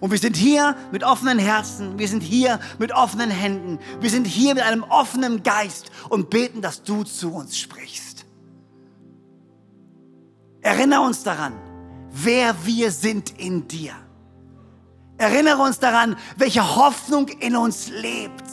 Und 0.00 0.12
wir 0.12 0.18
sind 0.18 0.36
hier 0.36 0.76
mit 0.92 1.02
offenen 1.02 1.40
Herzen, 1.40 1.98
wir 1.98 2.06
sind 2.06 2.22
hier 2.22 2.60
mit 2.78 2.92
offenen 2.92 3.30
Händen, 3.30 3.80
wir 4.00 4.10
sind 4.10 4.26
hier 4.26 4.54
mit 4.54 4.62
einem 4.62 4.84
offenen 4.84 5.42
Geist 5.42 5.90
und 6.10 6.30
beten, 6.30 6.62
dass 6.62 6.84
du 6.84 7.02
zu 7.02 7.32
uns 7.34 7.58
sprichst. 7.58 8.24
Erinnere 10.60 11.00
uns 11.00 11.24
daran, 11.24 11.54
wer 12.10 12.54
wir 12.64 12.92
sind 12.92 13.38
in 13.38 13.66
dir. 13.66 13.94
Erinnere 15.16 15.62
uns 15.62 15.78
daran, 15.78 16.16
welche 16.36 16.76
Hoffnung 16.76 17.28
in 17.28 17.56
uns 17.56 17.88
lebt. 17.88 18.44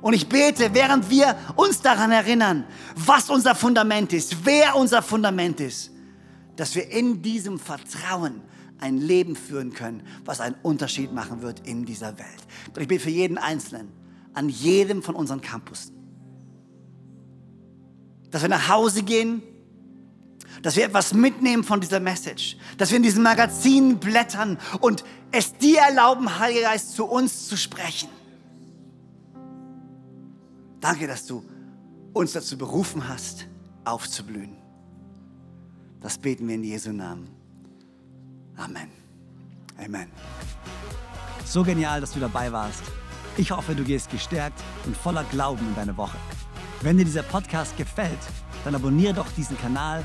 Und 0.00 0.12
ich 0.12 0.28
bete, 0.28 0.74
während 0.74 1.10
wir 1.10 1.36
uns 1.56 1.80
daran 1.80 2.12
erinnern, 2.12 2.64
was 2.94 3.30
unser 3.30 3.54
Fundament 3.54 4.12
ist, 4.12 4.44
wer 4.44 4.76
unser 4.76 5.02
Fundament 5.02 5.60
ist, 5.60 5.90
dass 6.56 6.74
wir 6.74 6.88
in 6.90 7.22
diesem 7.22 7.58
Vertrauen 7.58 8.42
ein 8.80 8.98
Leben 8.98 9.34
führen 9.34 9.72
können, 9.72 10.02
was 10.24 10.40
einen 10.40 10.56
Unterschied 10.62 11.12
machen 11.12 11.42
wird 11.42 11.66
in 11.66 11.84
dieser 11.84 12.16
Welt. 12.18 12.46
Und 12.74 12.80
ich 12.80 12.88
bete 12.88 13.02
für 13.04 13.10
jeden 13.10 13.38
Einzelnen, 13.38 13.92
an 14.34 14.48
jedem 14.48 15.02
von 15.02 15.16
unseren 15.16 15.40
Campussen, 15.40 15.96
dass 18.30 18.42
wir 18.42 18.48
nach 18.48 18.68
Hause 18.68 19.02
gehen 19.02 19.42
dass 20.62 20.76
wir 20.76 20.84
etwas 20.84 21.12
mitnehmen 21.14 21.64
von 21.64 21.80
dieser 21.80 22.00
Message, 22.00 22.56
dass 22.76 22.90
wir 22.90 22.96
in 22.96 23.02
diesem 23.02 23.22
Magazin 23.22 23.98
blättern 23.98 24.58
und 24.80 25.04
es 25.30 25.54
dir 25.54 25.80
erlauben, 25.80 26.38
Heiliger 26.38 26.68
Geist, 26.68 26.94
zu 26.94 27.04
uns 27.04 27.48
zu 27.48 27.56
sprechen. 27.56 28.08
Danke, 30.80 31.06
dass 31.06 31.26
du 31.26 31.44
uns 32.12 32.32
dazu 32.32 32.56
berufen 32.56 33.08
hast, 33.08 33.46
aufzublühen. 33.84 34.56
Das 36.00 36.18
beten 36.18 36.46
wir 36.46 36.54
in 36.54 36.64
Jesu 36.64 36.92
Namen. 36.92 37.28
Amen. 38.56 38.88
Amen. 39.76 40.08
So 41.44 41.62
genial, 41.62 42.00
dass 42.00 42.12
du 42.12 42.20
dabei 42.20 42.52
warst. 42.52 42.82
Ich 43.36 43.50
hoffe, 43.50 43.74
du 43.74 43.84
gehst 43.84 44.10
gestärkt 44.10 44.60
und 44.84 44.96
voller 44.96 45.24
Glauben 45.24 45.66
in 45.68 45.74
deine 45.74 45.96
Woche. 45.96 46.16
Wenn 46.82 46.98
dir 46.98 47.04
dieser 47.04 47.22
Podcast 47.22 47.76
gefällt, 47.76 48.18
dann 48.64 48.74
abonniere 48.74 49.14
doch 49.14 49.30
diesen 49.36 49.58
Kanal 49.58 50.04